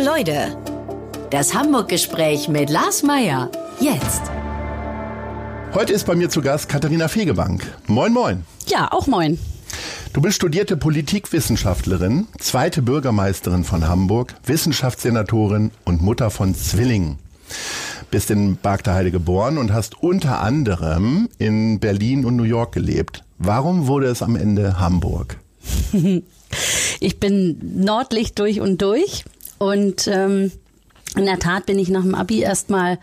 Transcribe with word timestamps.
Leute. 0.00 0.56
Das 1.30 1.52
Hamburg-Gespräch 1.52 2.48
mit 2.48 2.70
Lars 2.70 3.02
Meier. 3.02 3.50
Jetzt. 3.80 4.22
Heute 5.74 5.92
ist 5.92 6.06
bei 6.06 6.14
mir 6.14 6.30
zu 6.30 6.40
Gast 6.40 6.70
Katharina 6.70 7.06
Fegebank. 7.06 7.70
Moin, 7.86 8.12
moin. 8.12 8.44
Ja, 8.66 8.90
auch 8.92 9.06
moin. 9.06 9.38
Du 10.14 10.22
bist 10.22 10.36
studierte 10.36 10.78
Politikwissenschaftlerin, 10.78 12.28
zweite 12.38 12.80
Bürgermeisterin 12.80 13.62
von 13.62 13.88
Hamburg, 13.88 14.34
Wissenschaftssenatorin 14.46 15.70
und 15.84 16.00
Mutter 16.00 16.30
von 16.30 16.54
Zwillingen. 16.54 17.18
Bist 18.10 18.30
in 18.30 18.56
Bargteheide 18.56 19.10
geboren 19.10 19.58
und 19.58 19.70
hast 19.70 20.02
unter 20.02 20.40
anderem 20.40 21.28
in 21.36 21.78
Berlin 21.78 22.24
und 22.24 22.36
New 22.36 22.44
York 22.44 22.72
gelebt. 22.72 23.22
Warum 23.36 23.86
wurde 23.86 24.06
es 24.06 24.22
am 24.22 24.34
Ende 24.34 24.80
Hamburg? 24.80 25.36
ich 27.00 27.20
bin 27.20 27.60
Nordlicht 27.84 28.38
durch 28.38 28.60
und 28.60 28.80
durch 28.80 29.24
und 29.60 30.08
ähm, 30.08 30.50
in 31.16 31.26
der 31.26 31.38
Tat 31.38 31.66
bin 31.66 31.78
ich 31.78 31.90
nach 31.90 32.02
dem 32.02 32.14
Abi 32.14 32.40
erstmal 32.40 32.98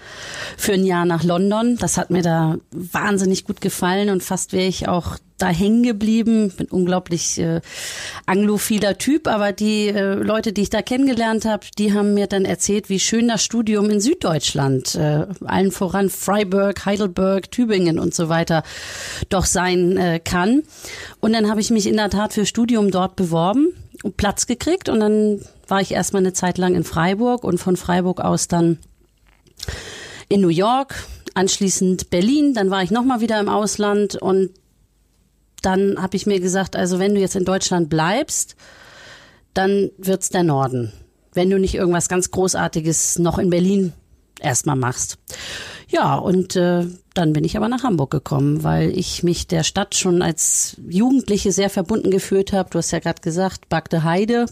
für 0.57 0.73
ein 0.73 0.85
Jahr 0.85 1.05
nach 1.05 1.23
London. 1.23 1.77
Das 1.77 1.97
hat 1.97 2.09
mir 2.09 2.23
da 2.23 2.55
wahnsinnig 2.71 3.43
gut 3.43 3.61
gefallen 3.61 4.09
und 4.09 4.23
fast 4.23 4.53
wäre 4.53 4.67
ich 4.67 4.87
auch 4.87 5.17
da 5.37 5.49
hängen 5.49 5.83
geblieben. 5.83 6.51
Bin 6.51 6.67
unglaublich 6.67 7.37
äh, 7.37 7.61
anglophiler 8.25 8.97
Typ, 8.97 9.27
aber 9.27 9.51
die 9.51 9.89
äh, 9.89 10.15
Leute, 10.15 10.51
die 10.51 10.63
ich 10.63 10.71
da 10.71 10.81
kennengelernt 10.81 11.45
habe, 11.45 11.67
die 11.77 11.93
haben 11.93 12.15
mir 12.15 12.25
dann 12.25 12.45
erzählt, 12.45 12.89
wie 12.89 12.99
schön 12.99 13.27
das 13.27 13.43
Studium 13.43 13.89
in 13.91 13.99
Süddeutschland, 13.99 14.95
äh, 14.95 15.27
allen 15.45 15.71
voran 15.71 16.09
Freiburg, 16.09 16.85
Heidelberg, 16.85 17.51
Tübingen 17.51 17.99
und 17.99 18.15
so 18.15 18.29
weiter, 18.29 18.63
doch 19.29 19.45
sein 19.45 19.97
äh, 19.97 20.19
kann. 20.19 20.63
Und 21.19 21.33
dann 21.33 21.49
habe 21.49 21.61
ich 21.61 21.69
mich 21.69 21.85
in 21.85 21.97
der 21.97 22.09
Tat 22.09 22.33
für 22.33 22.47
Studium 22.47 22.89
dort 22.89 23.15
beworben, 23.15 23.73
Platz 24.15 24.47
gekriegt 24.47 24.89
und 24.89 25.01
dann 25.01 25.41
war 25.67 25.81
ich 25.81 25.91
erstmal 25.91 26.21
eine 26.21 26.33
Zeit 26.33 26.57
lang 26.57 26.75
in 26.75 26.83
Freiburg 26.83 27.43
und 27.43 27.57
von 27.57 27.77
Freiburg 27.77 28.21
aus 28.21 28.47
dann 28.47 28.79
in 30.29 30.41
New 30.41 30.49
York, 30.49 30.95
anschließend 31.33 32.09
Berlin, 32.09 32.53
dann 32.53 32.69
war 32.69 32.83
ich 32.83 32.91
nochmal 32.91 33.21
wieder 33.21 33.39
im 33.39 33.49
Ausland 33.49 34.15
und 34.15 34.51
dann 35.61 36.01
habe 36.01 36.15
ich 36.15 36.25
mir 36.25 36.39
gesagt, 36.39 36.75
also 36.75 36.99
wenn 36.99 37.15
du 37.15 37.21
jetzt 37.21 37.35
in 37.35 37.45
Deutschland 37.45 37.89
bleibst, 37.89 38.55
dann 39.53 39.89
wird's 39.97 40.29
der 40.29 40.43
Norden. 40.43 40.93
Wenn 41.33 41.49
du 41.49 41.59
nicht 41.59 41.75
irgendwas 41.75 42.09
ganz 42.09 42.31
Großartiges 42.31 43.19
noch 43.19 43.37
in 43.37 43.49
Berlin 43.49 43.93
erstmal 44.39 44.75
machst. 44.75 45.17
Ja, 45.89 46.15
und 46.15 46.55
äh, 46.55 46.85
dann 47.13 47.33
bin 47.33 47.43
ich 47.43 47.55
aber 47.57 47.69
nach 47.69 47.83
Hamburg 47.83 48.11
gekommen, 48.11 48.63
weil 48.63 48.89
ich 48.97 49.23
mich 49.23 49.47
der 49.47 49.63
Stadt 49.63 49.95
schon 49.95 50.21
als 50.21 50.77
Jugendliche 50.87 51.51
sehr 51.51 51.69
verbunden 51.69 52.11
gefühlt 52.11 52.53
habe. 52.53 52.69
Du 52.69 52.77
hast 52.77 52.91
ja 52.91 52.99
gerade 52.99 53.21
gesagt, 53.21 53.69
Bagde 53.69 54.03
Heide. 54.03 54.47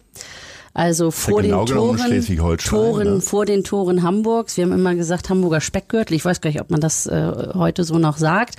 Also 0.75 1.09
vor 1.09 1.41
genau 1.41 1.63
den 1.63 1.73
Toren, 1.73 2.57
Toren 2.57 3.13
ne? 3.15 3.21
vor 3.21 3.45
den 3.45 3.63
Toren 3.63 4.03
Hamburgs. 4.03 4.57
Wir 4.57 4.65
haben 4.65 4.73
immer 4.73 4.93
gesagt 4.93 5.29
Hamburger 5.29 5.61
Speckgürtel. 5.61 6.17
Ich 6.17 6.25
weiß 6.25 6.41
gar 6.41 6.49
nicht, 6.49 6.59
ob 6.59 6.69
man 6.69 6.81
das 6.81 7.07
äh, 7.07 7.31
heute 7.53 7.85
so 7.85 7.97
noch 7.97 8.17
sagt. 8.17 8.57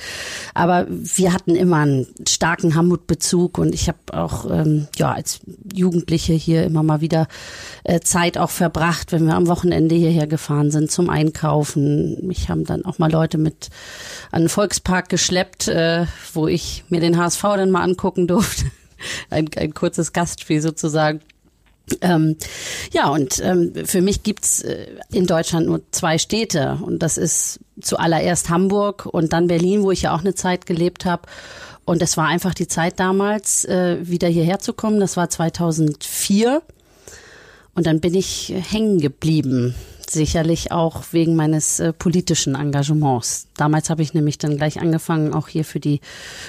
Aber 0.54 0.86
wir 0.88 1.34
hatten 1.34 1.54
immer 1.54 1.76
einen 1.76 2.06
starken 2.26 2.74
Hamburg-Bezug 2.74 3.58
und 3.58 3.74
ich 3.74 3.88
habe 3.88 3.98
auch 4.12 4.50
ähm, 4.50 4.88
ja 4.96 5.12
als 5.12 5.40
Jugendliche 5.74 6.32
hier 6.32 6.64
immer 6.64 6.82
mal 6.82 7.02
wieder 7.02 7.28
äh, 7.84 8.00
Zeit 8.00 8.38
auch 8.38 8.50
verbracht, 8.50 9.12
wenn 9.12 9.26
wir 9.26 9.34
am 9.34 9.46
Wochenende 9.46 9.94
hierher 9.94 10.26
gefahren 10.26 10.70
sind 10.70 10.90
zum 10.90 11.10
Einkaufen. 11.10 12.26
Mich 12.26 12.48
haben 12.48 12.64
dann 12.64 12.86
auch 12.86 12.98
mal 12.98 13.12
Leute 13.12 13.36
mit 13.36 13.68
an 14.32 14.44
den 14.44 14.48
Volkspark 14.48 15.10
geschleppt, 15.10 15.68
äh, 15.68 16.06
wo 16.32 16.48
ich 16.48 16.84
mir 16.88 17.00
den 17.00 17.18
HSV 17.18 17.42
dann 17.42 17.70
mal 17.70 17.82
angucken 17.82 18.26
durfte. 18.26 18.64
Ein, 19.28 19.50
ein 19.56 19.74
kurzes 19.74 20.14
Gastspiel 20.14 20.62
sozusagen. 20.62 21.20
Ähm, 22.00 22.36
ja, 22.92 23.08
und 23.08 23.40
ähm, 23.44 23.72
für 23.84 24.02
mich 24.02 24.22
gibt's 24.22 24.62
äh, 24.62 24.86
in 25.12 25.26
Deutschland 25.26 25.66
nur 25.66 25.82
zwei 25.92 26.18
Städte 26.18 26.78
und 26.82 27.00
das 27.00 27.16
ist 27.16 27.60
zuallererst 27.80 28.48
Hamburg 28.48 29.06
und 29.06 29.32
dann 29.32 29.46
Berlin, 29.46 29.82
wo 29.82 29.92
ich 29.92 30.02
ja 30.02 30.14
auch 30.14 30.20
eine 30.20 30.34
Zeit 30.34 30.66
gelebt 30.66 31.04
habe. 31.04 31.22
Und 31.84 32.02
es 32.02 32.16
war 32.16 32.26
einfach 32.26 32.54
die 32.54 32.66
Zeit 32.66 32.98
damals, 32.98 33.64
äh, 33.64 33.98
wieder 34.02 34.26
hierher 34.26 34.58
zu 34.58 34.72
kommen. 34.72 34.98
Das 34.98 35.16
war 35.16 35.30
2004 35.30 36.60
und 37.74 37.86
dann 37.86 38.00
bin 38.00 38.14
ich 38.14 38.52
hängen 38.68 38.98
geblieben 38.98 39.74
sicherlich 40.10 40.72
auch 40.72 41.04
wegen 41.12 41.36
meines 41.36 41.80
äh, 41.80 41.92
politischen 41.92 42.54
Engagements. 42.54 43.46
Damals 43.56 43.90
habe 43.90 44.02
ich 44.02 44.14
nämlich 44.14 44.38
dann 44.38 44.56
gleich 44.56 44.80
angefangen, 44.80 45.32
auch 45.32 45.48
hier 45.48 45.64
für 45.64 45.80
die 45.80 46.00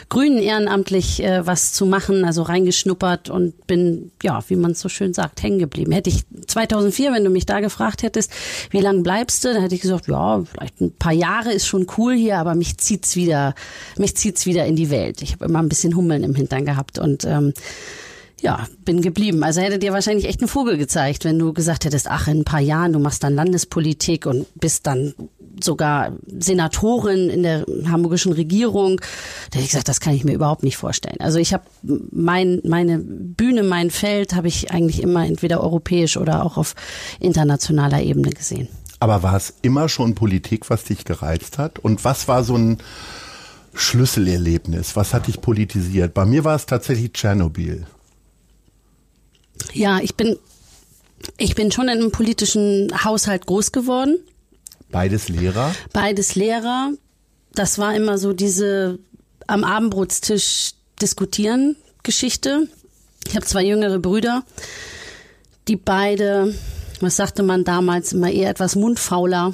Grünen 0.09 0.38
ehrenamtlich 0.38 1.23
äh, 1.23 1.45
was 1.45 1.73
zu 1.73 1.85
machen, 1.85 2.25
also 2.25 2.41
reingeschnuppert 2.41 3.29
und 3.29 3.68
bin, 3.68 4.12
ja, 4.23 4.44
wie 4.47 4.56
man 4.56 4.72
es 4.72 4.79
so 4.79 4.90
schön 4.90 5.13
sagt, 5.13 5.41
hängen 5.44 5.59
geblieben. 5.59 5.91
Hätte 5.91 6.09
ich 6.09 6.23
2004, 6.47 7.13
wenn 7.13 7.23
du 7.23 7.29
mich 7.29 7.45
da 7.45 7.59
gefragt 7.59 8.03
hättest, 8.03 8.31
wie 8.72 8.79
lange 8.79 9.01
bleibst 9.01 9.44
du, 9.44 9.53
dann 9.53 9.62
hätte 9.62 9.75
ich 9.75 9.81
gesagt, 9.81 10.07
ja, 10.07 10.44
vielleicht 10.44 10.81
ein 10.81 10.91
paar 10.91 11.13
Jahre 11.13 11.53
ist 11.53 11.68
schon 11.68 11.88
cool 11.97 12.16
hier, 12.16 12.38
aber 12.38 12.56
mich 12.56 12.78
zieht's 12.78 13.16
wieder, 13.16 13.56
mich 13.97 14.16
zieht's 14.16 14.45
wieder 14.45 14.66
in 14.66 14.75
die 14.75 14.89
Welt. 14.89 15.22
Ich 15.22 15.34
habe 15.34 15.45
immer 15.45 15.59
ein 15.59 15.69
bisschen 15.69 15.95
Hummeln 15.95 16.24
im 16.24 16.35
Hintern 16.35 16.66
gehabt 16.66 17.00
und 17.00 17.25
ähm, 17.25 17.53
ja, 18.42 18.68
bin 18.86 19.02
geblieben. 19.02 19.44
Also 19.44 19.62
hätte 19.62 19.80
dir 19.80 19.94
wahrscheinlich 19.94 20.25
echt 20.25 20.42
einen 20.42 20.48
Vogel 20.48 20.78
gezeigt, 20.78 21.25
wenn 21.25 21.40
du 21.40 21.53
gesagt 21.53 21.86
hättest, 21.86 22.08
ach, 22.09 22.28
in 22.28 22.40
ein 22.40 22.44
paar 22.46 22.59
Jahren, 22.59 22.94
du 22.94 23.00
machst 23.00 23.24
dann 23.24 23.34
Landespolitik 23.34 24.25
und 24.25 24.46
bist 24.56 24.86
dann 24.86 25.14
sogar 25.64 26.14
Senatorin 26.28 27.30
in 27.30 27.42
der 27.42 27.66
hamburgischen 27.90 28.34
Regierung. 28.34 29.02
Da 29.50 29.56
hätte 29.56 29.66
ich 29.66 29.72
gesagt, 29.72 29.88
das 29.88 30.00
kann 30.00 30.14
ich 30.14 30.24
mir 30.24 30.34
überhaupt 30.34 30.64
nicht 30.64 30.78
vorstellen. 30.78 31.18
Also 31.20 31.40
ich 31.40 31.53
habe 31.53 31.64
mein, 31.81 32.62
meine 32.64 33.00
Bühne, 33.00 33.64
mein 33.64 33.90
Feld 33.90 34.36
habe 34.36 34.48
ich 34.48 34.72
eigentlich 34.72 35.02
immer 35.02 35.25
entweder 35.25 35.62
europäisch 35.62 36.16
oder 36.18 36.46
auch 36.46 36.58
auf 36.58 36.75
internationaler 37.19 38.02
Ebene 38.02 38.30
gesehen. 38.30 38.68
Aber 39.00 39.24
war 39.24 39.36
es 39.36 39.54
immer 39.62 39.90
schon 39.90 40.16
Politik, 40.16 40.69
was 40.69 40.84
dich 40.84 41.06
gereizt 41.06 41.58
hat? 41.58 41.80
Und 41.80 42.04
was 42.04 42.28
war 42.28 42.44
so 42.44 42.56
ein 42.56 42.78
Schlüsselerlebnis? 43.74 44.96
Was 44.96 45.14
hat 45.14 45.28
dich 45.28 45.42
politisiert? 45.42 46.14
Bei 46.14 46.25
mir 46.25 46.44
war 46.44 46.56
es 46.56 46.66
tatsächlich 46.66 47.14
Tschernobyl. 47.14 47.86
Ja, 49.73 50.00
ich 50.00 50.16
bin, 50.16 50.38
ich 51.38 51.56
bin 51.56 51.72
schon 51.72 51.85
in 51.85 52.00
einem 52.00 52.12
politischen 52.12 52.91
Haushalt 53.03 53.45
groß 53.45 53.72
geworden. 53.72 54.19
Beides 54.90 55.29
Lehrer? 55.29 55.73
Beides 55.94 56.35
Lehrer. 56.35 56.91
Das 57.53 57.78
war 57.79 57.95
immer 57.95 58.18
so 58.18 58.34
diese 58.34 59.00
am 59.47 59.63
Abendbrotstisch 59.63 60.72
diskutieren 61.01 61.75
Geschichte. 62.03 62.68
Ich 63.28 63.35
habe 63.35 63.45
zwei 63.45 63.63
jüngere 63.63 64.00
Brüder, 64.00 64.44
die 65.68 65.75
beide, 65.75 66.53
was 67.01 67.18
sagte 67.18 67.44
man 67.44 67.63
damals, 67.63 68.13
immer 68.13 68.31
eher 68.31 68.50
etwas 68.50 68.75
mundfauler 68.75 69.53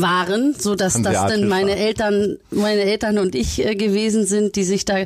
waren, 0.00 0.54
so 0.58 0.74
dass 0.74 1.00
das 1.00 1.26
dann 1.26 1.48
meine 1.48 1.76
Eltern, 1.76 2.36
meine 2.50 2.82
Eltern 2.82 3.18
und 3.18 3.34
ich 3.34 3.64
äh, 3.64 3.74
gewesen 3.74 4.26
sind, 4.26 4.56
die 4.56 4.64
sich 4.64 4.84
da 4.84 5.04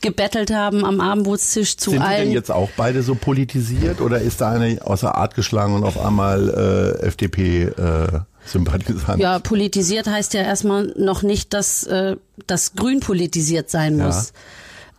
gebettelt 0.00 0.52
haben 0.52 0.84
am 0.84 1.00
Abendbrotstisch 1.00 1.76
zu 1.76 1.90
sind 1.90 2.02
allen. 2.02 2.10
Sind 2.10 2.20
die 2.20 2.24
denn 2.26 2.34
jetzt 2.34 2.50
auch 2.50 2.70
beide 2.76 3.02
so 3.02 3.14
politisiert 3.14 4.00
oder 4.00 4.20
ist 4.20 4.40
da 4.40 4.52
eine 4.52 4.78
außer 4.82 5.14
Art 5.14 5.34
geschlagen 5.34 5.74
und 5.74 5.84
auf 5.84 5.98
einmal 5.98 6.98
äh, 7.02 7.06
FDP 7.06 7.64
äh, 7.64 8.20
Sympathisant? 8.44 9.20
Ja, 9.20 9.38
politisiert 9.38 10.06
heißt 10.06 10.34
ja 10.34 10.42
erstmal 10.42 10.92
noch 10.96 11.22
nicht, 11.22 11.52
dass 11.52 11.84
äh, 11.84 12.16
das 12.46 12.74
Grün 12.74 13.00
politisiert 13.00 13.70
sein 13.70 13.96
muss. 13.96 14.32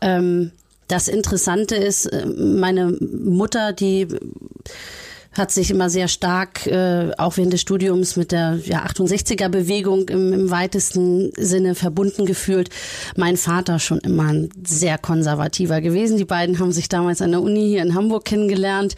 Ja. 0.02 0.18
Ähm, 0.18 0.52
das 0.88 1.08
Interessante 1.08 1.76
ist, 1.76 2.06
äh, 2.06 2.26
meine 2.26 2.98
Mutter, 3.02 3.74
die 3.74 4.08
hat 5.38 5.52
sich 5.52 5.72
immer 5.72 5.90
sehr 5.90 6.08
stark, 6.08 6.66
äh, 6.68 7.12
auch 7.18 7.38
während 7.38 7.54
des 7.54 7.62
Studiums, 7.62 8.16
mit 8.16 8.32
der 8.32 8.60
ja, 8.64 8.86
68er-Bewegung 8.86 10.10
im, 10.10 10.34
im 10.34 10.50
weitesten 10.50 11.32
Sinne 11.38 11.76
verbunden 11.76 12.26
gefühlt. 12.26 12.70
Mein 13.16 13.38
Vater 13.38 13.80
schon 13.80 14.00
immer 14.00 14.28
ein 14.28 14.50
sehr 14.66 14.98
konservativer 14.98 15.82
gewesen. 15.82 16.18
Die 16.18 16.26
beiden 16.26 16.60
haben 16.60 16.72
sich 16.72 16.90
damals 16.90 17.22
an 17.22 17.32
der 17.32 17.42
Uni 17.42 17.68
hier 17.68 17.82
in 17.82 17.96
Hamburg 17.96 18.26
kennengelernt. 18.26 18.96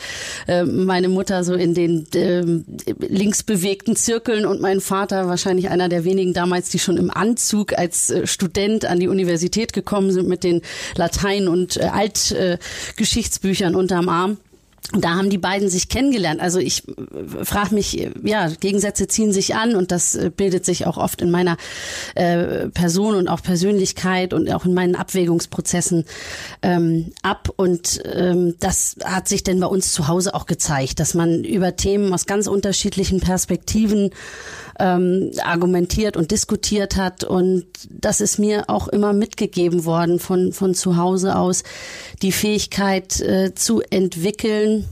Äh, 0.47 0.63
meine 0.63 1.09
Mutter 1.09 1.44
so 1.44 1.53
in 1.53 1.74
den 1.74 2.07
äh, 2.13 2.44
linksbewegten 3.00 3.95
Zirkeln 3.95 4.45
und 4.45 4.62
mein 4.62 4.81
Vater 4.81 5.27
wahrscheinlich 5.27 5.69
einer 5.69 5.89
der 5.89 6.03
wenigen 6.03 6.33
damals, 6.33 6.69
die 6.69 6.80
schon 6.80 6.97
im 6.97 7.12
Anzug 7.12 7.77
als 7.77 8.09
äh, 8.09 8.25
Student 8.27 8.86
an 8.86 9.00
die 9.00 9.07
Universität 9.07 9.74
gekommen 9.74 10.12
sind 10.12 10.27
mit 10.27 10.44
den 10.44 10.62
Latein- 10.95 11.47
und 11.47 11.77
äh, 11.77 11.89
Altgeschichtsbüchern 11.91 13.75
unterm 13.75 14.09
Arm. 14.09 14.38
Da 14.94 15.16
haben 15.16 15.30
die 15.30 15.38
beiden 15.38 15.70
sich 15.70 15.88
kennengelernt. 15.88 16.42
Also 16.42 16.60
ich 16.60 16.88
äh, 16.88 17.46
frage 17.46 17.76
mich, 17.76 18.10
ja, 18.24 18.48
Gegensätze 18.60 19.08
ziehen 19.08 19.31
sich 19.31 19.56
an 19.56 19.76
und 19.76 19.92
das 19.92 20.16
äh, 20.16 20.31
bildet 20.36 20.66
sich 20.66 20.88
auch 20.88 20.98
oft 20.98 21.22
in 21.22 21.30
meiner 21.30 21.58
äh, 22.16 22.70
Person 22.70 23.16
und 23.16 23.28
auch 23.28 23.44
Persönlichkeit 23.44 24.34
und 24.34 24.52
auch 24.52 24.66
in 24.66 24.74
meinen 24.74 24.96
Abwägungsprozessen 24.96 26.06
ähm, 26.64 27.12
ab. 27.22 27.50
Und 27.56 28.02
ähm, 28.06 28.56
das 28.60 28.96
hat 29.04 29.28
sich 29.28 29.44
denn 29.44 29.60
bei 29.60 29.68
uns 29.68 29.94
zu 29.94 30.08
Hause 30.08 30.34
auch 30.34 30.48
gezeigt, 30.48 31.00
dass 31.00 31.14
man 31.14 31.44
über 31.44 31.75
Themen 31.75 32.12
aus 32.12 32.25
ganz 32.25 32.48
unterschiedlichen 32.48 33.20
Perspektiven 33.20 34.10
ähm, 34.80 35.31
argumentiert 35.44 36.18
und 36.18 36.31
diskutiert 36.31 36.96
hat. 36.96 37.24
Und 37.24 37.66
das 37.90 38.22
ist 38.22 38.40
mir 38.40 38.66
auch 38.68 38.88
immer 38.88 39.14
mitgegeben 39.14 39.86
worden 39.86 40.20
von, 40.20 40.54
von 40.54 40.74
zu 40.74 40.98
Hause 40.98 41.36
aus, 41.36 41.64
die 42.22 42.31
Fähigkeit 42.31 43.20
äh, 43.22 43.54
zu 43.54 43.81
entwickeln, 43.90 44.86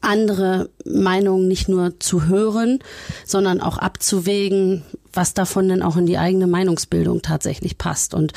andere 0.00 0.70
Meinungen 0.84 1.48
nicht 1.48 1.68
nur 1.68 1.98
zu 1.98 2.26
hören, 2.26 2.78
sondern 3.24 3.60
auch 3.60 3.78
abzuwägen, 3.78 4.82
was 5.16 5.34
davon 5.34 5.68
denn 5.68 5.82
auch 5.82 5.96
in 5.96 6.06
die 6.06 6.18
eigene 6.18 6.46
Meinungsbildung 6.46 7.22
tatsächlich 7.22 7.78
passt. 7.78 8.14
Und 8.14 8.32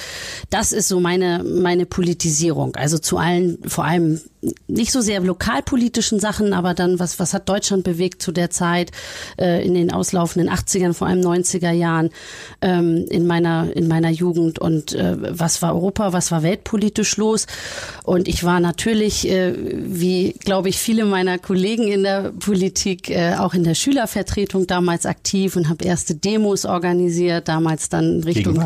das 0.49 0.71
ist 0.71 0.87
so 0.87 0.99
meine, 0.99 1.43
meine 1.43 1.85
Politisierung. 1.85 2.75
Also 2.75 2.97
zu 2.97 3.17
allen, 3.17 3.59
vor 3.67 3.85
allem 3.85 4.21
nicht 4.67 4.91
so 4.91 5.01
sehr 5.01 5.19
lokalpolitischen 5.19 6.19
Sachen, 6.19 6.53
aber 6.53 6.73
dann, 6.73 6.99
was, 6.99 7.19
was 7.19 7.33
hat 7.33 7.49
Deutschland 7.49 7.83
bewegt 7.83 8.21
zu 8.21 8.31
der 8.31 8.49
Zeit, 8.49 8.91
äh, 9.37 9.65
in 9.65 9.73
den 9.73 9.91
auslaufenden 9.91 10.49
80ern, 10.49 10.93
vor 10.93 11.07
allem 11.07 11.19
90er 11.19 11.71
Jahren, 11.71 12.09
ähm, 12.61 13.05
in 13.09 13.27
meiner, 13.27 13.75
in 13.75 13.87
meiner 13.87 14.09
Jugend 14.09 14.59
und 14.59 14.93
äh, 14.93 15.17
was 15.37 15.61
war 15.61 15.73
Europa, 15.73 16.13
was 16.13 16.31
war 16.31 16.41
weltpolitisch 16.43 17.17
los. 17.17 17.47
Und 18.03 18.27
ich 18.29 18.43
war 18.43 18.61
natürlich, 18.61 19.27
äh, 19.27 19.53
wie, 19.57 20.33
glaube 20.39 20.69
ich, 20.69 20.77
viele 20.77 21.03
meiner 21.03 21.37
Kollegen 21.37 21.89
in 21.89 22.03
der 22.03 22.31
Politik, 22.31 23.09
äh, 23.09 23.35
auch 23.35 23.53
in 23.53 23.65
der 23.65 23.75
Schülervertretung 23.75 24.67
damals 24.67 25.05
aktiv 25.05 25.57
und 25.57 25.67
habe 25.67 25.83
erste 25.83 26.15
Demos 26.15 26.65
organisiert, 26.69 27.47
damals 27.47 27.89
dann 27.89 28.23
Richtung 28.23 28.61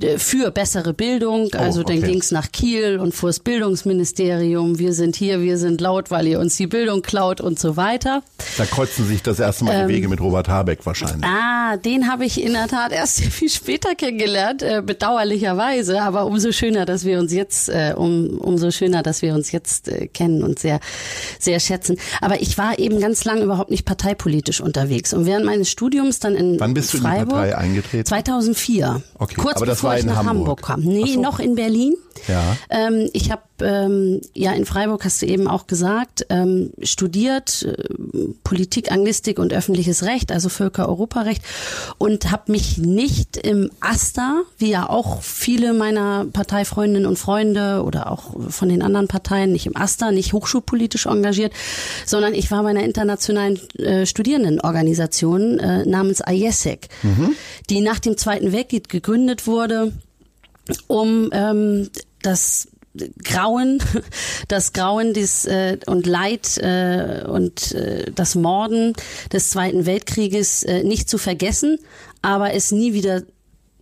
äh, 0.00 0.18
für 0.18 0.50
bessere 0.50 0.92
Bildung. 0.92 1.50
Oh, 1.54 1.58
also 1.58 1.82
dann 1.82 2.02
ging 2.02 2.18
es 2.18 2.30
nach 2.30 2.52
Kiel 2.52 2.98
und 2.98 3.14
vor 3.14 3.28
das 3.28 3.40
Bildungsministerium. 3.40 4.78
Wir 4.78 4.92
sind 4.92 5.16
hier, 5.16 5.40
wir 5.40 5.58
sind 5.58 5.80
laut, 5.80 6.10
weil 6.10 6.26
ihr 6.26 6.40
uns 6.40 6.56
die 6.56 6.66
Bildung 6.66 7.02
klaut 7.02 7.40
und 7.40 7.58
so 7.58 7.76
weiter. 7.76 8.22
Da 8.56 8.64
kreuzen 8.64 9.06
sich 9.06 9.22
das 9.22 9.40
erste 9.40 9.64
Mal 9.64 9.74
ähm, 9.74 9.88
die 9.88 9.94
Wege 9.94 10.08
mit 10.08 10.20
Robert 10.20 10.48
Habeck 10.48 10.84
wahrscheinlich. 10.84 11.24
Ah, 11.24 11.76
den 11.76 12.08
habe 12.10 12.24
ich 12.24 12.42
in 12.42 12.52
der 12.52 12.68
Tat 12.68 12.92
erst 12.92 13.20
viel 13.32 13.50
später 13.50 13.94
kennengelernt, 13.94 14.62
äh, 14.62 14.82
bedauerlicherweise. 14.84 16.02
Aber 16.02 16.26
umso 16.26 16.52
schöner, 16.52 16.86
dass 16.86 17.04
wir 17.04 17.18
uns 17.18 17.32
jetzt, 17.32 17.68
äh, 17.68 17.94
um, 17.96 18.38
umso 18.38 18.70
schöner, 18.70 19.02
dass 19.02 19.22
wir 19.22 19.34
uns 19.34 19.52
jetzt 19.52 19.88
äh, 19.88 20.06
kennen 20.06 20.42
und 20.42 20.58
sehr, 20.58 20.80
sehr 21.38 21.60
schätzen. 21.60 21.98
Aber 22.20 22.40
ich 22.40 22.58
war 22.58 22.78
eben 22.78 23.00
ganz 23.00 23.24
lang 23.24 23.42
überhaupt 23.42 23.70
nicht 23.70 23.84
parteipolitisch 23.84 24.60
unterwegs. 24.60 25.12
Und 25.12 25.26
während 25.26 25.44
meines 25.44 25.70
Studiums 25.70 26.20
dann 26.20 26.34
in 26.34 26.58
Wann 26.58 26.74
bist 26.74 26.92
Freiburg, 26.92 27.28
du 27.28 27.35
in 27.35 27.35
die 27.35 27.35
Partei 27.36 27.56
eingetreten? 27.56 28.06
2004. 28.06 29.02
Okay, 29.18 29.34
kurz 29.36 29.56
aber 29.56 29.66
das 29.66 29.78
bevor 29.78 29.90
war 29.90 29.98
ich 29.98 30.04
nach 30.04 30.16
Hamburg. 30.16 30.36
Hamburg 30.36 30.62
kam. 30.62 30.80
Nee, 30.80 31.14
so. 31.14 31.20
noch 31.20 31.38
in 31.38 31.54
Berlin. 31.54 31.94
Ja. 32.28 32.56
Ähm, 32.70 33.08
ich 33.12 33.30
habe 33.30 33.42
ähm, 33.60 34.20
ja 34.34 34.52
in 34.52 34.66
Freiburg, 34.66 35.04
hast 35.04 35.22
du 35.22 35.26
eben 35.26 35.48
auch 35.48 35.66
gesagt, 35.66 36.26
ähm, 36.28 36.70
studiert 36.82 37.62
äh, 37.62 37.74
Politik, 38.44 38.92
Anglistik 38.92 39.38
und 39.38 39.52
öffentliches 39.52 40.02
Recht, 40.04 40.32
also 40.32 40.48
Völker-Europarecht 40.48 41.42
und 41.98 42.30
habe 42.30 42.52
mich 42.52 42.78
nicht 42.78 43.36
im 43.36 43.70
AStA, 43.80 44.42
wie 44.58 44.70
ja 44.70 44.88
auch 44.88 45.22
viele 45.22 45.72
meiner 45.72 46.26
Parteifreundinnen 46.32 47.06
und 47.06 47.18
Freunde 47.18 47.82
oder 47.84 48.10
auch 48.10 48.34
von 48.48 48.68
den 48.68 48.82
anderen 48.82 49.08
Parteien, 49.08 49.52
nicht 49.52 49.66
im 49.66 49.76
AStA, 49.76 50.10
nicht 50.10 50.32
hochschulpolitisch 50.32 51.06
engagiert, 51.06 51.52
sondern 52.04 52.34
ich 52.34 52.50
war 52.50 52.62
bei 52.62 52.70
einer 52.70 52.84
internationalen 52.84 53.58
äh, 53.78 54.06
Studierendenorganisation 54.06 55.58
äh, 55.58 55.86
namens 55.86 56.22
IESEC, 56.26 56.88
mhm. 57.02 57.15
Die 57.70 57.80
nach 57.80 57.98
dem 57.98 58.16
Zweiten 58.16 58.52
Weltkrieg 58.52 58.88
gegründet 58.88 59.46
wurde, 59.46 59.92
um 60.86 61.30
ähm, 61.32 61.88
das 62.22 62.68
Grauen, 63.22 63.82
das 64.48 64.72
Grauen 64.72 65.12
des, 65.14 65.44
äh, 65.44 65.78
und 65.86 66.06
Leid 66.06 66.58
äh, 66.58 67.24
und 67.26 67.72
äh, 67.72 68.10
das 68.14 68.34
Morden 68.34 68.94
des 69.32 69.50
Zweiten 69.50 69.86
Weltkrieges 69.86 70.62
äh, 70.62 70.82
nicht 70.82 71.08
zu 71.08 71.18
vergessen, 71.18 71.78
aber 72.22 72.54
es 72.54 72.72
nie 72.72 72.92
wieder 72.92 73.22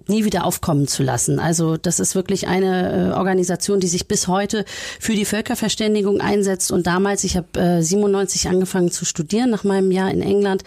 nie 0.08 0.24
wieder 0.24 0.44
aufkommen 0.44 0.86
zu 0.86 1.02
lassen. 1.02 1.38
Also 1.38 1.76
das 1.76 2.00
ist 2.00 2.14
wirklich 2.14 2.46
eine 2.48 3.10
äh, 3.10 3.12
Organisation, 3.12 3.80
die 3.80 3.86
sich 3.88 4.08
bis 4.08 4.28
heute 4.28 4.64
für 5.00 5.14
die 5.14 5.24
Völkerverständigung 5.24 6.20
einsetzt. 6.20 6.72
Und 6.72 6.86
damals, 6.86 7.24
ich 7.24 7.36
habe 7.36 7.60
äh, 7.60 7.82
97 7.82 8.48
angefangen 8.48 8.90
zu 8.90 9.04
studieren 9.04 9.50
nach 9.50 9.64
meinem 9.64 9.90
Jahr 9.90 10.10
in 10.10 10.22
England 10.22 10.64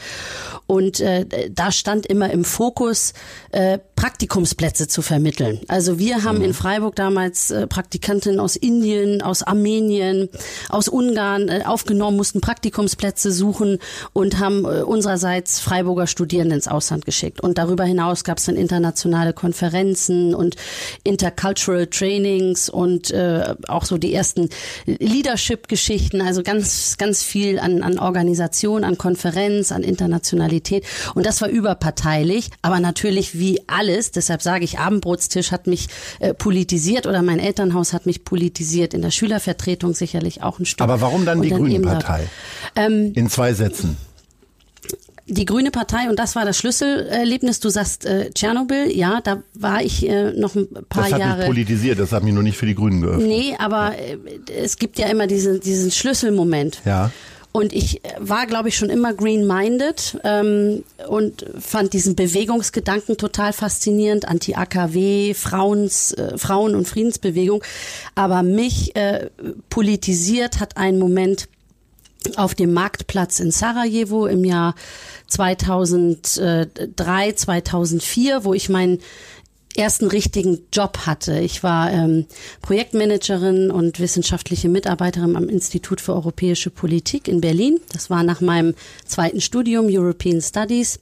und 0.68 1.00
äh, 1.00 1.26
da 1.50 1.72
stand 1.72 2.06
immer 2.06 2.30
im 2.30 2.44
Fokus, 2.44 3.14
äh, 3.52 3.80
Praktikumsplätze 3.96 4.88
zu 4.88 5.02
vermitteln. 5.02 5.62
Also 5.70 5.98
wir 5.98 6.24
haben 6.24 6.40
mhm. 6.40 6.46
in 6.46 6.54
Freiburg 6.54 6.96
damals 6.96 7.52
äh, 7.52 7.68
Praktikantinnen 7.68 8.40
aus 8.40 8.58
Indien, 8.58 9.22
aus 9.22 9.44
Armenien, 9.44 10.30
aus 10.70 10.90
Ungarn 10.90 11.48
äh, 11.48 11.64
aufgenommen, 11.66 12.18
mussten 12.18 12.42
Praktikumsplätze 12.42 13.32
suchen 13.32 13.80
und 14.12 14.40
haben 14.40 14.66
äh, 14.66 14.82
unsererseits 14.82 15.60
Freiburger 15.60 16.06
Studierende 16.06 16.56
ins 16.56 16.68
Ausland 16.68 17.06
geschickt. 17.06 17.42
Und 17.42 17.58
darüber 17.58 17.86
hinaus 17.86 18.26
gab 18.26 18.38
es 18.38 18.46
dann 18.46 18.58
internationale 18.58 19.27
Konferenzen 19.34 20.34
und 20.34 20.56
Intercultural 21.04 21.88
Trainings 21.88 22.70
und 22.70 23.12
äh, 23.12 23.56
auch 23.68 23.86
so 23.86 23.98
die 23.98 24.14
ersten 24.14 24.50
Leadership-Geschichten, 24.86 26.22
also 26.22 26.44
ganz, 26.44 26.98
ganz 26.98 27.24
viel 27.24 27.60
an, 27.60 27.84
an 27.84 28.00
Organisation, 28.00 28.84
an 28.84 28.98
Konferenz, 28.98 29.72
an 29.72 29.84
Internationalität. 29.84 30.86
Und 31.16 31.26
das 31.26 31.42
war 31.42 31.50
überparteilich, 31.50 32.50
aber 32.62 32.80
natürlich 32.80 33.38
wie 33.38 33.62
alles, 33.68 34.12
deshalb 34.12 34.42
sage 34.42 34.64
ich, 34.64 34.80
Abendbrotstisch 34.80 35.52
hat 35.52 35.68
mich 35.68 35.88
äh, 36.20 36.34
politisiert 36.34 37.08
oder 37.08 37.22
mein 37.22 37.40
Elternhaus 37.40 37.94
hat 37.94 38.06
mich 38.06 38.24
politisiert, 38.24 38.94
in 38.94 39.02
der 39.02 39.12
Schülervertretung 39.12 39.94
sicherlich 39.94 40.44
auch 40.44 40.60
ein 40.60 40.66
Stück. 40.66 40.82
Aber 40.82 41.02
warum 41.02 41.26
dann 41.26 41.42
die 41.42 41.50
Grüne 41.50 41.80
Partei? 41.80 42.28
Ähm, 42.76 43.12
in 43.16 43.30
zwei 43.30 43.54
Sätzen 43.54 43.98
die 45.28 45.46
Grüne 45.46 45.72
Partei, 45.72 46.10
und 46.10 46.18
das 46.18 46.36
war 46.36 46.46
das 46.46 46.58
Schlüsselerlebnis, 46.58 47.60
du 47.60 47.70
sagst 47.70 48.06
äh, 48.06 48.32
Tschernobyl, 48.32 48.90
ja, 48.96 49.22
da 49.22 49.44
war 49.54 49.82
ich 49.82 50.08
äh, 50.08 50.32
noch 50.32 50.56
ein 50.56 50.68
paar 50.90 51.04
das 51.04 51.14
hat 51.14 51.20
Jahre. 51.20 51.38
Mich 51.40 51.48
politisiert, 51.48 52.00
das 52.00 52.12
hat 52.12 52.24
mich 52.24 52.34
nur 52.34 52.44
nicht 52.44 52.58
für 52.58 52.66
die 52.66 52.76
Grünen 52.76 53.02
geöffnet. 53.02 53.28
Nee, 53.28 53.56
aber 53.60 53.96
äh, 53.98 54.18
es 54.56 54.78
gibt 54.78 54.98
ja 54.98 55.08
immer 55.08 55.28
diesen, 55.28 55.60
diesen 55.60 55.92
Schlüsselmoment. 55.92 56.82
Ja. 56.86 57.12
Und 57.52 57.74
ich 57.74 58.02
war, 58.20 58.46
glaube 58.46 58.70
ich, 58.70 58.78
schon 58.78 58.92
immer 58.92 59.14
green-minded 59.14 60.20
ähm, 60.24 60.84
und 61.08 61.46
fand 61.60 61.94
diesen 61.94 62.16
Bewegungsgedanken 62.16 63.18
total 63.18 63.52
faszinierend, 63.52 64.28
Anti-AKW, 64.28 65.34
Frauens, 65.34 66.12
äh, 66.12 66.38
Frauen- 66.38 66.76
und 66.76 66.88
Friedensbewegung. 66.88 67.64
Aber 68.14 68.44
mich 68.44 68.96
äh, 68.96 69.30
politisiert 69.70 70.60
hat 70.60 70.78
ein 70.78 71.00
Moment 71.00 71.50
auf 72.36 72.56
dem 72.56 72.74
Marktplatz 72.74 73.40
in 73.40 73.52
Sarajevo 73.52 74.28
im 74.28 74.44
Jahr 74.44 74.76
2003, 75.28 77.32
2004, 77.34 78.44
wo 78.44 78.54
ich 78.54 78.68
mein 78.70 79.00
ersten 79.78 80.08
richtigen 80.08 80.60
Job 80.74 81.00
hatte. 81.06 81.40
Ich 81.40 81.62
war 81.62 81.92
ähm, 81.92 82.26
Projektmanagerin 82.62 83.70
und 83.70 84.00
wissenschaftliche 84.00 84.70
Mitarbeiterin 84.70 85.36
am 85.36 85.50
Institut 85.50 86.02
für 86.02 86.14
europäische 86.14 86.72
Politik 86.72 87.28
in 87.28 87.42
Berlin. 87.42 87.80
Das 87.94 88.10
war 88.10 88.24
nach 88.24 88.42
meinem 88.42 88.74
zweiten 89.06 89.40
Studium 89.40 89.86
European 89.88 90.42
Studies, 90.42 91.00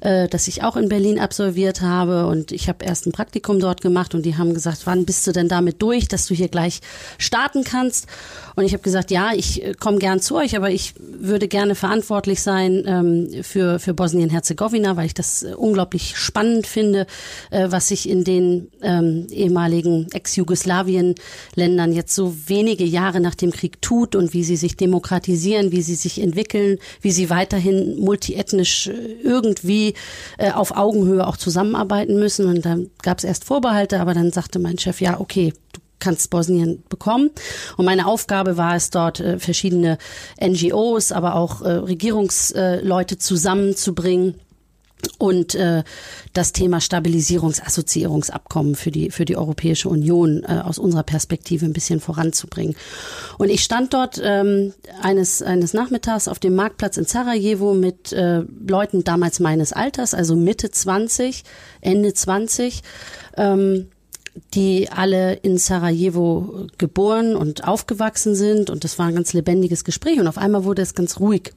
äh, 0.00 0.28
das 0.28 0.46
ich 0.46 0.62
auch 0.62 0.76
in 0.76 0.88
Berlin 0.88 1.18
absolviert 1.18 1.80
habe. 1.80 2.26
Und 2.26 2.52
ich 2.52 2.68
habe 2.68 2.84
erst 2.84 3.06
ein 3.06 3.12
Praktikum 3.12 3.58
dort 3.58 3.80
gemacht 3.80 4.14
und 4.14 4.24
die 4.24 4.36
haben 4.36 4.54
gesagt, 4.54 4.82
wann 4.84 5.04
bist 5.04 5.26
du 5.26 5.32
denn 5.32 5.48
damit 5.48 5.82
durch, 5.82 6.06
dass 6.06 6.26
du 6.26 6.34
hier 6.34 6.48
gleich 6.48 6.80
starten 7.18 7.64
kannst? 7.64 8.06
Und 8.54 8.64
ich 8.64 8.72
habe 8.72 8.82
gesagt, 8.82 9.10
ja, 9.10 9.32
ich 9.34 9.64
äh, 9.64 9.74
komme 9.74 9.98
gern 9.98 10.20
zu 10.20 10.36
euch, 10.36 10.56
aber 10.56 10.70
ich 10.70 10.94
würde 10.98 11.48
gerne 11.48 11.74
verantwortlich 11.74 12.42
sein 12.42 12.84
ähm, 12.86 13.42
für, 13.42 13.80
für 13.80 13.92
Bosnien-Herzegowina, 13.92 14.96
weil 14.96 15.06
ich 15.06 15.14
das 15.14 15.42
äh, 15.42 15.54
unglaublich 15.54 16.16
spannend 16.16 16.68
finde, 16.68 17.06
äh, 17.50 17.66
was 17.70 17.88
sich 17.88 18.03
in 18.06 18.24
den 18.24 18.68
ähm, 18.82 19.26
ehemaligen 19.30 20.08
Ex-Jugoslawien-Ländern 20.12 21.92
jetzt 21.92 22.14
so 22.14 22.34
wenige 22.46 22.84
Jahre 22.84 23.20
nach 23.20 23.34
dem 23.34 23.50
Krieg 23.50 23.80
tut 23.82 24.14
und 24.14 24.32
wie 24.32 24.44
sie 24.44 24.56
sich 24.56 24.76
demokratisieren, 24.76 25.72
wie 25.72 25.82
sie 25.82 25.94
sich 25.94 26.20
entwickeln, 26.20 26.78
wie 27.00 27.12
sie 27.12 27.30
weiterhin 27.30 27.98
multiethnisch 27.98 28.88
äh, 28.88 28.92
irgendwie 29.22 29.94
äh, 30.38 30.52
auf 30.52 30.76
Augenhöhe 30.76 31.26
auch 31.26 31.36
zusammenarbeiten 31.36 32.18
müssen. 32.18 32.46
Und 32.46 32.64
dann 32.64 32.90
gab 33.02 33.18
es 33.18 33.24
erst 33.24 33.44
Vorbehalte, 33.44 34.00
aber 34.00 34.14
dann 34.14 34.32
sagte 34.32 34.58
mein 34.58 34.78
Chef, 34.78 35.00
ja, 35.00 35.20
okay, 35.20 35.52
du 35.72 35.80
kannst 35.98 36.30
Bosnien 36.30 36.82
bekommen. 36.88 37.30
Und 37.76 37.84
meine 37.86 38.06
Aufgabe 38.06 38.56
war 38.56 38.76
es 38.76 38.90
dort, 38.90 39.20
äh, 39.20 39.38
verschiedene 39.38 39.98
NGOs, 40.40 41.12
aber 41.12 41.34
auch 41.36 41.62
äh, 41.62 41.70
Regierungsleute 41.70 43.18
zusammenzubringen 43.18 44.34
und 45.18 45.54
äh, 45.54 45.84
das 46.32 46.52
Thema 46.52 46.80
Stabilisierungsassoziierungsabkommen 46.80 48.74
für 48.74 48.90
die 48.90 49.10
für 49.10 49.24
die 49.24 49.36
Europäische 49.36 49.88
Union 49.88 50.44
äh, 50.44 50.60
aus 50.64 50.78
unserer 50.78 51.02
Perspektive 51.02 51.64
ein 51.66 51.72
bisschen 51.72 52.00
voranzubringen. 52.00 52.76
Und 53.38 53.50
ich 53.50 53.62
stand 53.62 53.94
dort 53.94 54.20
ähm, 54.22 54.72
eines 55.00 55.42
eines 55.42 55.74
Nachmittags 55.74 56.28
auf 56.28 56.38
dem 56.38 56.54
Marktplatz 56.54 56.96
in 56.96 57.04
Sarajevo 57.04 57.74
mit 57.74 58.12
äh, 58.12 58.42
Leuten 58.66 59.04
damals 59.04 59.40
meines 59.40 59.72
Alters, 59.72 60.14
also 60.14 60.36
Mitte 60.36 60.70
20, 60.70 61.44
Ende 61.80 62.12
20. 62.12 62.82
Ähm, 63.36 63.88
die 64.52 64.88
alle 64.90 65.34
in 65.34 65.58
Sarajevo 65.58 66.66
geboren 66.78 67.36
und 67.36 67.66
aufgewachsen 67.66 68.34
sind 68.34 68.68
und 68.68 68.82
das 68.84 68.98
war 68.98 69.06
ein 69.06 69.14
ganz 69.14 69.32
lebendiges 69.32 69.84
Gespräch 69.84 70.18
und 70.18 70.26
auf 70.26 70.38
einmal 70.38 70.64
wurde 70.64 70.82
es 70.82 70.94
ganz 70.94 71.20
ruhig. 71.20 71.52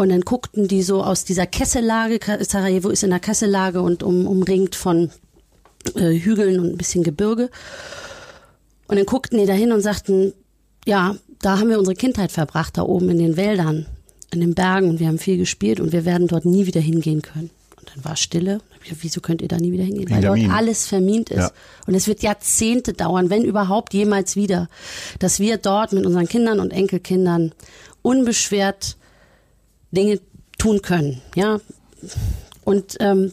Und 0.00 0.08
dann 0.08 0.22
guckten 0.22 0.66
die 0.66 0.82
so 0.82 1.04
aus 1.04 1.26
dieser 1.26 1.46
Kessellage, 1.46 2.20
Sarajevo 2.48 2.88
ist 2.88 3.02
in 3.02 3.10
der 3.10 3.20
Kessellage 3.20 3.82
und 3.82 4.02
um, 4.02 4.26
umringt 4.26 4.74
von 4.74 5.10
äh, 5.94 6.18
Hügeln 6.18 6.58
und 6.58 6.70
ein 6.70 6.78
bisschen 6.78 7.02
Gebirge. 7.02 7.50
Und 8.88 8.96
dann 8.96 9.04
guckten 9.04 9.38
die 9.38 9.44
dahin 9.44 9.72
und 9.72 9.82
sagten, 9.82 10.32
ja, 10.86 11.16
da 11.42 11.58
haben 11.58 11.68
wir 11.68 11.78
unsere 11.78 11.96
Kindheit 11.96 12.32
verbracht, 12.32 12.78
da 12.78 12.82
oben 12.82 13.10
in 13.10 13.18
den 13.18 13.36
Wäldern, 13.36 13.84
in 14.32 14.40
den 14.40 14.54
Bergen 14.54 14.88
und 14.88 15.00
wir 15.00 15.06
haben 15.06 15.18
viel 15.18 15.36
gespielt 15.36 15.80
und 15.80 15.92
wir 15.92 16.06
werden 16.06 16.28
dort 16.28 16.46
nie 16.46 16.64
wieder 16.64 16.80
hingehen 16.80 17.20
können. 17.20 17.50
Und 17.78 17.90
dann 17.94 18.02
war 18.02 18.16
Stille. 18.16 18.62
Wieso 19.02 19.20
könnt 19.20 19.42
ihr 19.42 19.48
da 19.48 19.58
nie 19.58 19.70
wieder 19.70 19.84
hingehen? 19.84 20.08
Weil 20.08 20.22
dort 20.22 20.40
alles 20.50 20.86
vermint 20.86 21.28
ist. 21.28 21.40
Ja. 21.40 21.50
Und 21.86 21.94
es 21.94 22.06
wird 22.06 22.22
Jahrzehnte 22.22 22.94
dauern, 22.94 23.28
wenn 23.28 23.44
überhaupt 23.44 23.92
jemals 23.92 24.34
wieder, 24.34 24.70
dass 25.18 25.40
wir 25.40 25.58
dort 25.58 25.92
mit 25.92 26.06
unseren 26.06 26.26
Kindern 26.26 26.58
und 26.58 26.70
Enkelkindern 26.70 27.52
unbeschwert 28.00 28.96
Dinge 29.90 30.20
tun 30.58 30.82
können. 30.82 31.20
Ja. 31.34 31.60
Und 32.64 32.96
ähm, 33.00 33.32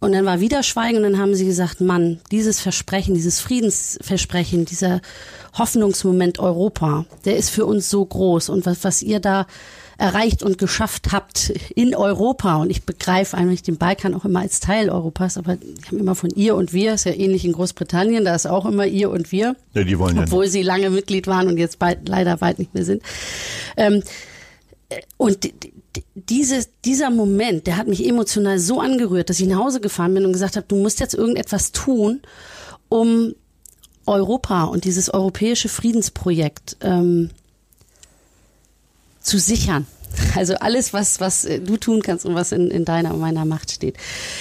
und 0.00 0.12
dann 0.12 0.24
war 0.24 0.40
wieder 0.40 0.62
Schweigen 0.62 0.98
und 0.98 1.02
dann 1.02 1.18
haben 1.18 1.34
sie 1.34 1.44
gesagt, 1.44 1.80
Mann, 1.80 2.20
dieses 2.30 2.60
Versprechen, 2.60 3.14
dieses 3.14 3.40
Friedensversprechen, 3.40 4.64
dieser 4.64 5.00
Hoffnungsmoment 5.54 6.38
Europa, 6.38 7.04
der 7.24 7.36
ist 7.36 7.50
für 7.50 7.66
uns 7.66 7.90
so 7.90 8.04
groß 8.04 8.48
und 8.48 8.64
was, 8.64 8.84
was 8.84 9.02
ihr 9.02 9.18
da 9.18 9.46
erreicht 9.98 10.44
und 10.44 10.58
geschafft 10.58 11.10
habt 11.10 11.52
in 11.74 11.96
Europa 11.96 12.56
und 12.58 12.70
ich 12.70 12.84
begreife 12.84 13.36
eigentlich 13.36 13.64
den 13.64 13.78
Balkan 13.78 14.14
auch 14.14 14.24
immer 14.24 14.38
als 14.38 14.60
Teil 14.60 14.90
Europas, 14.90 15.36
aber 15.36 15.54
ich 15.80 15.86
habe 15.86 15.96
immer 15.96 16.14
von 16.14 16.30
ihr 16.30 16.54
und 16.54 16.72
wir, 16.72 16.94
ist 16.94 17.04
ja 17.04 17.12
ähnlich 17.12 17.44
in 17.44 17.52
Großbritannien, 17.52 18.24
da 18.24 18.36
ist 18.36 18.46
auch 18.46 18.66
immer 18.66 18.86
ihr 18.86 19.10
und 19.10 19.32
wir. 19.32 19.56
Ja, 19.74 19.82
die 19.82 19.98
wollen 19.98 20.14
ja 20.14 20.22
obwohl 20.22 20.44
nicht. 20.44 20.52
sie 20.52 20.62
lange 20.62 20.90
Mitglied 20.90 21.26
waren 21.26 21.48
und 21.48 21.58
jetzt 21.58 21.80
bald, 21.80 22.08
leider 22.08 22.36
bald 22.36 22.60
nicht 22.60 22.74
mehr 22.74 22.84
sind. 22.84 23.02
Ähm, 23.76 24.04
und 25.18 25.50
dieses, 26.14 26.70
dieser 26.84 27.10
Moment, 27.10 27.66
der 27.66 27.76
hat 27.76 27.88
mich 27.88 28.06
emotional 28.06 28.58
so 28.58 28.80
angerührt, 28.80 29.28
dass 29.28 29.40
ich 29.40 29.46
nach 29.46 29.58
Hause 29.58 29.80
gefahren 29.80 30.14
bin 30.14 30.24
und 30.24 30.32
gesagt 30.32 30.56
habe, 30.56 30.66
du 30.66 30.76
musst 30.76 31.00
jetzt 31.00 31.14
irgendetwas 31.14 31.72
tun, 31.72 32.22
um 32.88 33.34
Europa 34.06 34.64
und 34.64 34.84
dieses 34.84 35.12
europäische 35.12 35.68
Friedensprojekt 35.68 36.78
ähm, 36.80 37.30
zu 39.20 39.38
sichern. 39.38 39.86
Also 40.36 40.54
alles, 40.54 40.92
was, 40.92 41.20
was 41.20 41.44
äh, 41.44 41.60
du 41.60 41.76
tun 41.76 42.02
kannst 42.02 42.24
und 42.24 42.34
was 42.34 42.52
in, 42.52 42.70
in 42.70 42.84
deiner 42.84 43.14
und 43.14 43.20
meiner 43.20 43.44
Macht 43.44 43.72
steht. 43.72 43.96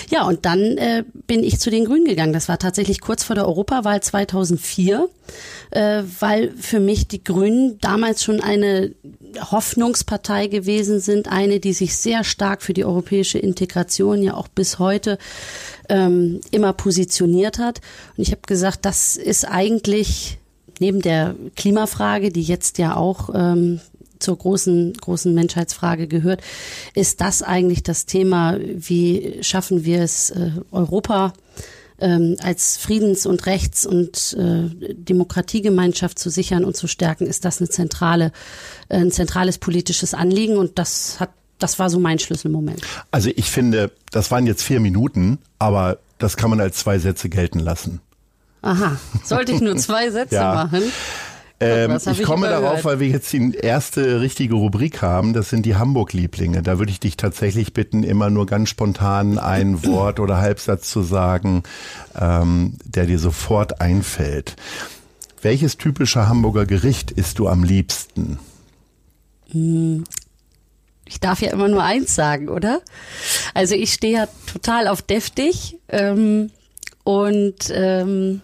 Ja, 0.10 0.26
und 0.26 0.46
dann 0.46 0.60
äh, 0.78 1.04
bin 1.28 1.44
ich 1.44 1.60
zu 1.60 1.70
den 1.70 1.86
Grünen 1.86 2.06
gegangen. 2.06 2.34
Das 2.34 2.50
war 2.50 2.60
tatsächlich 2.60 3.02
kurz 3.02 3.24
vor 3.24 3.36
der 3.36 3.48
Europawahl 3.48 4.02
2004, 4.02 5.10
äh, 5.72 6.04
weil 6.20 6.52
für 6.58 6.80
mich 6.80 7.08
die 7.08 7.24
Grünen 7.24 7.80
damals 7.80 8.24
schon 8.24 8.42
eine 8.42 8.94
Hoffnungspartei 9.52 10.48
gewesen 10.48 11.00
sind, 11.00 11.28
eine, 11.28 11.60
die 11.60 11.74
sich 11.74 11.96
sehr 11.96 12.24
stark 12.24 12.62
für 12.62 12.74
die 12.74 12.86
europäische 12.86 13.40
Integration 13.40 14.24
ja 14.24 14.34
auch 14.34 14.48
bis 14.48 14.80
heute 14.80 15.18
ähm, 15.90 16.42
immer 16.52 16.74
positioniert 16.74 17.60
hat. 17.60 17.82
Und 18.16 18.24
ich 18.24 18.32
habe 18.32 18.42
gesagt, 18.46 18.86
das 18.86 19.18
ist 19.18 19.46
eigentlich 19.46 20.38
neben 20.80 21.02
der 21.02 21.36
Klimafrage, 21.56 22.32
die 22.32 22.44
jetzt 22.44 22.78
ja 22.78 22.96
auch 22.96 23.30
ähm, 23.34 23.80
zur 24.20 24.38
großen, 24.38 24.94
großen 24.94 25.34
Menschheitsfrage 25.34 26.08
gehört, 26.08 26.42
ist 26.94 27.22
das 27.22 27.42
eigentlich 27.42 27.84
das 27.84 28.06
Thema, 28.06 28.58
wie 28.60 29.40
schaffen 29.42 29.86
wir 29.86 30.02
es, 30.02 30.30
äh, 30.30 30.52
Europa 30.72 31.34
ähm, 32.00 32.36
als 32.42 32.78
Friedens- 32.78 33.26
und 33.26 33.46
Rechts- 33.46 33.86
und 33.86 34.38
äh, 34.40 34.94
Demokratiegemeinschaft 34.94 36.20
zu 36.20 36.30
sichern 36.30 36.64
und 36.64 36.76
zu 36.76 36.88
stärken, 36.88 37.26
ist 37.26 37.44
das 37.44 37.60
eine 37.60 37.70
zentrale, 37.70 38.32
äh, 38.90 38.98
ein 38.98 39.12
zentrales 39.12 39.58
politisches 39.58 40.14
Anliegen 40.14 40.58
und 40.58 40.78
das 40.78 41.20
hat 41.20 41.32
das 41.60 41.80
war 41.80 41.90
so 41.90 42.00
mein 42.00 42.20
Schlüsselmoment. 42.20 42.82
Also 43.12 43.32
ich 43.36 43.50
finde, 43.50 43.92
das 44.12 44.30
waren 44.30 44.46
jetzt 44.46 44.62
vier 44.62 44.80
Minuten, 44.80 45.40
aber 45.60 45.98
das 46.20 46.38
kann 46.38 46.52
man 46.52 46.60
als 46.60 46.78
zwei 46.78 47.00
Sätze 47.00 47.30
gelten 47.30 47.60
lassen. 47.60 48.00
Aha, 48.62 49.00
sollte 49.24 49.54
ich 49.54 49.62
nur 49.62 49.76
zwei 49.78 50.10
Sätze 50.12 50.36
ja. 50.36 50.54
machen? 50.54 50.84
Ähm, 51.60 51.98
ich, 52.12 52.22
komme 52.22 52.50
darauf, 52.50 52.86
weil 52.86 53.00
wir 53.00 53.08
jetzt 53.08 53.34
die 53.34 53.56
erste 53.56 54.22
richtige 54.22 54.54
Rubrik 54.54 55.02
haben. 55.02 55.34
Das 55.34 55.50
sind 55.50 55.66
die 55.66 55.76
Hamburg-Lieblinge. 55.76 56.62
Da 56.62 56.78
würde 56.78 56.92
ich 56.92 57.00
dich 57.00 57.18
tatsächlich 57.18 57.74
bitten, 57.74 58.04
immer 58.04 58.30
nur 58.30 58.46
ganz 58.46 58.70
spontan 58.70 59.40
ein 59.40 59.84
Wort 59.86 60.20
oder 60.20 60.38
Halbsatz 60.38 60.90
zu 60.90 61.02
sagen, 61.02 61.64
ähm, 62.20 62.74
der 62.86 63.08
dir 63.08 63.18
sofort 63.18 63.82
einfällt. 63.82 64.56
Welches 65.42 65.78
typische 65.78 66.28
Hamburger 66.28 66.66
Gericht 66.66 67.12
isst 67.12 67.40
du 67.40 67.48
am 67.48 67.64
liebsten? 67.64 68.40
Hm. 69.52 70.04
Ich 71.06 71.20
darf 71.20 71.42
ja 71.42 71.52
immer 71.52 71.70
nur 71.70 71.84
eins 71.84 72.14
sagen, 72.14 72.50
oder? 72.50 72.82
Also 73.54 73.76
ich 73.76 73.94
stehe 73.94 74.14
ja 74.14 74.28
total 74.52 74.88
auf 74.88 75.02
deftig 75.02 75.78
ähm, 75.88 76.52
und 77.04 77.72
ähm, 77.72 78.42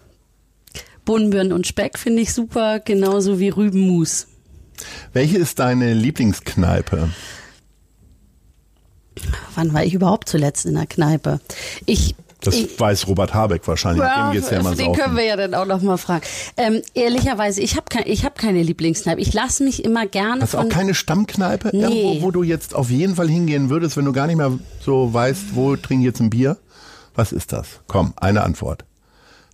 Bohnenbirnen 1.04 1.52
und 1.52 1.66
Speck 1.66 1.98
finde 1.98 2.22
ich 2.22 2.32
super, 2.32 2.80
genauso 2.80 3.38
wie 3.38 3.48
Rübenmus. 3.48 4.26
Welche 5.12 5.38
ist 5.38 5.58
deine 5.58 5.94
Lieblingskneipe? 5.94 7.10
Wann 9.54 9.72
war 9.72 9.84
ich 9.84 9.94
überhaupt 9.94 10.28
zuletzt 10.28 10.66
in 10.66 10.74
der 10.74 10.86
Kneipe? 10.86 11.40
Ich 11.86 12.14
das 12.44 12.54
ich, 12.56 12.78
weiß 12.78 13.06
Robert 13.06 13.32
Habeck 13.32 13.66
wahrscheinlich. 13.66 14.04
Ja, 14.04 14.28
Dem 14.28 14.34
geht's 14.34 14.50
ja 14.50 14.60
immer 14.60 14.74
den 14.74 14.86
saufen. 14.86 15.00
können 15.00 15.16
wir 15.16 15.24
ja 15.24 15.36
dann 15.36 15.54
auch 15.54 15.64
noch 15.64 15.80
mal 15.80 15.96
fragen. 15.96 16.24
Ähm, 16.56 16.82
ehrlicherweise, 16.94 17.62
ich 17.62 17.76
habe 17.76 17.86
kein, 17.88 18.04
ich 18.06 18.24
hab 18.24 18.36
keine 18.36 18.62
Lieblingskneipe. 18.62 19.20
Ich 19.20 19.32
lasse 19.32 19.64
mich 19.64 19.84
immer 19.84 20.06
gerne. 20.06 20.42
Hast 20.42 20.54
du 20.54 20.58
auch 20.58 20.68
keine 20.68 20.94
Stammkneipe? 20.94 21.70
Nee. 21.72 21.82
Irgendwo, 21.82 22.26
wo 22.26 22.30
du 22.30 22.42
jetzt 22.42 22.74
auf 22.74 22.90
jeden 22.90 23.16
Fall 23.16 23.28
hingehen 23.28 23.70
würdest, 23.70 23.96
wenn 23.96 24.04
du 24.04 24.12
gar 24.12 24.26
nicht 24.26 24.36
mehr 24.36 24.58
so 24.80 25.12
weißt, 25.12 25.54
wo 25.54 25.76
trinke 25.76 26.02
ich 26.02 26.06
jetzt 26.06 26.20
ein 26.20 26.30
Bier? 26.30 26.58
Was 27.14 27.32
ist 27.32 27.52
das? 27.52 27.80
Komm, 27.86 28.12
eine 28.16 28.42
Antwort. 28.42 28.84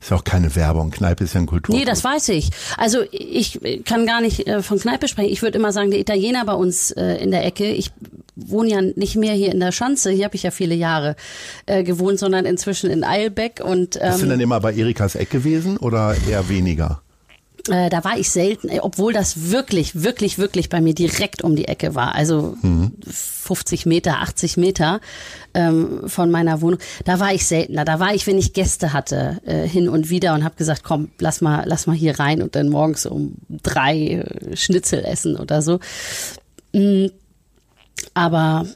Ist 0.01 0.11
ja 0.11 0.17
auch 0.17 0.25
keine 0.25 0.55
Werbung. 0.57 0.91
Kneipe 0.91 1.25
ist 1.25 1.35
ja 1.35 1.41
ein 1.41 1.47
Kultur. 1.47 1.77
Nee, 1.77 1.85
das 1.85 2.03
weiß 2.03 2.31
ich. 2.31 2.51
Also 2.79 3.01
ich 3.11 3.61
kann 3.85 4.07
gar 4.07 4.23
nicht 4.23 4.47
äh, 4.47 4.63
von 4.63 4.79
Kneipe 4.79 5.09
sprechen. 5.09 5.31
Ich 5.31 5.43
würde 5.43 5.59
immer 5.59 5.73
sagen, 5.73 5.91
der 5.91 6.01
Italiener 6.01 6.45
bei 6.47 6.55
uns 6.55 6.91
äh, 6.93 7.17
in 7.17 7.31
der 7.31 7.45
Ecke. 7.45 7.71
Ich 7.71 7.91
wohne 8.35 8.71
ja 8.71 8.81
nicht 8.81 9.17
mehr 9.17 9.35
hier 9.35 9.53
in 9.53 9.61
der 9.61 9.73
Schanze. 9.73 10.11
Hier 10.11 10.25
habe 10.25 10.37
ich 10.37 10.43
ja 10.43 10.51
viele 10.51 10.75
Jahre 10.75 11.17
äh, 11.67 11.83
gewohnt, 11.83 12.19
sondern 12.19 12.47
inzwischen 12.47 12.91
in 12.91 13.05
Eilbeck. 13.05 13.61
Und, 13.63 13.97
ähm, 13.97 14.09
Bist 14.11 14.23
du 14.23 14.27
denn 14.27 14.41
immer 14.41 14.61
bei 14.61 14.75
Erikas 14.75 15.17
Eck 15.17 15.31
gewesen 15.31 15.77
oder 15.77 16.17
eher 16.29 16.49
weniger? 16.49 17.03
Äh, 17.69 17.91
da 17.91 18.05
war 18.05 18.19
ich 18.19 18.31
selten, 18.31 18.69
äh, 18.69 18.81
obwohl 18.81 19.13
das 19.13 19.51
wirklich, 19.51 20.03
wirklich, 20.03 20.39
wirklich 20.39 20.69
bei 20.69 20.81
mir 20.81 20.95
direkt 20.95 21.43
um 21.43 21.57
die 21.57 21.69
Ecke 21.69 21.95
war. 21.95 22.15
Also 22.15 22.57
mhm. 22.63 22.93
50 23.07 23.87
Meter, 23.87 24.21
80 24.21 24.57
Meter 24.57 25.01
ähm, 25.55 26.03
von 26.07 26.31
meiner 26.31 26.61
Wohnung. 26.61 26.81
Da 27.05 27.21
war 27.21 27.35
ich 27.35 27.47
seltener. 27.47 27.85
Da 27.85 28.01
war 28.01 28.15
ich, 28.15 28.27
wenn 28.27 28.39
ich 28.39 28.53
Gäste 28.53 28.93
hatte, 28.93 29.41
äh, 29.45 29.67
hin 29.67 29.89
und 29.89 30.11
wieder 30.11 30.35
und 30.35 30.45
habe 30.45 30.57
gesagt, 30.57 30.85
komm, 30.85 31.11
lass 31.19 31.41
mal, 31.41 31.65
lass 31.67 31.87
mal 31.87 31.97
hier 31.97 32.19
rein 32.19 32.43
und 32.43 32.55
dann 32.55 32.69
morgens 32.69 33.07
um 33.07 33.35
drei 33.49 33.97
äh, 33.97 34.57
Schnitzel 34.57 35.05
essen 35.05 35.37
oder 35.37 35.63
so. 35.63 35.81
Mhm. 36.73 37.11
Aber 38.15 38.67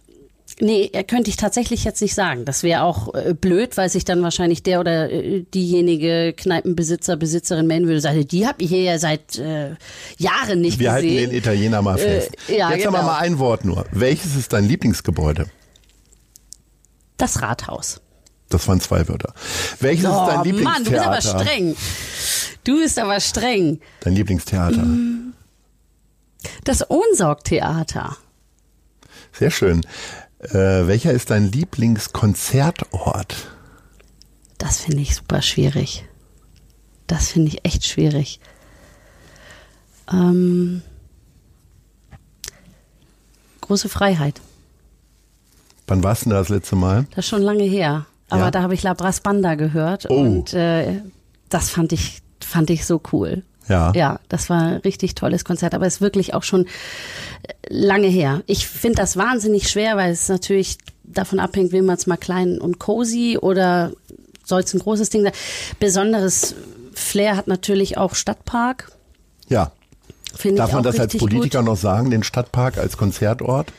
Nee, 0.61 0.89
könnte 1.09 1.31
ich 1.31 1.37
tatsächlich 1.37 1.83
jetzt 1.85 2.01
nicht 2.01 2.15
sagen. 2.15 2.45
Das 2.45 2.63
wäre 2.63 2.85
auch 2.85 3.13
äh, 3.15 3.35
blöd, 3.35 3.77
weil 3.77 3.89
sich 3.89 4.05
dann 4.05 4.23
wahrscheinlich 4.23 4.63
der 4.63 4.79
oder 4.79 5.11
äh, 5.11 5.45
diejenige 5.53 6.33
Kneipenbesitzer, 6.37 7.17
Besitzerin 7.17 7.67
melden 7.67 7.89
würde, 7.89 8.01
sagen, 8.01 8.27
die 8.29 8.47
habe 8.47 8.63
ich 8.63 8.69
hier 8.69 8.83
ja 8.83 8.99
seit 8.99 9.37
äh, 9.39 9.75
Jahren 10.17 10.61
nicht 10.61 10.79
wir 10.79 10.93
gesehen. 10.93 11.11
Wir 11.11 11.19
halten 11.19 11.31
den 11.31 11.33
Italiener 11.33 11.83
mal 11.83 11.99
äh, 11.99 12.21
fest. 12.21 12.37
Ja, 12.47 12.71
jetzt 12.71 12.85
genau. 12.85 12.99
haben 12.99 13.07
wir 13.07 13.13
mal 13.13 13.19
ein 13.19 13.39
Wort 13.39 13.65
nur. 13.65 13.85
Welches 13.91 14.37
ist 14.37 14.53
dein 14.53 14.65
Lieblingsgebäude? 14.67 15.47
Das 17.17 17.43
Rathaus. 17.43 18.01
Das 18.49 18.69
waren 18.69 18.81
zwei 18.81 19.09
Wörter. 19.09 19.35
Welches 19.81 20.05
oh, 20.05 20.11
ist 20.11 20.29
dein 20.29 20.45
Lieblingstheater? 20.45 20.71
Mann, 20.71 20.85
du 20.85 20.91
bist 20.91 21.05
aber 21.05 21.21
streng. 21.45 21.77
Du 22.63 22.79
bist 22.81 22.99
aber 22.99 23.21
streng. 23.21 23.81
Dein 24.01 24.15
Lieblingstheater? 24.15 24.87
Das 26.63 26.89
Ohnsorgtheater. 26.89 28.17
Sehr 29.33 29.51
schön. 29.51 29.81
Äh, 30.51 30.87
welcher 30.87 31.13
ist 31.13 31.31
dein 31.31 31.51
Lieblingskonzertort? 31.51 33.51
Das 34.59 34.81
finde 34.81 35.03
ich 35.03 35.15
super 35.15 35.43
schwierig. 35.43 36.05
Das 37.07 37.29
finde 37.29 37.49
ich 37.49 37.65
echt 37.65 37.87
schwierig. 37.87 38.41
Ähm, 40.13 40.83
große 43.63 43.89
Freiheit. 43.89 44.41
Wann 45.87 46.03
warst 46.03 46.27
du 46.27 46.31
da 46.31 46.37
das 46.37 46.49
letzte 46.49 46.77
Mal? 46.77 47.07
Das 47.11 47.25
ist 47.25 47.29
schon 47.29 47.43
lange 47.43 47.65
her. 47.65 48.07
Aber 48.29 48.45
ja? 48.45 48.51
da 48.51 48.63
habe 48.63 48.75
ich 48.75 48.83
La 48.83 48.95
Banda 48.95 49.55
gehört 49.55 50.07
oh. 50.09 50.15
und 50.15 50.55
äh, 50.55 51.01
das 51.49 51.71
fand 51.71 51.93
ich, 51.93 52.23
fand 52.41 52.71
ich 52.71 52.87
so 52.87 53.01
cool. 53.13 53.43
Ja. 53.69 53.93
Ja, 53.95 54.21
das 54.29 54.51
war 54.51 54.63
ein 54.63 54.77
richtig 54.79 55.15
tolles 55.15 55.45
Konzert, 55.45 55.75
aber 55.75 55.87
es 55.87 55.95
ist 55.95 56.01
wirklich 56.01 56.35
auch 56.35 56.43
schon 56.43 56.67
lange 57.69 58.09
her. 58.09 58.43
Ich 58.47 58.67
finde 58.67 58.97
das 58.97 59.17
wahnsinnig 59.17 59.69
schwer, 59.69 59.97
weil 59.97 60.13
es 60.13 60.29
natürlich 60.29 60.79
davon 61.05 61.39
abhängt, 61.41 61.73
will 61.73 61.83
man 61.83 61.97
es 61.97 62.07
mal 62.07 62.17
klein 62.17 62.61
und 62.61 62.79
cozy 62.79 63.39
oder 63.41 63.93
soll 64.45 64.61
es 64.61 64.75
ein 64.75 64.81
großes 64.81 65.11
Ding 65.11 65.23
sein. 65.23 65.33
Besonderes 65.81 66.55
Flair 66.93 67.37
hat 67.37 67.47
natürlich 67.47 67.97
auch 67.97 68.15
Stadtpark. 68.15 68.93
Ja. 69.49 69.73
Find 70.35 70.59
Darf 70.59 70.73
man 70.73 70.83
das 70.83 70.99
als 70.99 71.17
Politiker 71.17 71.59
gut. 71.59 71.67
noch 71.67 71.77
sagen, 71.77 72.11
den 72.11 72.23
Stadtpark 72.23 72.79
als 72.79 72.97
Konzertort? 72.97 73.73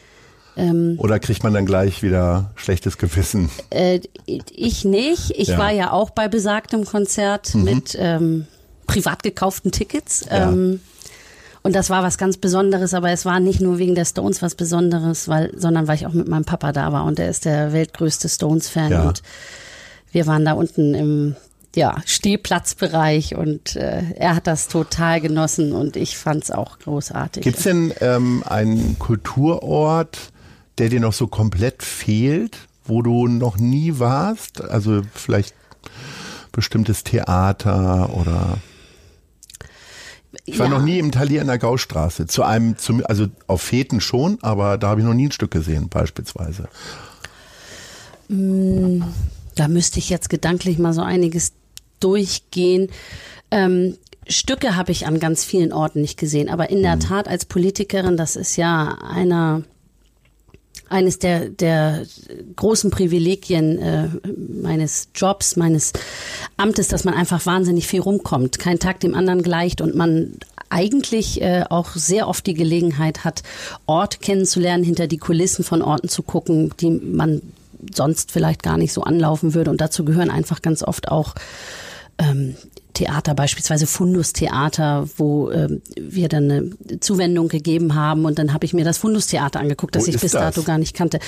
Ähm, 0.57 0.95
Oder 0.99 1.19
kriegt 1.19 1.43
man 1.43 1.53
dann 1.53 1.65
gleich 1.65 2.01
wieder 2.01 2.51
schlechtes 2.55 2.97
Gewissen? 2.97 3.49
Äh, 3.71 3.99
ich 4.25 4.85
nicht. 4.85 5.31
Ich 5.31 5.49
ja. 5.49 5.57
war 5.57 5.71
ja 5.71 5.91
auch 5.91 6.11
bei 6.11 6.29
besagtem 6.29 6.85
Konzert 6.85 7.53
mhm. 7.53 7.63
mit 7.63 7.97
ähm, 7.99 8.47
privat 8.85 9.23
gekauften 9.23 9.71
Tickets. 9.71 10.25
Ja. 10.29 10.51
Ähm, 10.51 10.79
Und 11.63 11.75
das 11.75 11.89
war 11.89 12.03
was 12.03 12.19
ganz 12.19 12.37
Besonderes, 12.37 12.93
aber 12.93 13.09
es 13.09 13.25
war 13.25 13.39
nicht 13.39 13.59
nur 13.59 13.79
wegen 13.79 13.95
der 13.95 14.05
Stones 14.05 14.41
was 14.43 14.53
Besonderes, 14.53 15.27
weil, 15.27 15.51
sondern 15.57 15.87
weil 15.87 15.95
ich 15.95 16.05
auch 16.05 16.13
mit 16.13 16.27
meinem 16.27 16.45
Papa 16.45 16.71
da 16.71 16.91
war 16.93 17.05
und 17.05 17.17
er 17.17 17.29
ist 17.29 17.45
der 17.45 17.73
weltgrößte 17.73 18.29
Stones-Fan 18.29 18.91
Ja. 18.91 19.07
und 19.07 19.23
wir 20.11 20.27
waren 20.27 20.45
da 20.45 20.53
unten 20.53 20.93
im 20.93 21.35
ja, 21.75 21.97
Stehplatzbereich 22.05 23.35
und 23.35 23.75
äh, 23.75 24.03
er 24.15 24.35
hat 24.35 24.45
das 24.47 24.67
total 24.67 25.19
genossen 25.19 25.73
und 25.73 25.95
ich 25.97 26.17
fand's 26.17 26.51
auch 26.51 26.77
großartig. 26.79 27.43
Gibt 27.43 27.57
es 27.57 27.63
denn 27.63 27.91
ähm, 27.99 28.43
einen 28.45 28.97
Kulturort, 28.99 30.17
der 30.77 30.89
dir 30.89 30.99
noch 30.99 31.13
so 31.13 31.27
komplett 31.27 31.81
fehlt, 31.83 32.57
wo 32.85 33.01
du 33.01 33.27
noch 33.27 33.57
nie 33.57 33.97
warst? 33.99 34.61
Also 34.61 35.01
vielleicht 35.13 35.55
bestimmtes 36.51 37.03
Theater 37.03 38.09
oder 38.13 38.59
ich 40.45 40.59
war 40.59 40.67
Ja. 40.67 40.77
noch 40.77 40.83
nie 40.83 40.99
im 40.99 41.11
Talier 41.11 41.41
in 41.41 41.47
der 41.47 41.57
Gaustraße. 41.57 42.27
Zu 42.27 42.43
einem, 42.43 42.77
zum, 42.77 43.03
also 43.05 43.27
auf 43.47 43.61
Feten 43.61 43.99
schon, 44.01 44.37
aber 44.41 44.77
da 44.77 44.89
habe 44.89 45.01
ich 45.01 45.05
noch 45.07 45.13
nie 45.13 45.27
ein 45.27 45.31
Stück 45.31 45.51
gesehen, 45.51 45.89
beispielsweise. 45.89 46.67
Da 48.27 49.67
müsste 49.67 49.99
ich 49.99 50.09
jetzt 50.09 50.29
gedanklich 50.29 50.79
mal 50.79 50.93
so 50.93 51.01
einiges 51.01 51.53
durchgehen. 51.99 52.89
Ähm, 53.51 53.97
Stücke 54.27 54.75
habe 54.75 54.91
ich 54.91 55.05
an 55.05 55.19
ganz 55.19 55.45
vielen 55.45 55.71
Orten 55.71 56.01
nicht 56.01 56.17
gesehen, 56.17 56.49
aber 56.49 56.69
in 56.71 56.81
der 56.81 56.97
Tat 56.99 57.27
als 57.27 57.45
Politikerin, 57.45 58.17
das 58.17 58.35
ist 58.35 58.55
ja 58.55 58.97
einer 59.07 59.61
eines 60.89 61.19
der, 61.19 61.49
der 61.49 62.05
großen 62.55 62.91
Privilegien 62.91 63.79
äh, 63.79 64.09
meines 64.61 65.09
Jobs, 65.15 65.55
meines 65.55 65.93
Amtes, 66.57 66.87
dass 66.87 67.03
man 67.03 67.13
einfach 67.13 67.45
wahnsinnig 67.45 67.87
viel 67.87 68.01
rumkommt, 68.01 68.59
kein 68.59 68.79
Tag 68.79 68.99
dem 68.99 69.15
anderen 69.15 69.41
gleicht 69.41 69.81
und 69.81 69.95
man 69.95 70.33
eigentlich 70.69 71.41
äh, 71.41 71.63
auch 71.69 71.91
sehr 71.91 72.27
oft 72.27 72.45
die 72.47 72.53
Gelegenheit 72.53 73.23
hat, 73.23 73.43
Orte 73.85 74.19
kennenzulernen, 74.19 74.83
hinter 74.83 75.07
die 75.07 75.17
Kulissen 75.17 75.63
von 75.63 75.81
Orten 75.81 76.09
zu 76.09 76.23
gucken, 76.23 76.73
die 76.79 76.89
man 76.89 77.41
sonst 77.93 78.31
vielleicht 78.31 78.63
gar 78.63 78.77
nicht 78.77 78.93
so 78.93 79.03
anlaufen 79.03 79.53
würde. 79.53 79.71
Und 79.71 79.81
dazu 79.81 80.05
gehören 80.05 80.29
einfach 80.29 80.61
ganz 80.61 80.83
oft 80.83 81.09
auch 81.09 81.35
ähm, 82.17 82.55
Theater, 82.95 83.35
beispielsweise 83.35 83.85
Fundus-Theater, 83.85 85.07
wo 85.17 85.51
ähm, 85.51 85.81
wir 85.95 86.27
dann 86.29 86.49
eine 86.49 86.99
Zuwendung 86.99 87.47
gegeben 87.47 87.93
haben 87.95 88.25
und 88.25 88.39
dann 88.39 88.53
habe 88.53 88.65
ich 88.65 88.73
mir 88.73 88.83
das 88.83 88.97
Fundus-Theater 88.97 89.59
angeguckt, 89.59 89.95
das 89.95 90.07
Wo 90.07 90.09
ich 90.09 90.19
bis 90.19 90.31
das? 90.31 90.41
dato 90.55 90.63
gar 90.63 90.79
nicht 90.79 90.95
kannte. 90.95 91.19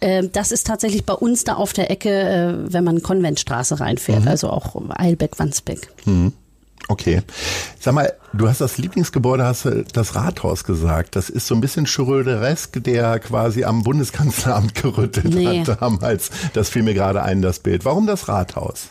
Ähm, 0.00 0.30
das 0.32 0.52
ist 0.52 0.66
tatsächlich 0.66 1.04
bei 1.04 1.14
uns 1.14 1.44
da 1.44 1.54
auf 1.54 1.72
der 1.72 1.90
Ecke, 1.90 2.10
äh, 2.10 2.72
wenn 2.72 2.84
man 2.84 3.02
Konventstraße 3.02 3.80
reinfährt, 3.80 4.26
also 4.28 4.50
auch 4.50 4.76
Eilbeck-Wandsbeck. 4.90 5.88
Okay. 6.88 7.22
Sag 7.80 7.94
mal, 7.94 8.12
du 8.34 8.46
hast 8.48 8.60
das 8.60 8.76
Lieblingsgebäude, 8.76 9.44
hast 9.44 9.66
das 9.92 10.14
Rathaus 10.14 10.64
gesagt. 10.64 11.16
Das 11.16 11.30
ist 11.30 11.46
so 11.46 11.54
ein 11.54 11.60
bisschen 11.62 11.86
Schröderesk, 11.86 12.82
der 12.84 13.18
quasi 13.20 13.64
am 13.64 13.82
Bundeskanzleramt 13.82 14.74
gerüttelt 14.82 15.34
Nee. 15.34 15.64
hat 15.64 15.80
damals. 15.80 16.30
Das 16.52 16.68
fiel 16.68 16.82
mir 16.82 16.94
gerade 16.94 17.22
ein, 17.22 17.40
das 17.40 17.60
Bild. 17.60 17.84
Warum 17.86 18.06
das 18.06 18.28
Rathaus? 18.28 18.88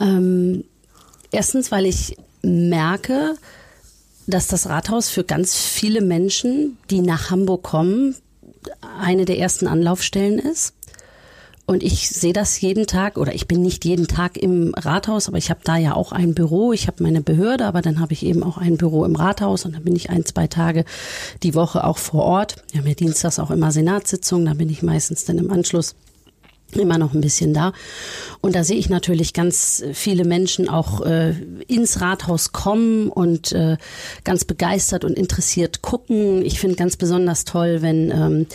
Ähm, 0.00 0.64
erstens, 1.32 1.72
weil 1.72 1.86
ich 1.86 2.16
merke, 2.42 3.36
dass 4.26 4.46
das 4.46 4.68
Rathaus 4.68 5.08
für 5.08 5.24
ganz 5.24 5.56
viele 5.56 6.00
Menschen, 6.00 6.78
die 6.90 7.00
nach 7.00 7.30
Hamburg 7.30 7.62
kommen, 7.62 8.14
eine 9.00 9.24
der 9.24 9.38
ersten 9.38 9.66
Anlaufstellen 9.66 10.38
ist. 10.38 10.74
Und 11.64 11.82
ich 11.82 12.08
sehe 12.10 12.32
das 12.32 12.60
jeden 12.60 12.86
Tag, 12.86 13.16
oder 13.16 13.34
ich 13.34 13.46
bin 13.46 13.62
nicht 13.62 13.84
jeden 13.84 14.08
Tag 14.08 14.36
im 14.36 14.74
Rathaus, 14.76 15.28
aber 15.28 15.38
ich 15.38 15.48
habe 15.48 15.60
da 15.62 15.76
ja 15.76 15.94
auch 15.94 16.12
ein 16.12 16.34
Büro. 16.34 16.72
Ich 16.72 16.88
habe 16.88 17.02
meine 17.02 17.20
Behörde, 17.20 17.64
aber 17.66 17.82
dann 17.82 18.00
habe 18.00 18.12
ich 18.12 18.24
eben 18.26 18.42
auch 18.42 18.58
ein 18.58 18.76
Büro 18.76 19.04
im 19.04 19.14
Rathaus 19.14 19.64
und 19.64 19.74
dann 19.74 19.84
bin 19.84 19.94
ich 19.94 20.10
ein, 20.10 20.24
zwei 20.24 20.48
Tage 20.48 20.84
die 21.42 21.54
Woche 21.54 21.84
auch 21.84 21.98
vor 21.98 22.24
Ort. 22.24 22.56
Wir 22.72 22.80
haben 22.80 22.88
ja 22.88 22.94
dienstags 22.94 23.38
auch 23.38 23.50
immer 23.50 23.70
Senatssitzungen, 23.70 24.46
da 24.46 24.54
bin 24.54 24.70
ich 24.70 24.82
meistens 24.82 25.24
dann 25.24 25.38
im 25.38 25.50
Anschluss 25.50 25.94
immer 26.80 26.98
noch 26.98 27.14
ein 27.14 27.20
bisschen 27.20 27.54
da. 27.54 27.72
Und 28.40 28.54
da 28.54 28.64
sehe 28.64 28.76
ich 28.76 28.88
natürlich 28.88 29.32
ganz 29.32 29.84
viele 29.92 30.24
Menschen 30.24 30.68
auch 30.68 31.00
äh, 31.02 31.34
ins 31.68 32.00
Rathaus 32.00 32.52
kommen 32.52 33.08
und 33.08 33.52
äh, 33.52 33.76
ganz 34.24 34.44
begeistert 34.44 35.04
und 35.04 35.16
interessiert 35.16 35.82
gucken. 35.82 36.44
Ich 36.44 36.58
finde 36.58 36.76
ganz 36.76 36.96
besonders 36.96 37.44
toll, 37.44 37.82
wenn 37.82 38.10
ähm, 38.10 38.46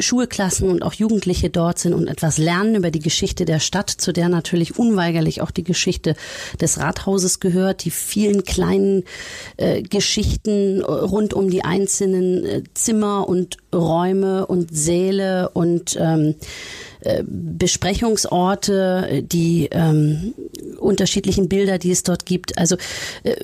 Schulklassen 0.00 0.68
und 0.68 0.82
auch 0.82 0.92
Jugendliche 0.92 1.50
dort 1.50 1.78
sind 1.78 1.94
und 1.94 2.08
etwas 2.08 2.38
lernen 2.38 2.74
über 2.74 2.90
die 2.90 3.00
Geschichte 3.00 3.44
der 3.44 3.60
Stadt, 3.60 3.90
zu 3.90 4.12
der 4.12 4.28
natürlich 4.28 4.78
unweigerlich 4.78 5.40
auch 5.40 5.50
die 5.50 5.64
Geschichte 5.64 6.16
des 6.60 6.78
Rathauses 6.78 7.40
gehört, 7.40 7.84
die 7.84 7.90
vielen 7.90 8.44
kleinen 8.44 9.04
äh, 9.56 9.82
Geschichten 9.82 10.82
rund 10.82 11.34
um 11.34 11.50
die 11.50 11.64
einzelnen 11.64 12.44
äh, 12.44 12.62
Zimmer 12.74 13.28
und 13.28 13.56
Räume 13.74 14.46
und 14.46 14.74
Säle 14.74 15.50
und 15.50 15.96
ähm, 16.00 16.34
äh, 16.93 16.93
Besprechungsorte, 17.26 19.06
äh, 19.08 19.22
die 19.22 19.68
ähm, 19.70 20.34
unterschiedlichen 20.78 21.48
Bilder, 21.48 21.78
die 21.78 21.90
es 21.90 22.02
dort 22.02 22.26
gibt. 22.26 22.58
Also 22.58 22.76
äh, 23.22 23.34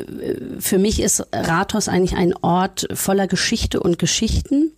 für 0.58 0.78
mich 0.78 1.00
ist 1.00 1.26
Rathaus 1.32 1.88
eigentlich 1.88 2.18
ein 2.18 2.34
Ort 2.42 2.88
voller 2.92 3.26
Geschichte 3.26 3.80
und 3.80 3.98
Geschichten. 3.98 4.72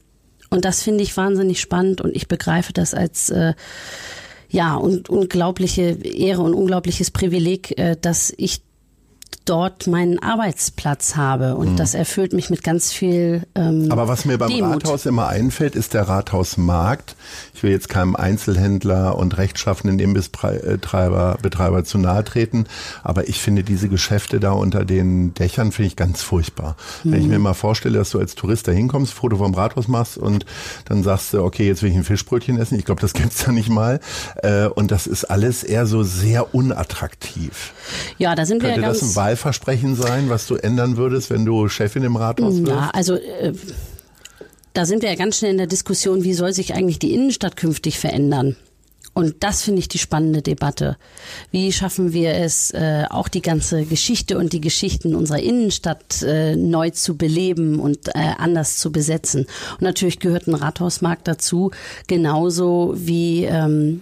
Und 0.51 0.65
das 0.65 0.83
finde 0.83 1.03
ich 1.03 1.17
wahnsinnig 1.17 1.61
spannend 1.61 2.01
und 2.01 2.15
ich 2.15 2.29
begreife 2.29 2.73
das 2.73 2.93
als 2.93 3.31
äh, 3.31 3.55
ja 4.51 4.75
und 4.75 5.09
unglaubliche 5.09 5.97
Ehre 6.03 6.43
und 6.43 6.53
unglaubliches 6.53 7.11
Privileg, 7.11 7.79
äh, 7.79 7.97
dass 7.99 8.35
ich 8.37 8.61
dort 9.45 9.87
meinen 9.87 10.19
Arbeitsplatz 10.23 11.17
habe 11.17 11.57
und 11.57 11.77
das 11.77 11.95
erfüllt 11.95 12.33
mich 12.33 12.51
mit 12.51 12.63
ganz 12.63 12.93
viel 12.93 13.43
ähm, 13.55 13.89
Aber 13.91 14.09
was 14.09 14.25
mir 14.25 14.39
beim 14.39 14.49
Demut. 14.51 14.85
Rathaus 14.85 15.07
immer 15.07 15.29
einfällt, 15.29 15.75
ist 15.75 15.95
der 15.95 16.09
Rathausmarkt. 16.09 17.17
Ich 17.55 17.63
will 17.63 17.71
jetzt 17.71 17.89
keinem 17.89 18.17
Einzelhändler 18.17 19.17
und 19.17 19.37
rechtschaffenden 19.39 19.99
Imbisstreiber 19.99 21.39
Betreiber 21.43 21.85
zu 21.85 21.99
nahe 21.99 22.25
treten, 22.25 22.67
aber 23.03 23.29
ich 23.29 23.41
finde 23.41 23.63
diese 23.65 23.89
Geschäfte 23.89 24.41
da 24.41 24.53
unter 24.53 24.85
den 24.85 25.35
Dächern 25.35 25.73
finde 25.73 25.89
ich 25.89 25.97
ganz 25.97 26.23
furchtbar. 26.23 26.77
Wenn 27.05 27.21
ich 27.23 27.29
mir 27.29 27.39
mal 27.39 27.55
vorstelle, 27.55 27.99
dass 27.99 28.11
du 28.11 28.19
als 28.19 28.35
Tourist 28.35 28.69
da 28.69 28.73
hinkommst, 28.73 29.13
Foto 29.13 29.37
vom 29.37 29.55
Rathaus 29.55 29.89
machst 29.89 30.19
und 30.19 30.47
dann 30.85 31.03
sagst 31.03 31.33
du, 31.35 31.43
okay, 31.43 31.67
jetzt 31.67 31.83
will 31.83 31.91
ich 31.91 31.97
ein 31.97 32.05
Fischbrötchen 32.05 32.59
essen. 32.59 32.79
Ich 32.79 32.85
glaube, 32.85 33.01
das 33.01 33.13
gibt's 33.13 33.45
da 33.45 33.53
nicht 33.53 33.69
mal. 33.69 34.01
Äh, 34.43 34.67
Und 34.67 34.91
das 34.91 35.07
ist 35.07 35.25
alles 35.25 35.63
eher 35.65 35.87
so 35.87 36.03
sehr 36.03 36.55
unattraktiv. 36.55 37.73
ja, 38.19 38.35
da 38.35 38.47
sind 38.47 38.63
wir 38.63 38.69
ja 38.71 38.75
Könnte 38.77 38.89
ganz 38.89 39.15
Wahlversprechen 39.23 39.95
sein, 39.95 40.29
was 40.31 40.49
du 40.49 40.57
ändern 40.57 40.97
würdest, 40.97 41.31
wenn 41.31 41.45
du 41.45 41.69
Chefin 41.69 42.03
im 42.03 42.17
Rathaus 42.17 42.57
wirst? 42.59 42.67
Ja, 42.67 42.91
also 42.93 43.15
äh, 43.15 43.53
da 44.73 44.85
sind 44.85 45.03
wir 45.03 45.11
ja 45.11 45.15
ganz 45.15 45.39
schnell 45.39 45.53
in 45.53 45.59
der 45.59 45.69
Diskussion, 45.69 46.25
wie 46.25 46.35
soll 46.35 46.53
sich 46.53 46.75
eigentlich 46.75 46.99
die 46.99 47.15
Innenstadt 47.15 47.57
künftig 47.57 48.01
verändern? 48.01 48.57
Und 49.15 49.37
das 49.41 49.63
finde 49.63 49.79
ich 49.79 49.89
die 49.89 49.99
spannende 49.99 50.43
Debatte. 50.43 50.97
Wie 51.53 51.71
schaffen 51.71 52.13
wir 52.13 52.35
es, 52.35 52.73
äh, 52.73 53.05
auch 53.11 53.29
die 53.29 53.43
ganze 53.43 53.85
Geschichte 53.85 54.39
und 54.39 54.55
die 54.55 54.61
Geschichten 54.61 55.15
unserer 55.15 55.39
Innenstadt 55.39 56.23
äh, 56.23 56.57
neu 56.57 56.91
zu 56.91 57.17
beleben 57.17 57.79
und 57.79 58.09
äh, 58.09 58.33
anders 58.39 58.79
zu 58.79 58.91
besetzen? 58.91 59.47
Und 59.73 59.83
natürlich 59.83 60.19
gehört 60.19 60.49
ein 60.49 60.55
Rathausmarkt 60.55 61.29
dazu, 61.29 61.71
genauso 62.09 62.95
wie 62.97 63.45
ähm, 63.45 64.01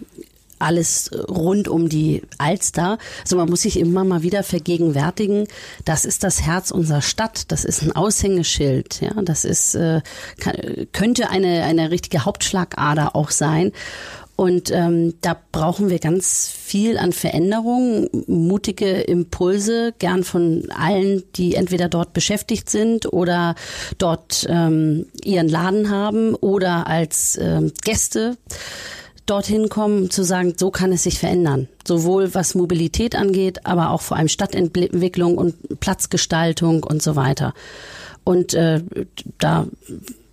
alles 0.61 1.11
rund 1.29 1.69
um 1.69 1.89
die 1.89 2.23
Alster. 2.39 2.99
Also 3.23 3.37
man 3.37 3.49
muss 3.49 3.63
sich 3.63 3.79
immer 3.79 4.05
mal 4.05 4.23
wieder 4.23 4.43
vergegenwärtigen, 4.43 5.47
das 5.85 6.05
ist 6.05 6.25
das 6.25 6.43
Herz 6.43 6.71
unserer 6.71 7.03
Stadt, 7.03 7.51
das 7.53 7.65
ist 7.65 7.83
ein 7.83 7.93
Aushängeschild, 7.93 9.01
ja, 9.01 9.15
das 9.23 9.45
ist 9.45 9.75
äh, 9.75 10.01
kann, 10.39 10.55
könnte 10.93 11.31
eine 11.31 11.63
eine 11.65 11.91
richtige 11.91 12.25
Hauptschlagader 12.25 13.17
auch 13.17 13.31
sein. 13.31 13.73
Und 14.41 14.71
ähm, 14.71 15.17
da 15.21 15.37
brauchen 15.53 15.91
wir 15.91 15.99
ganz 15.99 16.49
viel 16.49 16.97
an 16.97 17.13
Veränderungen, 17.13 18.09
mutige 18.27 19.03
Impulse, 19.03 19.93
gern 19.99 20.25
von 20.25 20.67
allen, 20.71 21.25
die 21.37 21.57
entweder 21.57 21.91
dort 21.91 22.15
beschäftigt 22.15 22.71
sind 22.71 23.13
oder 23.13 23.55
dort 23.99 24.47
ähm, 24.49 25.05
ihren 25.23 25.51
Laden 25.51 25.91
haben 25.91 26.35
oder 26.37 26.87
als 26.87 27.37
ähm, 27.39 27.71
Gäste 27.85 28.39
dorthin 29.31 29.69
kommen, 29.69 30.11
zu 30.11 30.25
sagen, 30.25 30.55
so 30.57 30.71
kann 30.71 30.93
es 30.93 31.05
sich 31.05 31.19
verändern. 31.19 31.69
Sowohl 31.87 32.35
was 32.35 32.55
Mobilität 32.55 33.15
angeht, 33.15 33.65
aber 33.65 33.91
auch 33.91 34.03
vor 34.03 34.17
allem 34.17 34.29
Stadtentwicklung 34.29 35.39
und 35.39 35.81
Platzgestaltung 35.81 36.83
und 36.83 37.03
so 37.03 37.17
weiter. 37.17 37.55
Und 38.25 38.55
äh, 38.55 38.83
da 39.39 39.67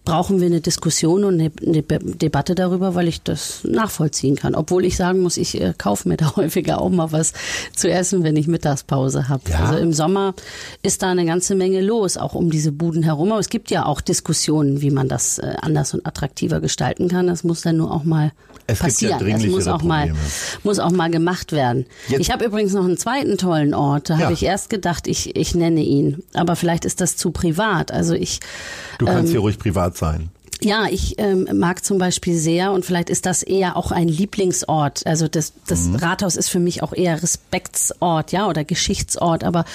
brauchen 0.08 0.40
wir 0.40 0.48
eine 0.48 0.62
Diskussion 0.62 1.26
und 1.26 1.34
eine, 1.34 1.52
eine 1.66 1.84
Debatte 1.84 2.56
darüber, 2.56 2.96
weil 2.96 3.10
ich 3.10 3.24
das 3.24 3.66
nachvollziehen 3.66 4.38
kann. 4.38 4.56
Obwohl 4.56 4.86
ich 4.86 4.96
sagen 4.96 5.20
muss, 5.20 5.36
ich 5.36 5.60
äh, 5.60 5.74
kaufe 5.78 6.08
mir 6.08 6.16
da 6.18 6.38
häufiger 6.38 6.80
auch 6.80 6.90
mal 6.90 7.12
was 7.12 7.34
zu 7.76 7.92
essen, 7.92 8.24
wenn 8.24 8.38
ich 8.38 8.48
Mittagspause 8.48 9.28
habe. 9.28 9.44
Ja. 9.50 9.66
Also 9.66 9.78
im 9.80 9.92
Sommer 9.92 10.34
ist 10.82 11.04
da 11.04 11.12
eine 11.12 11.26
ganze 11.26 11.56
Menge 11.56 11.82
los, 11.82 12.16
auch 12.16 12.36
um 12.36 12.50
diese 12.50 12.72
Buden 12.72 13.04
herum. 13.04 13.34
Aber 13.34 13.42
es 13.42 13.50
gibt 13.50 13.70
ja 13.70 13.86
auch 13.86 14.00
Diskussionen, 14.00 14.82
wie 14.82 14.92
man 14.92 15.10
das 15.10 15.40
äh, 15.40 15.56
anders 15.62 15.94
und 15.94 16.06
attraktiver 16.08 16.62
gestalten 16.62 17.10
kann. 17.10 17.28
Das 17.28 17.44
muss 17.44 17.62
dann 17.62 17.76
nur 17.76 17.92
auch 17.92 18.06
mal 18.06 18.32
es 18.68 18.80
passieren. 18.80 19.20
Gibt 19.20 19.30
ja 19.30 19.38
das 19.38 19.48
muss 19.48 19.68
auch 19.68 19.80
Probleme. 19.80 20.14
mal 20.14 20.20
muss 20.64 20.80
auch 20.80 20.92
mal 20.92 21.10
gemacht 21.10 21.52
werden. 21.52 21.86
Jetzt. 22.08 22.22
Ich 22.22 22.32
habe 22.32 22.46
übrigens 22.46 22.74
noch 22.74 22.86
einen 22.86 22.98
zweiten 22.98 23.38
tollen 23.38 23.74
Ort. 23.74 24.10
Da 24.10 24.16
ja. 24.16 24.20
habe 24.22 24.34
ich 24.34 24.44
erst 24.44 24.70
gedacht, 24.70 25.08
ich 25.08 25.36
ich 25.36 25.56
nenne 25.56 25.82
ihn, 25.82 26.24
aber 26.34 26.56
vielleicht 26.56 26.86
ist 26.86 27.02
das 27.02 27.18
zu 27.18 27.32
privat. 27.32 27.92
Also 27.92 28.14
ich 28.14 28.40
Du 29.00 29.06
kannst 29.06 29.26
ähm, 29.26 29.32
hier 29.32 29.40
ruhig 29.40 29.60
privat 29.60 29.97
sein. 29.98 30.30
Ja, 30.62 30.88
ich 30.90 31.20
ähm, 31.20 31.48
mag 31.54 31.86
zum 31.86 32.00
Beispiel 32.00 32.36
sehr 32.36 32.72
und 32.72 32.84
vielleicht 32.84 33.10
ist 33.10 33.28
das 33.28 33.44
eher 33.44 33.78
auch 33.78 33.92
ein 33.92 34.08
Lieblingsort. 34.08 35.06
Also 35.06 35.28
das, 35.28 35.54
das 35.68 35.86
mhm. 35.86 35.96
Rathaus 35.98 36.36
ist 36.36 36.50
für 36.50 36.60
mich 36.60 36.82
auch 36.82 36.94
eher 36.94 37.22
Respektsort, 37.22 38.32
ja, 38.32 38.48
oder 38.48 38.64
Geschichtsort, 38.64 39.44
aber 39.44 39.66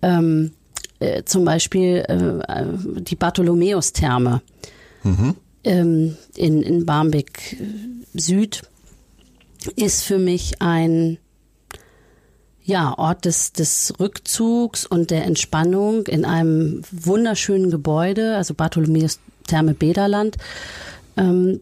ähm, 0.00 0.52
äh, 1.00 1.24
zum 1.24 1.44
Beispiel 1.44 2.04
äh, 2.06 2.64
die 3.00 3.16
Bartholomäus-Therme 3.16 4.42
mhm. 5.02 5.34
ähm, 5.64 6.16
in, 6.36 6.62
in 6.62 6.86
Barmbek 6.86 7.54
äh, 7.60 8.18
Süd 8.18 8.62
ist 9.74 10.04
für 10.04 10.18
mich 10.18 10.62
ein 10.62 11.18
ja, 12.64 12.96
Ort 12.96 13.24
des, 13.24 13.52
des 13.52 13.94
Rückzugs 13.98 14.86
und 14.86 15.10
der 15.10 15.24
Entspannung 15.24 16.06
in 16.06 16.24
einem 16.24 16.82
wunderschönen 16.92 17.70
Gebäude, 17.70 18.36
also 18.36 18.54
Bartholomäus 18.54 19.18
Therme 19.46 19.74
Bederland, 19.74 20.36
ähm, 21.16 21.60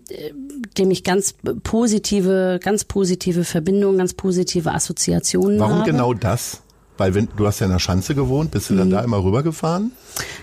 dem 0.78 0.90
ich 0.90 1.04
ganz 1.04 1.34
positive, 1.62 2.60
ganz 2.62 2.84
positive 2.84 3.44
Verbindungen, 3.44 3.98
ganz 3.98 4.14
positive 4.14 4.72
Assoziationen 4.72 5.58
Warum 5.58 5.72
habe. 5.72 5.80
Warum 5.80 5.92
genau 5.92 6.14
das? 6.14 6.62
Weil 6.96 7.14
wenn 7.14 7.28
du 7.34 7.46
hast 7.46 7.60
ja 7.60 7.66
in 7.66 7.72
der 7.72 7.78
Schanze 7.78 8.14
gewohnt, 8.14 8.50
bist 8.50 8.68
du 8.68 8.76
dann 8.76 8.88
mhm. 8.88 8.92
da 8.92 9.00
immer 9.00 9.24
rübergefahren? 9.24 9.92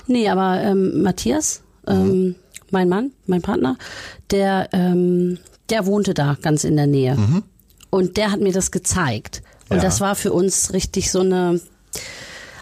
Nee, 0.07 0.27
aber 0.27 0.59
ähm, 0.61 1.03
Matthias, 1.03 1.61
ähm, 1.85 2.07
mhm. 2.07 2.35
mein 2.71 2.89
Mann, 2.89 3.11
mein 3.27 3.43
Partner, 3.43 3.77
der, 4.31 4.69
ähm, 4.73 5.37
der 5.69 5.85
wohnte 5.85 6.13
da 6.13 6.35
ganz 6.41 6.63
in 6.63 6.75
der 6.75 6.87
Nähe. 6.87 7.15
Mhm. 7.15 7.43
Und 7.89 8.17
der 8.17 8.31
hat 8.31 8.41
mir 8.41 8.53
das 8.53 8.71
gezeigt. 8.71 9.43
Und 9.69 9.77
ja. 9.77 9.83
das 9.83 10.01
war 10.01 10.15
für 10.15 10.33
uns 10.33 10.73
richtig 10.73 11.11
so 11.11 11.19
eine 11.19 11.61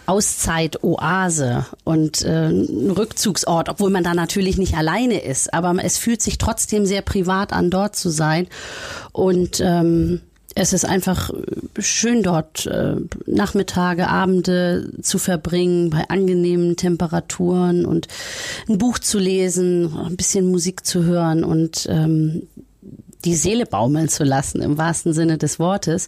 Auszeit, 0.08 0.84
Oase 0.84 1.66
und 1.84 2.24
äh, 2.24 2.50
ein 2.50 2.92
Rückzugsort, 2.92 3.70
obwohl 3.70 3.90
man 3.90 4.04
da 4.04 4.14
natürlich 4.14 4.58
nicht 4.58 4.76
alleine 4.76 5.24
ist. 5.24 5.54
Aber 5.54 5.76
es 5.84 5.98
fühlt 5.98 6.22
sich 6.22 6.38
trotzdem 6.38 6.86
sehr 6.86 7.02
privat 7.02 7.54
an, 7.54 7.70
dort 7.70 7.96
zu 7.96 8.10
sein. 8.10 8.48
Und 9.12 9.60
ähm, 9.62 10.22
es 10.56 10.72
ist 10.72 10.86
einfach 10.86 11.32
schön 11.78 12.24
dort 12.24 12.66
äh, 12.66 12.96
Nachmittage, 13.26 14.08
Abende 14.08 14.90
zu 15.02 15.18
verbringen 15.18 15.90
bei 15.90 16.08
angenehmen 16.08 16.78
Temperaturen 16.78 17.86
und 17.86 18.08
ein 18.70 18.78
Buch 18.78 18.98
zu 18.98 19.20
lesen, 19.20 19.94
ein 19.98 20.16
bisschen 20.16 20.50
Musik 20.50 20.86
zu 20.86 21.04
hören 21.04 21.44
und 21.44 21.88
ähm, 21.90 22.44
die 23.26 23.36
Seele 23.36 23.66
baumeln 23.66 24.08
zu 24.08 24.24
lassen 24.24 24.62
im 24.62 24.78
wahrsten 24.78 25.14
Sinne 25.14 25.38
des 25.38 25.60
Wortes. 25.60 26.08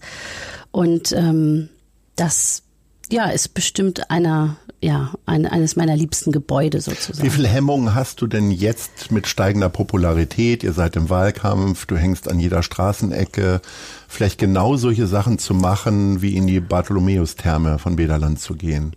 Und 0.71 1.11
ähm, 1.11 1.67
das 2.15 2.63
ja 3.09 3.29
ist 3.29 3.53
bestimmt 3.53 4.09
einer 4.09 4.57
ja 4.81 5.13
ein, 5.25 5.45
eines 5.45 5.75
meiner 5.75 5.95
liebsten 5.95 6.31
Gebäude 6.31 6.81
sozusagen. 6.81 7.25
Wie 7.25 7.31
viele 7.31 7.47
Hemmungen 7.47 7.95
hast 7.95 8.21
du 8.21 8.27
denn 8.27 8.51
jetzt 8.51 9.11
mit 9.11 9.27
steigender 9.27 9.69
Popularität? 9.69 10.63
Ihr 10.63 10.73
seid 10.73 10.95
im 10.95 11.09
Wahlkampf, 11.09 11.85
du 11.85 11.97
hängst 11.97 12.29
an 12.29 12.39
jeder 12.39 12.61
Straßenecke. 12.61 13.61
Vielleicht 14.07 14.37
genau 14.37 14.75
solche 14.75 15.07
Sachen 15.07 15.39
zu 15.39 15.53
machen, 15.53 16.21
wie 16.21 16.35
in 16.35 16.47
die 16.47 16.59
Bartholomäus-Therme 16.59 17.79
von 17.79 17.95
Bederland 17.95 18.39
zu 18.39 18.55
gehen. 18.55 18.95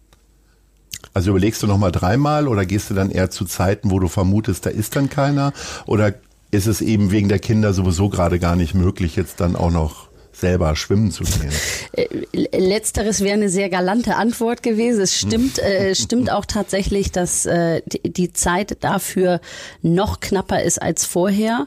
Also 1.15 1.31
überlegst 1.31 1.63
du 1.63 1.67
noch 1.67 1.79
mal 1.79 1.91
dreimal 1.91 2.47
oder 2.47 2.67
gehst 2.67 2.91
du 2.91 2.95
dann 2.95 3.11
eher 3.11 3.31
zu 3.31 3.45
Zeiten, 3.45 3.91
wo 3.91 3.99
du 3.99 4.09
vermutest, 4.09 4.67
da 4.67 4.71
ist 4.71 4.97
dann 4.97 5.09
keiner? 5.09 5.53
Oder 5.87 6.15
ist 6.51 6.67
es 6.67 6.81
eben 6.83 7.11
wegen 7.11 7.29
der 7.29 7.39
Kinder 7.39 7.73
sowieso 7.73 8.09
gerade 8.11 8.39
gar 8.39 8.55
nicht 8.55 8.75
möglich, 8.75 9.17
jetzt 9.17 9.41
dann 9.41 9.57
auch 9.57 9.71
noch 9.71 10.10
selber 10.41 10.75
schwimmen 10.77 11.11
zu 11.11 11.25
gehen? 11.25 11.53
Äh, 11.93 12.59
letzteres 12.59 13.21
wäre 13.21 13.35
eine 13.35 13.49
sehr 13.49 13.69
galante 13.69 14.17
Antwort 14.17 14.63
gewesen. 14.63 15.03
Es 15.03 15.17
stimmt, 15.17 15.59
äh, 15.59 15.95
stimmt 15.95 16.31
auch 16.31 16.45
tatsächlich, 16.45 17.13
dass 17.13 17.47
äh, 17.47 17.83
die, 17.87 18.13
die 18.13 18.33
Zeit 18.33 18.79
dafür 18.81 19.41
noch 19.83 20.21
knapper 20.21 20.63
ist 20.63 20.81
als 20.81 21.05
vorher, 21.05 21.67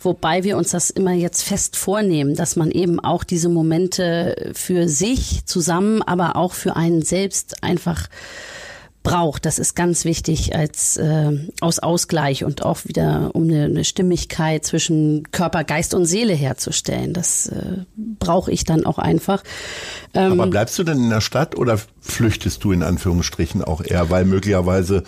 wobei 0.00 0.44
wir 0.44 0.56
uns 0.56 0.70
das 0.70 0.90
immer 0.90 1.12
jetzt 1.12 1.42
fest 1.42 1.76
vornehmen, 1.76 2.34
dass 2.34 2.56
man 2.56 2.70
eben 2.70 3.00
auch 3.00 3.24
diese 3.24 3.48
Momente 3.48 4.52
für 4.54 4.88
sich 4.88 5.44
zusammen, 5.46 6.02
aber 6.02 6.36
auch 6.36 6.54
für 6.54 6.76
einen 6.76 7.02
selbst 7.02 7.62
einfach 7.62 8.08
braucht. 9.04 9.46
Das 9.46 9.60
ist 9.60 9.76
ganz 9.76 10.04
wichtig 10.04 10.56
als 10.56 10.96
äh, 10.96 11.30
aus 11.60 11.78
Ausgleich 11.78 12.42
und 12.42 12.64
auch 12.64 12.80
wieder 12.86 13.30
um 13.34 13.44
eine, 13.44 13.66
eine 13.66 13.84
Stimmigkeit 13.84 14.64
zwischen 14.64 15.30
Körper, 15.30 15.62
Geist 15.62 15.94
und 15.94 16.06
Seele 16.06 16.32
herzustellen. 16.32 17.12
Das 17.12 17.46
äh, 17.46 17.84
brauche 17.96 18.50
ich 18.50 18.64
dann 18.64 18.84
auch 18.84 18.98
einfach. 18.98 19.44
Ähm, 20.14 20.32
Aber 20.32 20.50
bleibst 20.50 20.78
du 20.78 20.84
denn 20.84 20.98
in 20.98 21.10
der 21.10 21.20
Stadt 21.20 21.56
oder 21.56 21.78
flüchtest 22.00 22.62
du 22.64 22.72
in 22.72 22.82
Anführungsstrichen 22.82 23.64
auch 23.64 23.82
eher, 23.82 24.10
weil 24.10 24.24
möglicherweise 24.24 25.02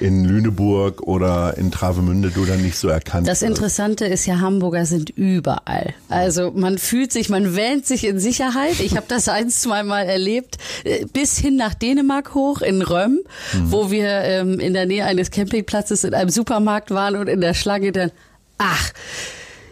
in 0.00 0.24
Lüneburg 0.24 1.02
oder 1.02 1.56
in 1.56 1.70
Travemünde 1.70 2.30
du 2.30 2.44
dann 2.44 2.60
nicht 2.60 2.76
so 2.76 2.88
erkannt 2.88 3.28
Das 3.28 3.42
Interessante 3.42 4.04
ist 4.04 4.26
ja, 4.26 4.40
Hamburger 4.40 4.84
sind 4.86 5.10
überall. 5.10 5.94
Also 6.08 6.50
man 6.50 6.78
fühlt 6.78 7.12
sich, 7.12 7.28
man 7.28 7.54
wähnt 7.56 7.86
sich 7.86 8.06
in 8.06 8.18
Sicherheit. 8.18 8.80
Ich 8.80 8.96
habe 8.96 9.06
das 9.08 9.28
ein, 9.28 9.50
zwei 9.50 9.82
Mal 9.82 10.06
erlebt, 10.06 10.58
äh, 10.84 11.06
bis 11.06 11.38
hin 11.38 11.56
nach 11.56 11.74
Dänemark 11.74 12.34
hoch 12.34 12.60
in 12.62 12.82
Röm 12.82 13.20
mhm. 13.52 13.72
wo 13.72 13.90
wir 13.90 14.08
ähm, 14.08 14.60
in 14.60 14.72
der 14.74 14.86
Nähe 14.86 15.04
eines 15.04 15.30
Campingplatzes 15.30 16.04
in 16.04 16.14
einem 16.14 16.30
Supermarkt 16.30 16.90
waren 16.90 17.16
und 17.16 17.28
in 17.28 17.40
der 17.40 17.54
Schlange 17.54 17.92
dann, 17.92 18.10
ach, 18.58 18.92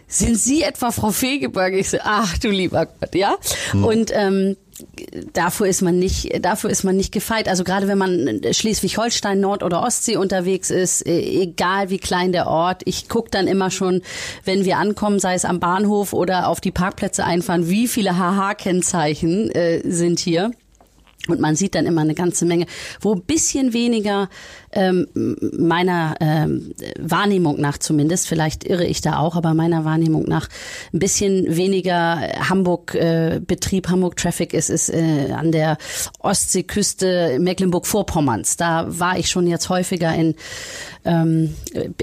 sind 0.09 0.37
Sie 0.37 0.63
etwa 0.63 0.91
Frau 0.91 1.11
Fegeberg? 1.11 1.75
Ich 1.75 1.91
so, 1.91 1.99
ach 2.03 2.37
du 2.39 2.49
lieber 2.49 2.87
Gott, 2.87 3.15
ja. 3.15 3.37
Mhm. 3.73 3.85
Und 3.85 4.11
ähm, 4.13 4.57
dafür 5.33 5.67
ist 5.67 5.83
man 5.83 5.99
nicht, 5.99 6.45
dafür 6.45 6.71
ist 6.71 6.85
man 6.85 6.97
nicht 6.97 7.13
gefeit. 7.13 7.49
Also 7.49 7.65
gerade 7.65 7.89
wenn 7.89 7.99
man 7.99 8.41
Schleswig-Holstein, 8.51 9.41
Nord- 9.41 9.63
oder 9.63 9.83
Ostsee 9.83 10.17
unterwegs 10.17 10.71
ist, 10.71 11.07
äh, 11.07 11.21
egal 11.21 11.91
wie 11.91 11.99
klein 11.99 12.33
der 12.33 12.47
Ort, 12.47 12.83
ich 12.85 13.09
gucke 13.09 13.31
dann 13.31 13.47
immer 13.47 13.71
schon, 13.71 14.03
wenn 14.45 14.65
wir 14.65 14.79
ankommen, 14.79 15.19
sei 15.19 15.35
es 15.35 15.45
am 15.45 15.61
Bahnhof 15.61 16.13
oder 16.13 16.49
auf 16.49 16.61
die 16.61 16.71
Parkplätze 16.71 17.25
einfahren, 17.25 17.69
wie 17.69 17.89
viele 17.89 18.17
HH-Kennzeichen 18.19 19.51
äh, 19.51 19.81
sind 19.85 20.21
hier. 20.21 20.51
Und 21.29 21.41
man 21.41 21.55
sieht 21.55 21.75
dann 21.75 21.87
immer 21.87 22.01
eine 22.01 22.15
ganze 22.15 22.47
Menge, 22.47 22.67
wo 23.01 23.15
ein 23.15 23.23
bisschen 23.23 23.73
weniger 23.73 24.29
ähm, 24.73 25.07
meiner 25.59 26.15
ähm, 26.21 26.73
Wahrnehmung 26.99 27.61
nach 27.61 27.79
zumindest, 27.79 28.29
vielleicht 28.29 28.65
irre 28.65 28.85
ich 28.85 29.01
da 29.01 29.19
auch, 29.19 29.37
aber 29.37 29.55
meiner 29.55 29.85
Wahrnehmung 29.85 30.25
nach 30.25 30.49
ein 30.93 30.99
bisschen 30.99 31.57
weniger 31.57 32.21
Hamburg-Betrieb, 32.49 33.87
äh, 33.87 33.91
Hamburg-Traffic 33.91 34.55
ist, 34.55 34.71
ist 34.71 34.91
äh, 34.91 35.33
an 35.33 35.53
der 35.53 35.77
Ostseeküste 36.21 37.39
Mecklenburg-Vorpommerns. 37.41 38.57
Da 38.57 38.87
war 38.89 39.19
ich 39.19 39.29
schon 39.29 39.47
jetzt 39.47 39.69
häufiger 39.69 40.15
in 40.15 40.35
ähm, 41.05 41.55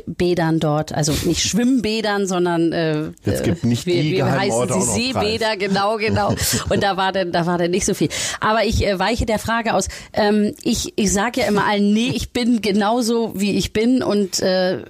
Bädern 0.06 0.60
dort, 0.60 0.92
also 0.92 1.14
nicht 1.26 1.44
Schwimmbädern, 1.48 2.28
sondern 2.28 2.72
äh, 2.72 3.12
es 3.24 3.44
gibt 3.44 3.64
nicht 3.64 3.86
wie, 3.86 4.02
die 4.02 4.12
wie 4.14 4.24
heißen 4.24 4.68
sie 4.82 4.82
Seebäder, 4.82 5.56
genau, 5.58 5.98
genau. 5.98 6.34
Und 6.70 6.84
da 6.84 6.98
war 6.98 7.12
dann, 7.12 7.32
da 7.32 7.46
war 7.46 7.58
dann 7.58 7.72
nicht 7.72 7.86
so 7.86 7.94
viel. 7.94 8.10
Aber 8.40 8.66
ich 8.66 8.86
äh, 8.86 8.98
weiche 8.98 9.26
der 9.26 9.40
Frage 9.40 9.74
aus. 9.74 9.88
Ähm, 10.14 10.54
ich 10.64 10.94
ich 10.96 11.14
sage 11.14 11.42
ja 11.42 11.48
immer 11.48 11.66
allen, 11.66 11.94
nee, 11.94 12.12
ich 12.14 12.32
bin 12.32 12.57
genauso 12.62 13.34
wie 13.36 13.58
ich 13.58 13.74
bin 13.74 14.04
und 14.04 14.40
äh, 14.42 14.84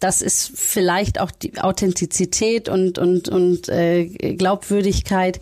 das 0.00 0.22
ist 0.22 0.52
vielleicht 0.54 1.20
auch 1.20 1.30
die 1.30 1.58
Authentizität 1.58 2.68
und 2.68 2.98
und 2.98 3.28
und 3.28 3.68
äh, 3.68 4.06
Glaubwürdigkeit, 4.06 5.40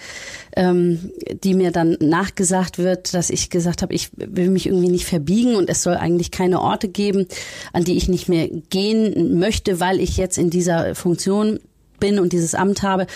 ähm, 0.56 1.10
die 1.42 1.54
mir 1.54 1.72
dann 1.72 1.96
nachgesagt 2.00 2.78
wird, 2.78 3.12
dass 3.14 3.30
ich 3.30 3.50
gesagt 3.50 3.82
habe, 3.82 3.94
ich 3.94 4.10
will 4.14 4.50
mich 4.50 4.66
irgendwie 4.66 4.88
nicht 4.88 5.06
verbiegen 5.06 5.56
und 5.56 5.68
es 5.68 5.82
soll 5.82 5.94
eigentlich 5.94 6.30
keine 6.30 6.60
Orte 6.60 6.88
geben, 6.88 7.26
an 7.72 7.84
die 7.84 7.96
ich 7.96 8.08
nicht 8.08 8.28
mehr 8.28 8.48
gehen 8.48 9.38
möchte, 9.38 9.80
weil 9.80 10.00
ich 10.00 10.16
jetzt 10.16 10.38
in 10.38 10.50
dieser 10.50 10.94
Funktion 10.94 11.60
bin 11.98 12.18
und 12.18 12.32
dieses 12.32 12.54
Amt 12.54 12.82
habe. 12.82 13.06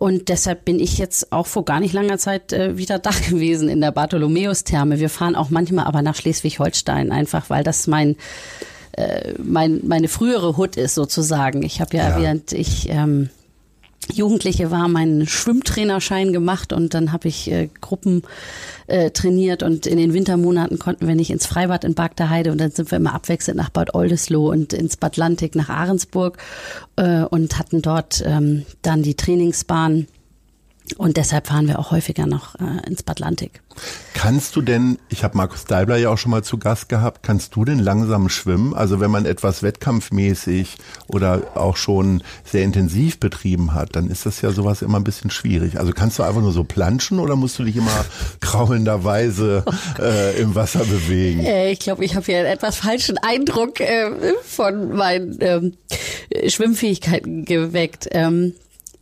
Und 0.00 0.30
deshalb 0.30 0.64
bin 0.64 0.80
ich 0.80 0.96
jetzt 0.96 1.30
auch 1.30 1.46
vor 1.46 1.66
gar 1.66 1.78
nicht 1.78 1.92
langer 1.92 2.16
Zeit 2.16 2.54
äh, 2.54 2.78
wieder 2.78 2.98
da 2.98 3.10
gewesen 3.28 3.68
in 3.68 3.82
der 3.82 3.92
Bartholomäus-Therme. 3.92 4.98
Wir 4.98 5.10
fahren 5.10 5.36
auch 5.36 5.50
manchmal 5.50 5.84
aber 5.84 6.00
nach 6.00 6.16
Schleswig-Holstein, 6.16 7.12
einfach 7.12 7.50
weil 7.50 7.64
das 7.64 7.86
mein, 7.86 8.16
äh, 8.92 9.34
mein 9.36 9.82
meine 9.84 10.08
frühere 10.08 10.56
Hut 10.56 10.78
ist 10.78 10.94
sozusagen. 10.94 11.62
Ich 11.62 11.82
habe 11.82 11.94
ja, 11.98 12.08
ja, 12.08 12.14
erwähnt, 12.14 12.52
ich 12.52 12.88
ähm, 12.88 13.28
Jugendliche 14.12 14.70
war, 14.70 14.88
meinen 14.88 15.26
Schwimmtrainerschein 15.26 16.32
gemacht 16.32 16.72
und 16.72 16.94
dann 16.94 17.12
habe 17.12 17.28
ich 17.28 17.50
äh, 17.50 17.68
Gruppen 17.80 18.22
äh, 18.86 19.10
trainiert 19.10 19.62
und 19.62 19.86
in 19.86 19.98
den 19.98 20.12
Wintermonaten 20.14 20.78
konnten 20.78 21.06
wir 21.06 21.14
nicht 21.14 21.30
ins 21.30 21.46
Freibad 21.46 21.84
in 21.84 21.94
Bagdaheide 21.94 22.50
und 22.50 22.58
dann 22.58 22.70
sind 22.70 22.90
wir 22.90 22.96
immer 22.96 23.14
abwechselnd 23.14 23.58
nach 23.58 23.70
Bad 23.70 23.94
Oldesloe 23.94 24.50
und 24.50 24.72
ins 24.72 24.96
Bad 24.96 25.16
Lantik 25.16 25.54
nach 25.54 25.68
Ahrensburg 25.68 26.38
äh, 26.96 27.22
und 27.22 27.58
hatten 27.58 27.82
dort 27.82 28.22
ähm, 28.26 28.64
dann 28.82 29.02
die 29.02 29.14
Trainingsbahn 29.14 30.06
und 30.96 31.16
deshalb 31.16 31.46
fahren 31.46 31.68
wir 31.68 31.78
auch 31.78 31.90
häufiger 31.90 32.26
noch 32.26 32.56
äh, 32.56 32.86
ins 32.86 33.02
Bad 33.02 33.20
Lantik. 33.20 33.62
Kannst 34.14 34.56
du 34.56 34.62
denn, 34.62 34.98
ich 35.08 35.24
habe 35.24 35.36
Markus 35.36 35.64
Deibler 35.64 35.96
ja 35.96 36.10
auch 36.10 36.18
schon 36.18 36.30
mal 36.30 36.42
zu 36.42 36.58
Gast 36.58 36.88
gehabt, 36.88 37.22
kannst 37.22 37.54
du 37.54 37.64
denn 37.64 37.78
langsam 37.78 38.28
schwimmen? 38.28 38.74
Also 38.74 39.00
wenn 39.00 39.10
man 39.10 39.24
etwas 39.24 39.62
wettkampfmäßig 39.62 40.76
oder 41.06 41.42
auch 41.54 41.76
schon 41.76 42.22
sehr 42.44 42.64
intensiv 42.64 43.18
betrieben 43.20 43.72
hat, 43.72 43.96
dann 43.96 44.08
ist 44.10 44.26
das 44.26 44.42
ja 44.42 44.50
sowas 44.50 44.82
immer 44.82 44.98
ein 44.98 45.04
bisschen 45.04 45.30
schwierig. 45.30 45.78
Also 45.78 45.92
kannst 45.92 46.18
du 46.18 46.22
einfach 46.22 46.42
nur 46.42 46.52
so 46.52 46.64
planschen 46.64 47.18
oder 47.18 47.36
musst 47.36 47.58
du 47.58 47.64
dich 47.64 47.76
immer 47.76 48.04
kraulenderweise 48.40 49.64
äh, 49.98 50.40
im 50.40 50.54
Wasser 50.54 50.84
bewegen? 50.84 51.44
Äh, 51.44 51.70
ich 51.70 51.78
glaube, 51.78 52.04
ich 52.04 52.14
habe 52.16 52.26
hier 52.26 52.38
einen 52.38 52.46
etwas 52.46 52.76
falschen 52.76 53.16
Eindruck 53.18 53.80
äh, 53.80 54.10
von 54.44 54.94
meinen 54.94 55.38
ähm, 55.40 55.74
Schwimmfähigkeiten 56.48 57.44
geweckt. 57.44 58.08
Ähm, 58.10 58.54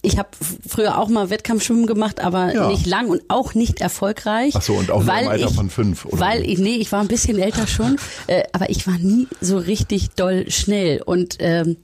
ich 0.02 0.16
habe 0.16 0.28
früher 0.66 0.98
auch 0.98 1.08
mal 1.08 1.28
Wettkampfschwimmen 1.28 1.86
gemacht, 1.86 2.20
aber 2.20 2.54
ja. 2.54 2.68
nicht 2.68 2.86
lang 2.86 3.08
und 3.08 3.22
auch 3.28 3.54
nicht 3.54 3.80
erfolgreich. 3.80 4.54
Ach 4.56 4.62
so, 4.62 4.74
und 4.74 4.90
auch 4.90 5.06
weil 5.06 5.24
im 5.24 5.28
Alter 5.30 5.46
ich, 5.48 5.54
von 5.54 5.70
fünf, 5.70 6.04
oder? 6.04 6.20
Weil 6.20 6.48
ich, 6.48 6.58
nee, 6.58 6.76
ich 6.76 6.92
war 6.92 7.00
ein 7.00 7.08
bisschen 7.08 7.38
älter 7.38 7.66
schon, 7.66 7.98
äh, 8.28 8.44
aber 8.52 8.70
ich 8.70 8.86
war 8.86 8.96
nie 8.98 9.26
so 9.40 9.58
richtig 9.58 10.10
doll 10.10 10.50
schnell. 10.50 11.02
Und 11.02 11.36
ähm, 11.40 11.78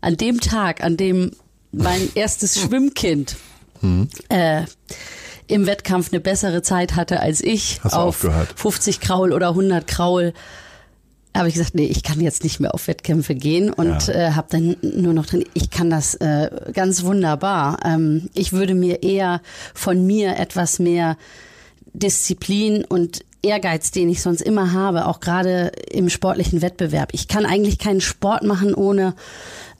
an 0.00 0.16
dem 0.16 0.40
Tag, 0.40 0.82
an 0.82 0.96
dem 0.96 1.30
mein 1.70 2.10
erstes 2.14 2.60
Schwimmkind 2.60 3.36
hm. 3.80 4.08
äh, 4.28 4.64
im 5.46 5.66
Wettkampf 5.66 6.12
eine 6.12 6.20
bessere 6.20 6.62
Zeit 6.62 6.96
hatte 6.96 7.20
als 7.20 7.40
ich 7.40 7.80
Hast 7.84 7.94
auf 7.94 8.24
aufgehört? 8.24 8.52
50 8.56 9.00
Kraul 9.00 9.32
oder 9.32 9.50
100 9.50 9.86
Kraul, 9.86 10.32
habe 11.36 11.48
ich 11.48 11.54
gesagt, 11.54 11.74
nee, 11.74 11.86
ich 11.86 12.02
kann 12.02 12.20
jetzt 12.20 12.42
nicht 12.42 12.60
mehr 12.60 12.74
auf 12.74 12.88
Wettkämpfe 12.88 13.34
gehen 13.34 13.72
und 13.72 14.08
ja. 14.08 14.14
äh, 14.14 14.30
habe 14.32 14.48
dann 14.50 14.76
nur 14.82 15.12
noch 15.12 15.26
drin, 15.26 15.44
ich 15.54 15.70
kann 15.70 15.88
das 15.88 16.14
äh, 16.16 16.50
ganz 16.72 17.04
wunderbar. 17.04 17.78
Ähm, 17.84 18.28
ich 18.34 18.52
würde 18.52 18.74
mir 18.74 19.02
eher 19.02 19.40
von 19.74 20.06
mir 20.06 20.36
etwas 20.36 20.78
mehr 20.78 21.16
Disziplin 21.92 22.84
und 22.84 23.24
Ehrgeiz, 23.42 23.90
den 23.90 24.10
ich 24.10 24.22
sonst 24.22 24.42
immer 24.42 24.72
habe, 24.72 25.06
auch 25.06 25.20
gerade 25.20 25.72
im 25.90 26.10
sportlichen 26.10 26.62
Wettbewerb. 26.62 27.10
Ich 27.12 27.26
kann 27.26 27.46
eigentlich 27.46 27.78
keinen 27.78 28.00
Sport 28.00 28.42
machen, 28.42 28.74
ohne 28.74 29.14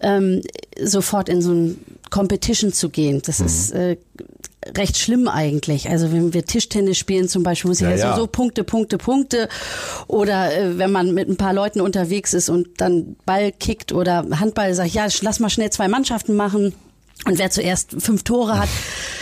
ähm, 0.00 0.40
sofort 0.82 1.28
in 1.28 1.42
so 1.42 1.52
ein 1.52 1.78
Competition 2.10 2.72
zu 2.72 2.88
gehen. 2.88 3.20
Das 3.24 3.40
mhm. 3.40 3.46
ist 3.46 3.72
äh, 3.72 3.96
recht 4.66 4.98
schlimm 4.98 5.28
eigentlich. 5.28 5.88
Also 5.88 6.12
wenn 6.12 6.34
wir 6.34 6.44
Tischtennis 6.44 6.98
spielen 6.98 7.28
zum 7.28 7.42
Beispiel, 7.42 7.68
muss 7.68 7.80
ich 7.80 7.86
ja, 7.88 7.96
ja. 7.96 8.14
so, 8.14 8.22
so 8.22 8.26
Punkte, 8.26 8.64
Punkte, 8.64 8.98
Punkte. 8.98 9.48
Oder 10.06 10.54
äh, 10.56 10.78
wenn 10.78 10.92
man 10.92 11.14
mit 11.14 11.28
ein 11.28 11.36
paar 11.36 11.54
Leuten 11.54 11.80
unterwegs 11.80 12.34
ist 12.34 12.48
und 12.48 12.80
dann 12.80 13.16
Ball 13.24 13.52
kickt 13.52 13.92
oder 13.92 14.26
Handball 14.38 14.74
sagt, 14.74 14.90
ja, 14.90 15.06
lass 15.22 15.40
mal 15.40 15.50
schnell 15.50 15.70
zwei 15.70 15.88
Mannschaften 15.88 16.36
machen. 16.36 16.74
Und 17.26 17.38
wer 17.38 17.50
zuerst 17.50 17.96
fünf 17.98 18.22
Tore 18.22 18.58
hat. 18.58 18.68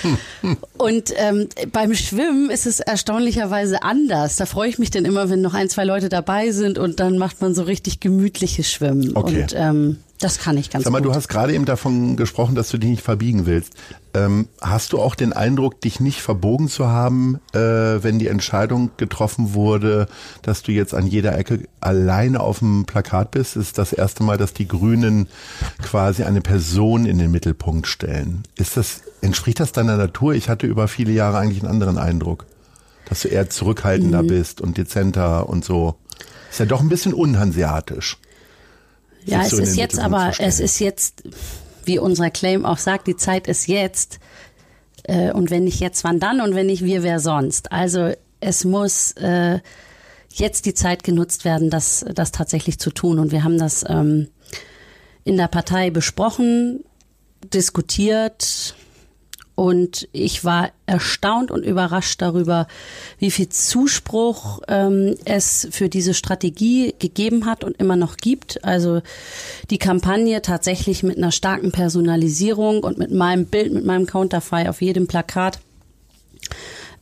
und 0.79 1.12
ähm, 1.16 1.48
beim 1.72 1.94
Schwimmen 1.94 2.51
ist 2.51 2.66
es 2.66 2.81
erstaunlicherweise 2.81 3.83
anders. 3.83 4.37
Da 4.37 4.46
freue 4.46 4.68
ich 4.68 4.79
mich 4.79 4.90
dann 4.90 5.05
immer, 5.05 5.31
wenn 5.31 5.40
noch 5.40 5.55
ein, 5.55 5.68
zwei 5.68 5.85
Leute 5.85 6.09
dabei 6.09 6.51
sind 6.51 6.79
und 6.79 7.01
dann 7.01 7.18
macht 7.18 7.40
man 7.40 7.55
so 7.55 7.62
richtig 7.62 8.01
gemütliches 8.01 8.70
Schwimmen. 8.70 9.16
Okay. 9.16 9.42
Und 9.42 9.55
ähm, 9.57 9.98
das 10.20 10.38
kann 10.38 10.57
ich 10.57 10.70
ganz 10.70 10.85
Sag 10.85 10.92
mal, 10.92 11.01
gut. 11.01 11.12
du 11.12 11.14
hast 11.14 11.29
gerade 11.29 11.55
eben 11.55 11.64
davon 11.64 12.16
gesprochen, 12.16 12.57
dass 12.57 12.70
du 12.70 12.79
dich 12.79 12.90
nicht 12.90 13.03
verbiegen 13.05 13.46
willst. 13.46 13.74
Ähm, 14.14 14.48
hast 14.61 14.92
du 14.92 14.98
auch 14.98 15.14
den 15.14 15.33
Eindruck, 15.33 15.81
dich 15.81 16.01
nicht 16.01 16.22
verbogen 16.22 16.68
zu 16.68 16.88
haben, 16.88 17.38
äh, 17.53 17.59
wenn 17.59 18.18
die 18.18 18.27
Entscheidung 18.27 18.90
getroffen 18.96 19.55
wurde, 19.55 20.09
dass 20.42 20.62
du 20.62 20.72
jetzt 20.72 20.92
an 20.92 21.07
jeder 21.07 21.38
Ecke 21.38 21.68
alleine 21.81 22.40
auf 22.40 22.59
dem 22.59 22.85
Plakat 22.85 23.31
bist? 23.31 23.55
Ist 23.55 23.79
das 23.79 23.92
erste 23.92 24.24
Mal, 24.24 24.38
dass 24.38 24.53
die 24.55 24.66
Grünen 24.66 25.29
quasi 25.83 26.24
eine 26.24 26.40
Person 26.40 27.07
in 27.07 27.18
den 27.18 27.31
Mittelpunkt 27.31 27.87
stellen. 27.87 28.42
Ist 28.57 28.77
das, 28.77 29.03
entspricht 29.20 29.61
das 29.61 29.72
deiner 29.72 29.96
Natur? 29.96 30.35
Ich 30.35 30.48
hatte 30.48 30.66
über 30.66 30.88
viele 30.88 31.12
Jahre 31.12 31.38
eigentlich 31.38 31.62
einen 31.62 31.70
anderen 31.70 31.98
Eindruck, 31.98 32.46
dass 33.09 33.22
du 33.22 33.28
eher 33.28 33.50
zurückhaltender 33.50 34.22
mhm. 34.22 34.28
bist 34.28 34.61
und 34.61 34.76
dezenter 34.76 35.48
und 35.48 35.64
so. 35.64 35.96
Ist 36.50 36.61
ja 36.61 36.66
doch 36.66 36.81
ein 36.81 36.88
bisschen 36.88 37.14
unhanseatisch. 37.14 38.18
Ja, 39.24 39.42
es 39.42 39.52
ist 39.52 39.76
jetzt 39.76 39.98
aber, 39.98 40.33
es 40.38 40.61
ist 40.61 40.78
jetzt, 40.78 41.22
wie 41.85 41.98
unser 41.98 42.31
Claim 42.31 42.64
auch 42.64 42.78
sagt, 42.78 43.07
die 43.07 43.16
Zeit 43.16 43.46
ist 43.46 43.66
jetzt. 43.66 44.20
Äh, 45.04 45.33
und 45.33 45.50
wenn 45.50 45.64
nicht 45.64 45.81
jetzt, 45.81 46.04
wann 46.04 46.18
dann? 46.18 46.40
Und 46.40 46.54
wenn 46.54 46.66
nicht 46.66 46.83
wir, 46.83 47.02
wer 47.02 47.20
sonst? 47.20 47.70
Also 47.72 48.12
es 48.40 48.64
muss 48.64 49.12
äh, 49.12 49.61
jetzt 50.31 50.66
die 50.66 50.74
Zeit 50.74 51.04
genutzt 51.04 51.44
werden, 51.44 51.70
das, 51.70 52.04
das 52.14 52.33
tatsächlich 52.33 52.78
zu 52.78 52.90
tun. 52.90 53.18
Und 53.18 53.33
wir 53.33 53.44
haben 53.44 53.59
das 53.59 53.85
ähm, 53.87 54.28
in 55.24 55.37
der 55.37 55.48
Partei 55.48 55.90
besprochen, 55.90 56.85
diskutiert, 57.52 58.74
und 59.59 60.09
ich 60.12 60.44
war 60.44 60.71
erstaunt 60.87 61.51
und 61.51 61.64
überrascht 61.64 62.23
darüber, 62.23 62.68
wie 63.18 63.33
viel 63.33 63.49
Zuspruch 63.49 64.61
ähm, 64.68 65.16
es 65.25 65.66
für 65.73 65.88
diese 65.88 66.14
Strategie 66.14 66.94
gegeben 67.01 67.44
hat 67.44 67.64
und 67.64 67.77
immer 67.79 67.97
noch 67.97 68.18
gibt. 68.18 68.64
Also 68.64 69.03
die 69.71 69.79
Kampagne 69.79 70.42
tatsächlich 70.42 71.03
mit 71.03 71.16
einer 71.16 71.33
starken 71.33 71.73
Personalisierung 71.73 72.85
und 72.85 72.99
mit 72.99 73.11
meinem 73.11 73.47
Bild, 73.47 73.73
mit 73.73 73.85
meinem 73.85 74.07
Counterfei 74.07 74.71
auf 74.71 74.81
jedem 74.81 75.09
Plakat. 75.09 75.59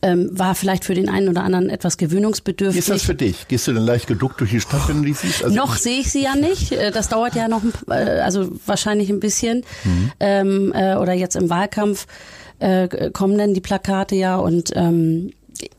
Ähm, 0.01 0.29
war 0.31 0.55
vielleicht 0.55 0.85
für 0.85 0.93
den 0.95 1.09
einen 1.09 1.29
oder 1.29 1.43
anderen 1.43 1.69
etwas 1.69 1.97
gewöhnungsbedürftig. 1.97 2.75
Wie 2.75 2.79
ist 2.79 2.89
das 2.89 3.03
für 3.03 3.15
dich? 3.15 3.47
Gehst 3.47 3.67
du 3.67 3.73
denn 3.73 3.83
leicht 3.83 4.07
geduckt 4.07 4.39
durch 4.39 4.51
die 4.51 4.61
Stadt, 4.61 4.87
wenn 4.87 4.97
du 4.97 5.05
die 5.05 5.13
siehst? 5.13 5.43
Also 5.43 5.55
noch 5.55 5.75
sehe 5.75 5.99
ich 5.99 6.11
sie 6.11 6.23
ja 6.23 6.35
nicht. 6.35 6.71
Äh, 6.71 6.91
das 6.91 7.09
dauert 7.09 7.35
ja 7.35 7.47
noch, 7.47 7.61
äh, 7.89 8.19
also 8.21 8.49
wahrscheinlich 8.65 9.09
ein 9.09 9.19
bisschen. 9.19 9.63
Mhm. 9.83 10.11
Ähm, 10.19 10.73
äh, 10.75 10.95
oder 10.95 11.13
jetzt 11.13 11.35
im 11.35 11.49
Wahlkampf 11.49 12.05
äh, 12.59 13.11
kommen 13.11 13.37
dann 13.37 13.53
die 13.53 13.61
Plakate 13.61 14.15
ja 14.15 14.37
und 14.37 14.71
ähm, 14.75 15.31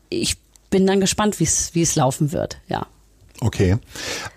ich 0.09 0.37
bin 0.69 0.85
dann 0.87 0.99
gespannt, 0.99 1.39
wie 1.39 1.45
es 1.45 1.73
wie 1.73 1.81
es 1.81 1.95
laufen 1.95 2.31
wird, 2.31 2.59
ja. 2.67 2.85
Okay. 3.41 3.77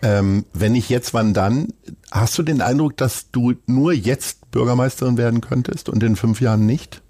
Ähm, 0.01 0.45
wenn 0.53 0.73
nicht 0.73 0.89
jetzt, 0.89 1.13
wann 1.13 1.35
dann? 1.35 1.73
Hast 2.11 2.39
du 2.39 2.43
den 2.43 2.61
Eindruck, 2.61 2.97
dass 2.97 3.31
du 3.33 3.55
nur 3.67 3.93
jetzt 3.93 4.51
Bürgermeisterin 4.53 5.17
werden 5.17 5.41
könntest 5.41 5.89
und 5.89 6.03
in 6.03 6.15
fünf 6.15 6.41
Jahren 6.41 6.67
nicht? 6.67 7.03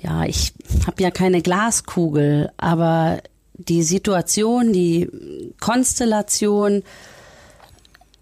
Ja, 0.00 0.24
ich 0.24 0.52
habe 0.86 1.02
ja 1.02 1.10
keine 1.10 1.42
Glaskugel, 1.42 2.50
aber 2.56 3.22
die 3.54 3.82
Situation, 3.82 4.72
die 4.72 5.08
Konstellation, 5.60 6.82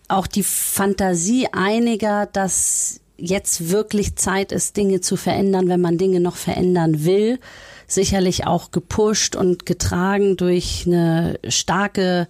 auch 0.08 0.26
die 0.26 0.42
Fantasie 0.42 1.48
einiger, 1.52 2.26
dass 2.26 2.99
jetzt 3.20 3.70
wirklich 3.70 4.16
Zeit 4.16 4.52
ist, 4.52 4.76
Dinge 4.76 5.00
zu 5.00 5.16
verändern, 5.16 5.68
wenn 5.68 5.80
man 5.80 5.98
Dinge 5.98 6.20
noch 6.20 6.36
verändern 6.36 7.04
will. 7.04 7.38
Sicherlich 7.86 8.46
auch 8.46 8.70
gepusht 8.70 9.36
und 9.36 9.66
getragen 9.66 10.36
durch 10.36 10.84
eine 10.86 11.38
starke 11.48 12.28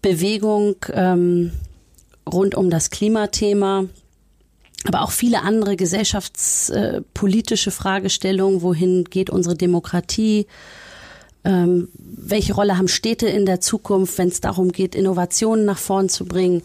Bewegung 0.00 0.76
ähm, 0.92 1.52
rund 2.30 2.54
um 2.54 2.70
das 2.70 2.90
Klimathema, 2.90 3.84
aber 4.84 5.02
auch 5.02 5.12
viele 5.12 5.42
andere 5.42 5.76
gesellschaftspolitische 5.76 7.70
Fragestellungen. 7.70 8.62
Wohin 8.62 9.04
geht 9.04 9.30
unsere 9.30 9.54
Demokratie? 9.54 10.46
Ähm, 11.44 11.88
welche 11.98 12.54
Rolle 12.54 12.78
haben 12.78 12.88
Städte 12.88 13.28
in 13.28 13.46
der 13.46 13.60
Zukunft, 13.60 14.18
wenn 14.18 14.28
es 14.28 14.40
darum 14.40 14.72
geht, 14.72 14.94
Innovationen 14.94 15.64
nach 15.64 15.78
vorn 15.78 16.08
zu 16.08 16.24
bringen? 16.24 16.62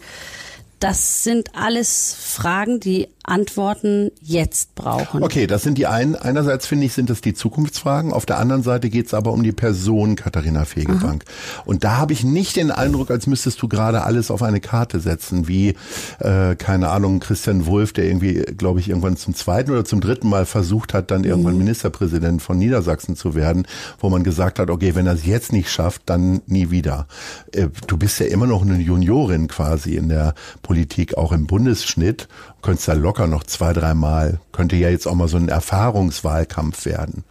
Das 0.80 1.24
sind 1.24 1.56
alles 1.56 2.14
Fragen, 2.18 2.78
die 2.80 3.08
Antworten 3.28 4.10
jetzt 4.20 4.74
brauchen. 4.74 5.22
Okay, 5.22 5.46
das 5.46 5.62
sind 5.62 5.78
die 5.78 5.86
einen. 5.86 6.16
Einerseits 6.16 6.66
finde 6.66 6.86
ich, 6.86 6.92
sind 6.92 7.10
es 7.10 7.20
die 7.20 7.34
Zukunftsfragen. 7.34 8.12
Auf 8.12 8.26
der 8.26 8.38
anderen 8.38 8.62
Seite 8.62 8.90
geht 8.90 9.06
es 9.06 9.14
aber 9.14 9.32
um 9.32 9.42
die 9.42 9.52
Person 9.52 10.16
Katharina 10.16 10.64
Fegebank. 10.64 11.24
Aha. 11.26 11.62
Und 11.64 11.84
da 11.84 11.96
habe 11.98 12.12
ich 12.12 12.24
nicht 12.24 12.56
den 12.56 12.70
Eindruck, 12.70 13.10
als 13.10 13.26
müsstest 13.26 13.60
du 13.62 13.68
gerade 13.68 14.02
alles 14.02 14.30
auf 14.30 14.42
eine 14.42 14.60
Karte 14.60 15.00
setzen, 15.00 15.48
wie, 15.48 15.74
äh, 16.20 16.56
keine 16.56 16.88
Ahnung, 16.90 17.20
Christian 17.20 17.66
Wulff, 17.66 17.92
der 17.92 18.06
irgendwie, 18.06 18.34
glaube 18.56 18.80
ich, 18.80 18.88
irgendwann 18.88 19.16
zum 19.16 19.34
zweiten 19.34 19.70
oder 19.70 19.84
zum 19.84 20.00
dritten 20.00 20.28
Mal 20.28 20.46
versucht 20.46 20.94
hat, 20.94 21.10
dann 21.10 21.24
irgendwann 21.24 21.54
mhm. 21.54 21.60
Ministerpräsident 21.60 22.42
von 22.42 22.58
Niedersachsen 22.58 23.16
zu 23.16 23.34
werden, 23.34 23.66
wo 23.98 24.08
man 24.08 24.24
gesagt 24.24 24.58
hat, 24.58 24.70
okay, 24.70 24.94
wenn 24.94 25.06
er 25.06 25.14
es 25.14 25.26
jetzt 25.26 25.52
nicht 25.52 25.70
schafft, 25.70 26.02
dann 26.06 26.40
nie 26.46 26.70
wieder. 26.70 27.06
Äh, 27.52 27.68
du 27.86 27.96
bist 27.96 28.20
ja 28.20 28.26
immer 28.26 28.46
noch 28.46 28.62
eine 28.62 28.78
Juniorin 28.78 29.48
quasi 29.48 29.96
in 29.96 30.08
der 30.08 30.34
Politik, 30.62 31.16
auch 31.16 31.32
im 31.32 31.46
Bundesschnitt 31.46 32.28
könntest 32.62 32.88
da 32.88 32.92
locker 32.92 33.26
noch 33.26 33.44
zwei, 33.44 33.72
dreimal, 33.72 34.40
könnte 34.52 34.76
ja 34.76 34.90
jetzt 34.90 35.06
auch 35.06 35.14
mal 35.14 35.28
so 35.28 35.36
ein 35.36 35.48
Erfahrungswahlkampf 35.48 36.84
werden. 36.84 37.24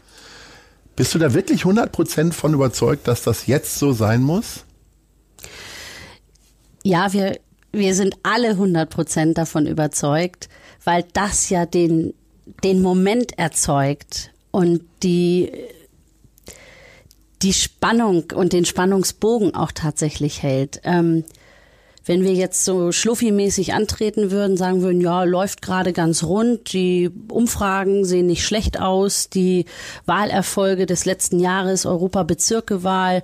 Bist 0.96 1.14
du 1.14 1.20
da 1.20 1.34
wirklich 1.34 1.62
100 1.62 1.92
Prozent 1.92 2.34
von 2.34 2.54
überzeugt, 2.54 3.08
dass 3.08 3.22
das 3.24 3.48
jetzt 3.48 3.78
so 3.78 3.94
sein 3.94 4.24
muss? 4.24 4.66
Ja, 6.84 7.14
wir, 7.14 7.40
wir 7.72 7.94
sind 7.94 8.16
alle 8.24 8.50
100 8.50 8.90
Prozent 8.90 9.38
davon 9.38 9.68
überzeugt, 9.68 10.50
weil 10.84 11.04
das 11.14 11.50
ja 11.50 11.66
den 11.66 12.14
den 12.64 12.82
Moment 12.82 13.38
erzeugt 13.38 14.32
und 14.52 14.82
die 15.04 15.52
die 17.44 17.54
Spannung 17.54 18.32
und 18.34 18.52
den 18.52 18.66
Spannungsbogen 18.66 19.54
auch 19.54 19.72
tatsächlich 19.72 20.42
hält. 20.42 20.82
Ähm, 20.84 21.24
wenn 22.08 22.24
wir 22.24 22.34
jetzt 22.34 22.66
so 22.66 22.92
schluffi-mäßig 22.92 23.74
antreten 23.74 24.32
würden, 24.32 24.58
sagen 24.58 24.82
würden, 24.82 25.02
ja, 25.02 25.24
läuft 25.24 25.62
gerade 25.62 25.94
ganz 25.94 26.24
rund, 26.24 26.74
die 26.74 27.10
Umfragen 27.30 28.06
sehen 28.06 28.28
nicht 28.28 28.46
schlecht 28.46 28.80
aus, 28.80 29.30
die 29.30 29.66
Wahlerfolge 30.06 30.86
des 30.86 31.06
letzten 31.06 31.40
Jahres, 31.40 31.86
Europabezirkewahl, 31.86 33.24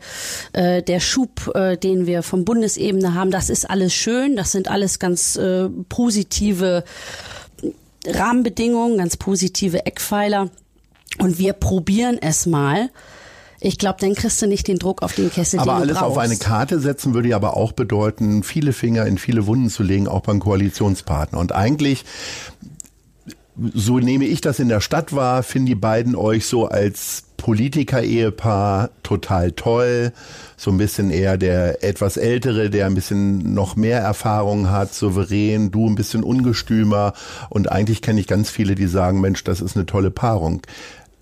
äh, 0.51 0.83
der 0.83 0.99
Schub, 0.99 1.51
äh, 1.55 1.77
den 1.77 2.05
wir 2.05 2.23
vom 2.23 2.45
Bundesebene 2.45 3.13
haben, 3.13 3.31
das 3.31 3.49
ist 3.49 3.69
alles 3.69 3.93
schön, 3.93 4.35
das 4.35 4.51
sind 4.51 4.69
alles 4.69 4.99
ganz 4.99 5.35
äh, 5.37 5.69
positive 5.89 6.83
Rahmenbedingungen, 8.05 8.97
ganz 8.97 9.17
positive 9.17 9.85
Eckpfeiler. 9.85 10.49
Und 11.19 11.37
wir 11.37 11.53
probieren 11.53 12.17
es 12.19 12.45
mal. 12.45 12.89
Ich 13.65 13.77
glaube, 13.77 13.97
dann 14.01 14.13
kriegst 14.13 14.41
du 14.41 14.47
nicht 14.47 14.67
den 14.67 14.77
Druck 14.77 15.01
auf 15.03 15.15
den 15.15 15.31
Kessel. 15.31 15.57
Aber 15.59 15.75
den 15.75 15.81
alles 15.83 15.97
du 15.97 16.03
auf 16.03 16.17
eine 16.17 16.35
Karte 16.35 16.79
setzen 16.79 17.13
würde 17.13 17.29
ja 17.29 17.37
aber 17.37 17.55
auch 17.55 17.71
bedeuten, 17.71 18.43
viele 18.43 18.73
Finger 18.73 19.05
in 19.05 19.17
viele 19.17 19.47
Wunden 19.47 19.69
zu 19.69 19.83
legen, 19.83 20.09
auch 20.09 20.21
beim 20.21 20.41
Koalitionspartner. 20.41 21.39
Und 21.39 21.53
eigentlich 21.53 22.03
so 23.73 23.99
nehme 23.99 24.25
ich 24.25 24.41
das 24.41 24.59
in 24.59 24.67
der 24.67 24.81
Stadt 24.81 25.15
wahr, 25.15 25.43
finden 25.43 25.67
die 25.67 25.75
beiden 25.75 26.15
euch 26.15 26.45
so 26.45 26.67
als 26.67 27.23
Politiker-Ehepaar 27.37 28.89
total 29.03 29.51
toll. 29.51 30.11
So 30.57 30.71
ein 30.71 30.77
bisschen 30.77 31.11
eher 31.11 31.37
der 31.37 31.83
etwas 31.83 32.17
ältere, 32.17 32.69
der 32.69 32.87
ein 32.87 32.95
bisschen 32.95 33.53
noch 33.53 33.75
mehr 33.75 33.99
Erfahrung 33.99 34.71
hat, 34.71 34.93
souverän, 34.93 35.71
du 35.71 35.87
ein 35.87 35.95
bisschen 35.95 36.23
ungestümer. 36.23 37.13
Und 37.49 37.71
eigentlich 37.71 38.01
kenne 38.01 38.19
ich 38.19 38.27
ganz 38.27 38.49
viele, 38.49 38.75
die 38.75 38.87
sagen, 38.87 39.21
Mensch, 39.21 39.43
das 39.43 39.61
ist 39.61 39.75
eine 39.75 39.85
tolle 39.85 40.09
Paarung. 40.09 40.61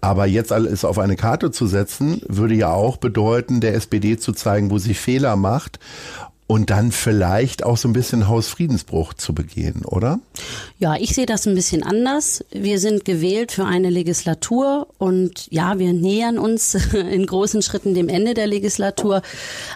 Aber 0.02 0.26
jetzt 0.26 0.52
alles 0.52 0.84
auf 0.84 0.98
eine 0.98 1.16
Karte 1.16 1.52
zu 1.52 1.68
setzen, 1.68 2.22
würde 2.28 2.56
ja 2.56 2.74
auch 2.74 2.98
bedeuten, 2.98 3.62
der 3.62 3.76
SPD 3.76 4.18
zu 4.18 4.34
zeigen, 4.34 4.72
wo 4.72 4.80
sie 4.80 4.96
Fehler 4.96 5.36
macht 5.36 5.80
und 6.52 6.70
dann 6.70 6.92
vielleicht 6.92 7.64
auch 7.64 7.78
so 7.78 7.88
ein 7.88 7.94
bisschen 7.94 8.28
Hausfriedensbruch 8.28 9.14
zu 9.14 9.34
begehen, 9.34 9.86
oder? 9.86 10.20
Ja, 10.80 10.98
ich 10.98 11.16
sehe 11.16 11.26
das 11.26 11.48
ein 11.48 11.56
bisschen 11.56 11.82
anders. 11.82 12.44
Wir 12.52 12.78
sind 12.78 13.06
gewählt 13.06 13.54
für 13.54 13.64
eine 13.64 13.90
Legislatur 13.90 14.88
und 14.98 15.48
ja, 15.50 15.80
wir 15.80 15.94
nähern 15.94 16.38
uns 16.38 16.76
in 16.94 17.26
großen 17.26 17.62
Schritten 17.62 17.94
dem 17.94 18.10
Ende 18.10 18.34
der 18.34 18.48
Legislatur. 18.48 19.22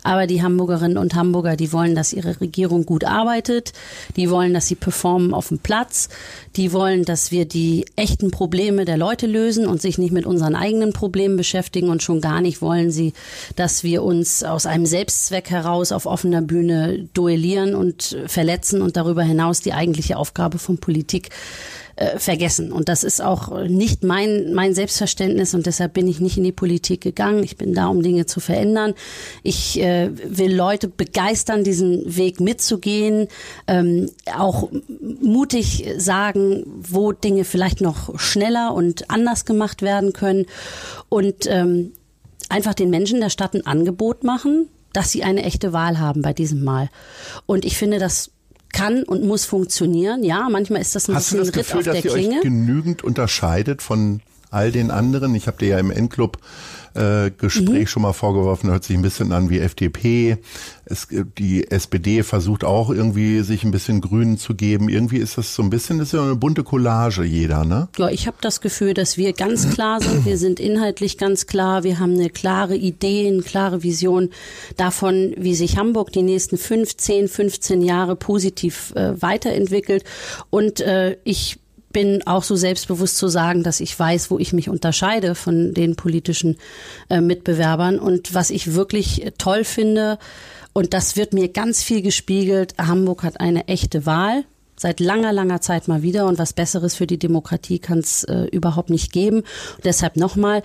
Aber 0.04 0.28
die 0.28 0.44
Hamburgerinnen 0.44 0.98
und 0.98 1.16
Hamburger, 1.16 1.56
die 1.56 1.72
wollen, 1.72 1.96
dass 1.96 2.12
ihre 2.12 2.42
Regierung 2.42 2.86
gut 2.86 3.06
arbeitet. 3.06 3.72
Die 4.18 4.30
wollen, 4.30 4.54
dass 4.54 4.68
sie 4.68 4.76
performen 4.76 5.34
auf 5.34 5.48
dem 5.48 5.60
Platz. 5.60 6.10
Die 6.58 6.74
wollen, 6.74 7.06
dass 7.06 7.32
wir 7.32 7.46
die 7.46 7.86
echten 7.96 8.32
Probleme 8.32 8.84
der 8.84 8.98
Leute 8.98 9.28
lösen 9.28 9.66
und 9.66 9.82
sich 9.82 9.98
nicht 9.98 10.12
mit 10.12 10.26
unseren 10.26 10.56
eigenen 10.56 10.92
Problemen 10.92 11.38
beschäftigen. 11.38 11.88
Und 11.88 12.04
schon 12.04 12.20
gar 12.20 12.42
nicht 12.42 12.62
wollen 12.62 12.92
sie, 12.92 13.14
dass 13.56 13.86
wir 13.86 14.04
uns 14.04 14.44
aus 14.44 14.66
einem 14.66 14.86
Selbstzweck 14.86 15.50
heraus 15.50 15.94
auf 15.94 16.06
offener 16.06 16.42
Bühne 16.42 16.64
Bühne 16.65 17.08
duellieren 17.13 17.75
und 17.75 18.17
verletzen 18.25 18.82
und 18.82 18.97
darüber 18.97 19.23
hinaus 19.23 19.62
die 19.62 19.73
eigentliche 19.73 20.17
Aufgabe 20.17 20.58
von 20.58 20.78
Politik 20.78 21.30
äh, 21.95 22.17
vergessen. 22.17 22.71
Und 22.71 22.89
das 22.89 23.04
ist 23.04 23.21
auch 23.21 23.63
nicht 23.67 24.04
mein, 24.04 24.54
mein 24.54 24.73
Selbstverständnis 24.73 25.54
und 25.54 25.65
deshalb 25.65 25.93
bin 25.93 26.08
ich 26.08 26.19
nicht 26.19 26.38
in 26.38 26.43
die 26.43 26.51
Politik 26.51 27.01
gegangen. 27.01 27.43
Ich 27.43 27.56
bin 27.56 27.73
da, 27.73 27.88
um 27.88 28.01
Dinge 28.01 28.25
zu 28.25 28.39
verändern. 28.39 28.95
Ich 29.43 29.80
äh, 29.80 30.10
will 30.13 30.54
Leute 30.54 30.88
begeistern, 30.88 31.63
diesen 31.63 32.17
Weg 32.17 32.39
mitzugehen, 32.39 33.28
ähm, 33.67 34.10
auch 34.36 34.69
mutig 35.21 35.88
sagen, 35.97 36.63
wo 36.65 37.12
Dinge 37.12 37.45
vielleicht 37.45 37.80
noch 37.80 38.19
schneller 38.19 38.73
und 38.73 39.10
anders 39.10 39.45
gemacht 39.45 39.82
werden 39.82 40.13
können 40.13 40.47
und 41.10 41.45
ähm, 41.47 41.91
einfach 42.49 42.73
den 42.73 42.89
Menschen 42.89 43.21
der 43.21 43.30
Stadt 43.30 43.54
ein 43.54 43.65
Angebot 43.65 44.23
machen, 44.23 44.67
dass 44.96 45.12
sie 45.12 45.24
eine 45.24 45.44
echte 45.44 45.74
Wahl 45.74 46.00
haben 46.00 46.22
bei 46.22 46.34
diesem 46.34 46.64
Mal. 46.64 46.90
Und 47.46 47.66
ich 47.66 47.78
finde, 47.78 48.00
das 48.00 48.32
kann 48.72 49.04
und 49.04 49.24
muss 49.24 49.46
funktionieren. 49.46 50.24
Ja, 50.24 50.48
manchmal 50.50 50.82
ist 50.82 50.96
das 50.96 51.08
ein 51.08 51.16
Hast 51.16 51.32
bisschen 51.32 51.40
du 51.40 51.46
das 51.46 51.54
Gefühl, 51.54 51.78
Ritt 51.80 51.90
auf 51.90 51.94
dass 51.94 52.02
der 52.04 52.12
ihr 52.12 52.18
Klinge. 52.18 52.36
euch 52.38 52.42
genügend 52.42 53.04
unterscheidet 53.04 53.82
von 53.82 54.22
all 54.52 54.72
den 54.72 54.92
anderen? 54.92 55.34
Ich 55.36 55.48
habe 55.48 55.58
dir 55.58 55.70
ja 55.70 55.80
im 55.80 55.92
Endclub 55.92 56.38
äh, 56.96 57.32
Gespräch 57.38 57.82
Mhm. 57.82 57.88
schon 57.88 58.02
mal 58.02 58.14
vorgeworfen, 58.14 58.70
hört 58.70 58.84
sich 58.84 58.96
ein 58.96 59.02
bisschen 59.02 59.32
an 59.32 59.50
wie 59.50 59.60
FDP. 59.60 60.38
Es, 60.86 61.06
äh, 61.12 61.26
die 61.38 61.70
SPD 61.70 62.24
versucht 62.24 62.64
auch 62.64 62.90
irgendwie 62.90 63.42
sich 63.42 63.64
ein 63.64 63.72
bisschen 63.72 64.02
Grünen 64.02 64.38
zu 64.38 64.56
geben. 64.56 64.90
Irgendwie 64.90 65.18
ist 65.18 65.38
das 65.38 65.54
so 65.56 65.64
ein 65.64 65.70
bisschen, 65.70 66.00
das 66.00 66.10
ist 66.10 66.14
ja 66.14 66.24
eine 66.24 66.36
bunte 66.36 66.64
Collage 66.64 67.24
jeder, 67.24 67.66
ne? 67.66 67.88
Ja, 67.98 68.10
ich 68.10 68.28
habe 68.28 68.38
das 68.42 68.62
Gefühl, 68.62 68.94
dass 68.94 69.18
wir 69.18 69.34
ganz 69.34 69.70
klar 69.70 70.02
sind. 70.02 70.26
Wir 70.26 70.38
sind 70.38 70.60
inhaltlich 70.60 71.18
ganz 71.18 71.46
klar. 71.48 71.84
Wir 71.84 72.00
haben 72.00 72.14
eine 72.14 72.30
klare 72.30 72.76
Idee, 72.76 73.28
eine 73.28 73.42
klare 73.42 73.84
Vision 73.84 74.30
davon, 74.78 75.34
wie 75.38 75.56
sich 75.56 75.78
Hamburg 75.78 76.12
die 76.12 76.22
nächsten 76.24 76.58
15, 76.58 77.28
15 77.28 77.82
Jahre 77.82 78.16
positiv 78.16 78.94
äh, 78.96 79.22
weiterentwickelt. 79.22 80.04
Und 80.50 80.80
äh, 80.82 81.18
ich 81.24 81.58
bin 81.96 82.28
auch 82.28 82.44
so 82.44 82.58
selbstbewusst 82.58 83.16
zu 83.16 83.30
sagen, 83.30 83.64
dass 83.64 83.80
ich 83.80 83.98
weiß, 83.98 84.30
wo 84.30 84.38
ich 84.38 84.52
mich 84.52 84.68
unterscheide 84.68 85.34
von 85.34 85.74
den 85.74 85.96
politischen 85.96 86.58
äh, 87.10 87.22
Mitbewerbern. 87.22 88.00
Und 88.00 88.34
was 88.34 88.50
ich 88.50 88.74
wirklich 88.74 89.26
äh, 89.26 89.32
toll 89.38 89.64
finde, 89.64 90.20
und 90.74 90.94
das 90.94 91.16
wird 91.16 91.34
mir 91.34 91.48
ganz 91.48 91.84
viel 91.84 92.02
gespiegelt, 92.02 92.76
Hamburg 92.78 93.24
hat 93.24 93.40
eine 93.40 93.70
echte 93.70 94.06
Wahl 94.06 94.44
seit 94.76 95.00
langer, 95.00 95.32
langer 95.32 95.62
Zeit 95.62 95.88
mal 95.88 96.02
wieder 96.02 96.26
und 96.26 96.38
was 96.38 96.52
Besseres 96.52 96.96
für 96.96 97.08
die 97.08 97.18
Demokratie 97.18 97.80
kann 97.80 98.00
es 98.00 98.26
äh, 98.26 98.44
überhaupt 98.52 98.90
nicht 98.90 99.14
geben. 99.14 99.38
Und 99.38 99.86
deshalb 99.86 100.18
nochmal, 100.18 100.64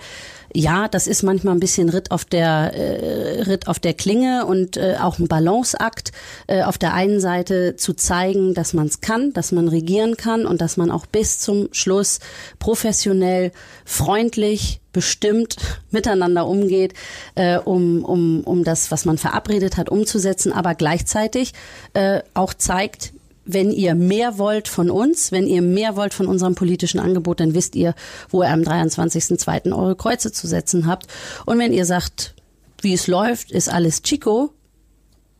ja, 0.53 0.87
das 0.87 1.07
ist 1.07 1.23
manchmal 1.23 1.55
ein 1.55 1.59
bisschen 1.59 1.89
Ritt 1.89 2.11
auf 2.11 2.25
der 2.25 2.73
äh, 2.73 3.41
Ritt 3.43 3.67
auf 3.67 3.79
der 3.79 3.93
Klinge 3.93 4.45
und 4.45 4.77
äh, 4.77 4.97
auch 4.99 5.19
ein 5.19 5.27
Balanceakt. 5.27 6.11
Äh, 6.47 6.63
auf 6.63 6.77
der 6.77 6.93
einen 6.93 7.19
Seite 7.19 7.75
zu 7.75 7.93
zeigen, 7.93 8.53
dass 8.53 8.73
man 8.73 8.87
es 8.87 9.01
kann, 9.01 9.33
dass 9.33 9.51
man 9.51 9.67
regieren 9.67 10.17
kann 10.17 10.45
und 10.45 10.61
dass 10.61 10.77
man 10.77 10.91
auch 10.91 11.05
bis 11.05 11.39
zum 11.39 11.69
Schluss 11.71 12.19
professionell, 12.59 13.51
freundlich, 13.85 14.81
bestimmt 14.93 15.55
miteinander 15.91 16.47
umgeht, 16.47 16.93
äh, 17.35 17.57
um, 17.57 18.03
um, 18.03 18.41
um 18.41 18.63
das, 18.63 18.91
was 18.91 19.05
man 19.05 19.17
verabredet 19.17 19.77
hat, 19.77 19.89
umzusetzen, 19.89 20.51
aber 20.51 20.75
gleichzeitig 20.75 21.53
äh, 21.93 22.21
auch 22.33 22.53
zeigt, 22.53 23.13
wenn 23.45 23.71
ihr 23.71 23.95
mehr 23.95 24.37
wollt 24.37 24.67
von 24.67 24.89
uns, 24.89 25.31
wenn 25.31 25.47
ihr 25.47 25.61
mehr 25.61 25.95
wollt 25.95 26.13
von 26.13 26.27
unserem 26.27 26.55
politischen 26.55 26.99
Angebot, 26.99 27.39
dann 27.39 27.53
wisst 27.53 27.75
ihr, 27.75 27.95
wo 28.29 28.43
ihr 28.43 28.49
am 28.49 28.61
23.02. 28.61 29.75
eure 29.75 29.95
Kreuze 29.95 30.31
zu 30.31 30.47
setzen 30.47 30.85
habt. 30.85 31.07
Und 31.45 31.57
wenn 31.59 31.73
ihr 31.73 31.85
sagt, 31.85 32.35
wie 32.81 32.93
es 32.93 33.07
läuft, 33.07 33.51
ist 33.51 33.69
alles 33.69 34.03
Chico, 34.03 34.53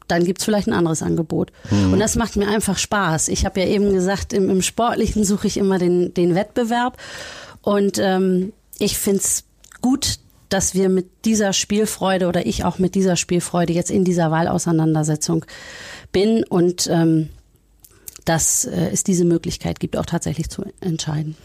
dann 0.07 0.25
gibt's 0.25 0.43
vielleicht 0.43 0.67
ein 0.67 0.73
anderes 0.73 1.01
Angebot. 1.03 1.51
Und 1.69 1.99
das 1.99 2.15
macht 2.15 2.35
mir 2.35 2.47
einfach 2.47 2.77
Spaß. 2.77 3.29
Ich 3.29 3.45
habe 3.45 3.61
ja 3.61 3.67
eben 3.67 3.93
gesagt, 3.93 4.33
im, 4.33 4.49
im 4.49 4.61
Sportlichen 4.61 5.23
suche 5.23 5.47
ich 5.47 5.57
immer 5.57 5.77
den, 5.77 6.13
den 6.13 6.35
Wettbewerb. 6.35 6.97
Und 7.61 7.97
ähm, 7.97 8.51
ich 8.77 8.97
find's 8.97 9.45
gut, 9.79 10.19
dass 10.49 10.75
wir 10.75 10.89
mit 10.89 11.07
dieser 11.23 11.53
Spielfreude 11.53 12.27
oder 12.27 12.45
ich 12.45 12.65
auch 12.65 12.77
mit 12.77 12.93
dieser 12.95 13.15
Spielfreude 13.15 13.71
jetzt 13.71 13.89
in 13.89 14.03
dieser 14.03 14.31
Wahlauseinandersetzung 14.31 15.45
bin 16.11 16.43
und 16.43 16.89
ähm, 16.91 17.29
dass 18.25 18.65
äh, 18.65 18.89
es 18.91 19.03
diese 19.03 19.25
Möglichkeit 19.25 19.79
gibt, 19.79 19.97
auch 19.97 20.05
tatsächlich 20.05 20.49
zu 20.49 20.65
entscheiden. 20.79 21.35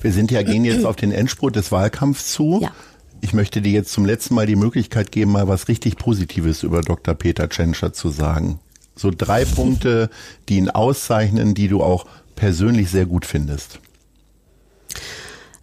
Wir 0.00 0.12
sind 0.12 0.30
ja, 0.30 0.42
gehen 0.42 0.64
jetzt 0.64 0.84
auf 0.84 0.96
den 0.96 1.12
Endspurt 1.12 1.56
des 1.56 1.72
Wahlkampfs 1.72 2.32
zu. 2.32 2.60
Ja. 2.62 2.72
Ich 3.20 3.34
möchte 3.34 3.60
dir 3.60 3.72
jetzt 3.72 3.92
zum 3.92 4.06
letzten 4.06 4.34
Mal 4.34 4.46
die 4.46 4.56
Möglichkeit 4.56 5.12
geben, 5.12 5.32
mal 5.32 5.48
was 5.48 5.68
richtig 5.68 5.96
Positives 5.96 6.62
über 6.62 6.80
Dr. 6.80 7.14
Peter 7.14 7.48
Tschentscher 7.48 7.92
zu 7.92 8.08
sagen. 8.08 8.60
So 8.96 9.10
drei 9.10 9.44
Punkte, 9.44 10.10
die 10.48 10.56
ihn 10.56 10.70
auszeichnen, 10.70 11.54
die 11.54 11.68
du 11.68 11.82
auch 11.82 12.06
persönlich 12.36 12.90
sehr 12.90 13.06
gut 13.06 13.26
findest. 13.26 13.78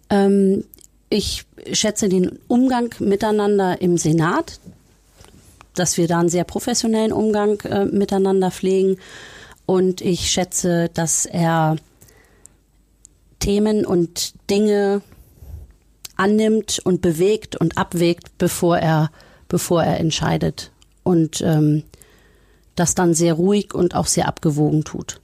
Ähm, 0.10 0.64
ich 1.10 1.46
schätze 1.72 2.10
den 2.10 2.40
Umgang 2.48 2.94
miteinander 3.00 3.82
im 3.82 3.98
Senat, 3.98 4.60
dass 5.76 5.98
wir 5.98 6.08
da 6.08 6.20
einen 6.20 6.30
sehr 6.30 6.44
professionellen 6.44 7.12
Umgang 7.12 7.60
äh, 7.62 7.86
miteinander 7.86 8.52
pflegen. 8.52 8.98
Und 9.68 10.00
ich 10.02 10.32
schätze, 10.32 10.90
dass 10.94 11.26
er 11.26 11.76
Themen 13.40 13.86
und 13.86 14.34
Dinge 14.50 15.02
annimmt 16.16 16.80
und 16.84 17.02
bewegt 17.02 17.58
und 17.58 17.78
abwägt, 17.78 18.38
bevor 18.38 18.80
er, 18.80 19.12
bevor 19.50 19.84
er 19.84 20.00
entscheidet. 20.00 20.72
Und 21.04 21.42
ähm, 21.42 21.84
das 22.76 22.96
dann 22.96 23.14
sehr 23.14 23.34
ruhig 23.34 23.74
und 23.74 23.94
auch 23.94 24.08
sehr 24.08 24.30
abgewogen 24.30 24.86
tut. 24.86 25.20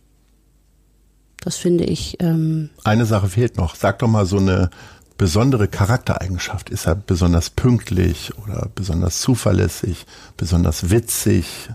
Das 1.37 1.55
finde 1.55 1.85
ich. 1.85 2.17
Ähm, 2.19 2.69
Eine 2.83 3.05
Sache 3.05 3.29
fehlt 3.29 3.57
noch. 3.57 3.75
Sag 3.75 3.99
doch 3.99 4.09
mal 4.09 4.25
so 4.25 4.37
eine 4.37 4.69
besondere 5.17 5.69
Charaktereigenschaft. 5.69 6.69
Ist 6.69 6.85
er 6.85 6.95
besonders 6.95 7.49
pünktlich 7.49 8.37
oder 8.43 8.69
besonders 8.75 9.21
zuverlässig, 9.21 10.05
besonders 10.35 10.89
witzig? 10.89 11.69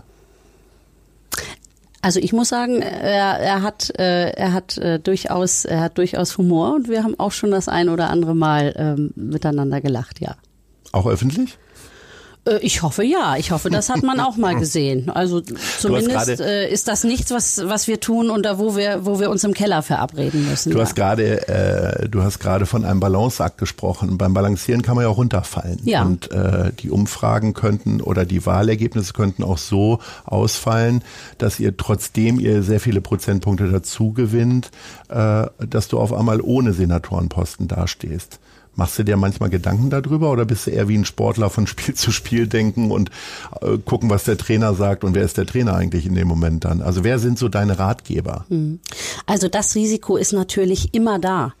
Also 2.01 2.19
ich 2.19 2.31
muss 2.31 2.49
sagen, 2.49 2.81
er, 2.81 3.39
er 3.39 3.61
hat, 3.61 3.91
äh, 3.99 4.31
er 4.31 4.53
hat 4.53 4.77
äh, 4.77 4.99
durchaus, 4.99 5.65
er 5.65 5.81
hat 5.81 5.97
durchaus 5.97 6.37
Humor 6.37 6.73
und 6.75 6.87
wir 6.87 7.03
haben 7.03 7.19
auch 7.19 7.31
schon 7.31 7.51
das 7.51 7.67
ein 7.67 7.89
oder 7.89 8.09
andere 8.09 8.35
Mal 8.35 8.73
ähm, 8.77 9.11
miteinander 9.15 9.81
gelacht, 9.81 10.21
ja. 10.21 10.35
Auch 10.91 11.07
öffentlich? 11.07 11.57
Äh, 12.49 12.59
ich 12.61 12.81
hoffe 12.81 13.03
ja. 13.03 13.35
Ich 13.37 13.51
hoffe, 13.51 13.69
das 13.69 13.89
hat 13.89 14.03
man 14.03 14.19
auch 14.19 14.37
mal 14.37 14.55
gesehen. 14.59 15.09
Also 15.09 15.41
zumindest 15.41 16.39
äh, 16.39 16.69
ist 16.69 16.87
das 16.87 17.03
nichts, 17.03 17.31
was, 17.31 17.61
was 17.65 17.87
wir 17.87 17.99
tun 17.99 18.29
und 18.29 18.43
da 18.43 18.59
wo 18.59 18.75
wir, 18.75 19.05
wo 19.05 19.19
wir 19.19 19.29
uns 19.29 19.43
im 19.43 19.53
Keller 19.53 19.81
verabreden 19.81 20.49
müssen. 20.49 20.71
Du 20.71 20.77
ja. 20.77 20.83
hast 20.83 20.95
gerade, 20.95 21.47
äh, 21.47 22.09
du 22.09 22.23
hast 22.23 22.39
gerade 22.39 22.65
von 22.65 22.85
einem 22.85 22.99
Balanceakt 22.99 23.57
gesprochen. 23.57 24.17
Beim 24.17 24.33
Balancieren 24.33 24.81
kann 24.81 24.95
man 24.95 25.05
ja 25.05 25.09
auch 25.09 25.17
runterfallen. 25.17 25.79
Ja. 25.83 26.03
Und 26.03 26.31
äh, 26.31 26.71
die 26.79 26.89
Umfragen 26.89 27.53
könnten 27.53 28.01
oder 28.01 28.25
die 28.25 28.45
Wahlergebnisse 28.45 29.13
könnten 29.13 29.43
auch 29.43 29.57
so 29.57 29.99
ausfallen, 30.25 31.03
dass 31.37 31.59
ihr 31.59 31.77
trotzdem 31.77 32.39
ihr 32.39 32.63
sehr 32.63 32.79
viele 32.79 33.01
Prozentpunkte 33.01 33.69
dazu 33.69 34.11
gewinnt, 34.11 34.71
äh, 35.09 35.47
dass 35.67 35.87
du 35.87 35.99
auf 35.99 36.13
einmal 36.13 36.41
ohne 36.41 36.73
Senatorenposten 36.73 37.67
dastehst. 37.67 38.39
Machst 38.79 38.97
du 38.97 39.03
dir 39.03 39.17
manchmal 39.17 39.49
Gedanken 39.49 39.89
darüber 39.89 40.31
oder 40.31 40.45
bist 40.45 40.65
du 40.65 40.71
eher 40.71 40.87
wie 40.87 40.97
ein 40.97 41.03
Sportler 41.03 41.49
von 41.49 41.67
Spiel 41.67 41.95
zu 41.95 42.11
Spiel 42.11 42.47
denken 42.47 42.91
und 42.91 43.09
äh, 43.61 43.77
gucken, 43.77 44.09
was 44.09 44.23
der 44.23 44.37
Trainer 44.37 44.73
sagt 44.73 45.03
und 45.03 45.15
wer 45.15 45.25
ist 45.25 45.37
der 45.37 45.45
Trainer 45.45 45.75
eigentlich 45.75 46.05
in 46.05 46.15
dem 46.15 46.29
Moment 46.29 46.63
dann? 46.63 46.81
Also 46.81 47.03
wer 47.03 47.19
sind 47.19 47.37
so 47.37 47.49
deine 47.49 47.77
Ratgeber? 47.77 48.45
Also 49.25 49.49
das 49.49 49.75
Risiko 49.75 50.15
ist 50.15 50.31
natürlich 50.31 50.93
immer 50.93 51.19
da. 51.19 51.53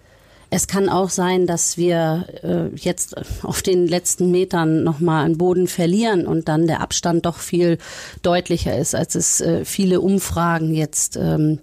Es 0.49 0.67
kann 0.67 0.87
auch 0.87 1.09
sein, 1.09 1.45
dass 1.45 1.75
wir 1.75 2.25
äh, 2.41 2.73
jetzt 2.77 3.15
auf 3.43 3.61
den 3.63 3.85
letzten 3.85 4.31
Metern 4.31 4.85
nochmal 4.85 5.25
an 5.25 5.37
Boden 5.37 5.67
verlieren 5.67 6.25
und 6.25 6.47
dann 6.47 6.67
der 6.67 6.79
Abstand 6.79 7.25
doch 7.25 7.39
viel 7.39 7.79
deutlicher 8.21 8.77
ist, 8.77 8.95
als 8.95 9.15
es 9.15 9.41
äh, 9.41 9.65
viele 9.65 9.99
Umfragen 9.99 10.73
jetzt 10.73 11.17
ähm, 11.17 11.59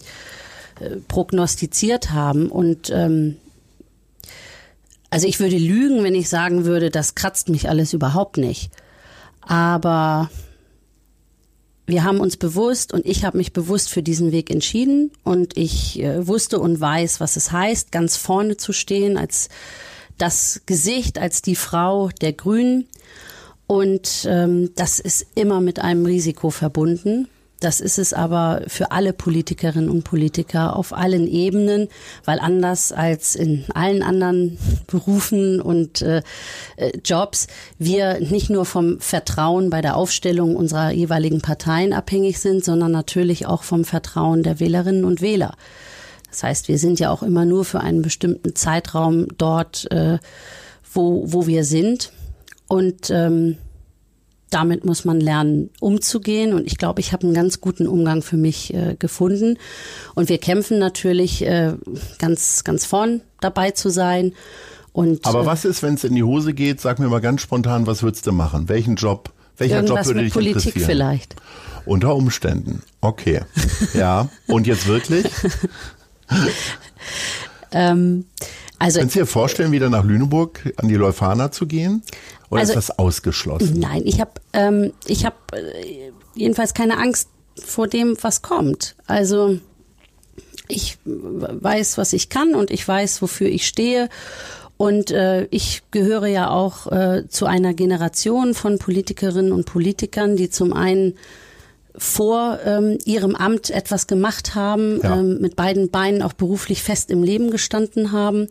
äh, 0.80 0.96
prognostiziert 1.08 2.12
haben. 2.12 2.48
Und 2.48 2.90
ähm, 2.94 3.38
also 5.10 5.26
ich 5.26 5.40
würde 5.40 5.56
lügen, 5.56 6.02
wenn 6.02 6.14
ich 6.14 6.28
sagen 6.28 6.64
würde, 6.64 6.90
das 6.90 7.14
kratzt 7.14 7.48
mich 7.48 7.68
alles 7.68 7.92
überhaupt 7.92 8.36
nicht. 8.36 8.70
Aber 9.40 10.30
wir 11.86 12.02
haben 12.02 12.18
uns 12.18 12.36
bewusst 12.36 12.92
und 12.92 13.06
ich 13.06 13.24
habe 13.24 13.36
mich 13.36 13.52
bewusst 13.52 13.90
für 13.90 14.02
diesen 14.02 14.32
Weg 14.32 14.50
entschieden 14.50 15.12
und 15.22 15.56
ich 15.56 16.00
äh, 16.00 16.26
wusste 16.26 16.58
und 16.58 16.80
weiß, 16.80 17.20
was 17.20 17.36
es 17.36 17.52
heißt, 17.52 17.92
ganz 17.92 18.16
vorne 18.16 18.56
zu 18.56 18.72
stehen 18.72 19.16
als 19.16 19.48
das 20.18 20.62
Gesicht, 20.66 21.18
als 21.18 21.42
die 21.42 21.54
Frau 21.54 22.08
der 22.20 22.32
Grünen. 22.32 22.88
Und 23.68 24.26
ähm, 24.28 24.70
das 24.74 24.98
ist 24.98 25.26
immer 25.34 25.60
mit 25.60 25.78
einem 25.78 26.06
Risiko 26.06 26.50
verbunden. 26.50 27.28
Das 27.60 27.80
ist 27.80 27.98
es 27.98 28.12
aber 28.12 28.62
für 28.66 28.90
alle 28.90 29.14
Politikerinnen 29.14 29.88
und 29.88 30.04
Politiker 30.04 30.76
auf 30.76 30.92
allen 30.92 31.26
Ebenen, 31.26 31.88
weil 32.24 32.38
anders 32.38 32.92
als 32.92 33.34
in 33.34 33.64
allen 33.72 34.02
anderen 34.02 34.58
Berufen 34.86 35.60
und 35.62 36.02
äh, 36.02 36.22
äh, 36.76 36.92
Jobs 37.02 37.46
wir 37.78 38.20
nicht 38.20 38.50
nur 38.50 38.66
vom 38.66 39.00
Vertrauen 39.00 39.70
bei 39.70 39.80
der 39.80 39.96
Aufstellung 39.96 40.54
unserer 40.54 40.90
jeweiligen 40.90 41.40
Parteien 41.40 41.94
abhängig 41.94 42.40
sind, 42.40 42.62
sondern 42.62 42.92
natürlich 42.92 43.46
auch 43.46 43.62
vom 43.62 43.84
Vertrauen 43.84 44.42
der 44.42 44.60
Wählerinnen 44.60 45.06
und 45.06 45.22
Wähler. 45.22 45.54
Das 46.30 46.42
heißt, 46.42 46.68
wir 46.68 46.78
sind 46.78 47.00
ja 47.00 47.10
auch 47.10 47.22
immer 47.22 47.46
nur 47.46 47.64
für 47.64 47.80
einen 47.80 48.02
bestimmten 48.02 48.54
Zeitraum 48.54 49.28
dort, 49.38 49.90
äh, 49.90 50.18
wo, 50.92 51.24
wo 51.32 51.46
wir 51.46 51.64
sind. 51.64 52.12
Und 52.68 53.10
ähm, 53.10 53.56
damit 54.50 54.84
muss 54.84 55.04
man 55.04 55.20
lernen, 55.20 55.70
umzugehen. 55.80 56.52
Und 56.52 56.66
ich 56.66 56.78
glaube, 56.78 57.00
ich 57.00 57.12
habe 57.12 57.24
einen 57.24 57.34
ganz 57.34 57.60
guten 57.60 57.86
Umgang 57.86 58.22
für 58.22 58.36
mich 58.36 58.72
äh, 58.72 58.96
gefunden. 58.98 59.58
Und 60.14 60.28
wir 60.28 60.38
kämpfen 60.38 60.78
natürlich 60.78 61.44
äh, 61.44 61.74
ganz, 62.18 62.64
ganz 62.64 62.86
vorn 62.86 63.22
dabei 63.40 63.72
zu 63.72 63.88
sein. 63.88 64.32
Und, 64.92 65.26
Aber 65.26 65.42
äh, 65.42 65.46
was 65.46 65.64
ist, 65.64 65.82
wenn 65.82 65.94
es 65.94 66.04
in 66.04 66.14
die 66.14 66.22
Hose 66.22 66.54
geht? 66.54 66.80
Sag 66.80 66.98
mir 66.98 67.08
mal 67.08 67.20
ganz 67.20 67.42
spontan, 67.42 67.86
was 67.86 68.02
würdest 68.02 68.26
du 68.26 68.32
machen? 68.32 68.68
Welchen 68.68 68.96
Job? 68.96 69.32
Welcher 69.58 69.82
Job 69.82 70.04
würde 70.04 70.14
mit 70.14 70.26
dich 70.26 70.32
Politik 70.32 70.66
interessieren? 70.66 70.86
vielleicht. 70.86 71.36
Unter 71.84 72.14
Umständen. 72.14 72.82
Okay. 73.00 73.42
Ja. 73.94 74.28
Und 74.46 74.66
jetzt 74.66 74.86
wirklich? 74.86 75.26
Ähm, 77.72 78.26
also 78.78 79.00
Kannst 79.00 79.16
du 79.16 79.20
dir 79.20 79.26
vorstellen, 79.26 79.72
wieder 79.72 79.88
nach 79.90 80.04
Lüneburg 80.04 80.72
an 80.76 80.88
die 80.88 80.94
Leuphana 80.94 81.50
zu 81.50 81.66
gehen? 81.66 82.02
Oder 82.50 82.60
Also- 82.60 82.72
ist 82.74 82.88
das 82.88 82.98
ausgeschlossen? 82.98 83.78
Nein, 83.80 84.02
ich 84.04 84.20
habe 84.20 84.32
ähm, 84.52 84.92
ich 85.06 85.24
habe 85.24 85.36
äh, 85.52 86.10
jedenfalls 86.34 86.74
keine 86.74 86.98
Angst 86.98 87.28
vor 87.62 87.88
dem, 87.88 88.16
was 88.20 88.42
kommt. 88.42 88.94
Also 89.06 89.58
ich 90.68 90.98
weiß, 91.04 91.96
was 91.98 92.12
ich 92.12 92.28
kann 92.28 92.54
und 92.54 92.70
ich 92.70 92.86
weiß, 92.86 93.22
wofür 93.22 93.48
ich 93.48 93.66
stehe. 93.66 94.08
Und 94.76 95.10
äh, 95.10 95.44
ich 95.50 95.82
gehöre 95.90 96.26
ja 96.26 96.50
auch 96.50 96.90
äh, 96.92 97.24
zu 97.28 97.46
einer 97.46 97.72
Generation 97.72 98.52
von 98.52 98.78
Politikerinnen 98.78 99.52
und 99.52 99.64
Politikern, 99.64 100.36
die 100.36 100.50
zum 100.50 100.72
einen 100.74 101.14
vor 101.96 102.58
ähm, 102.64 102.98
ihrem 103.06 103.34
Amt 103.34 103.70
etwas 103.70 104.06
gemacht 104.06 104.54
haben, 104.54 105.00
Ja. 105.02 105.16
ähm, 105.18 105.40
mit 105.40 105.56
beiden 105.56 105.90
Beinen 105.90 106.20
auch 106.20 106.34
beruflich 106.34 106.82
fest 106.82 107.10
im 107.10 107.22
Leben 107.22 107.50
gestanden 107.50 108.12
haben. 108.12 108.48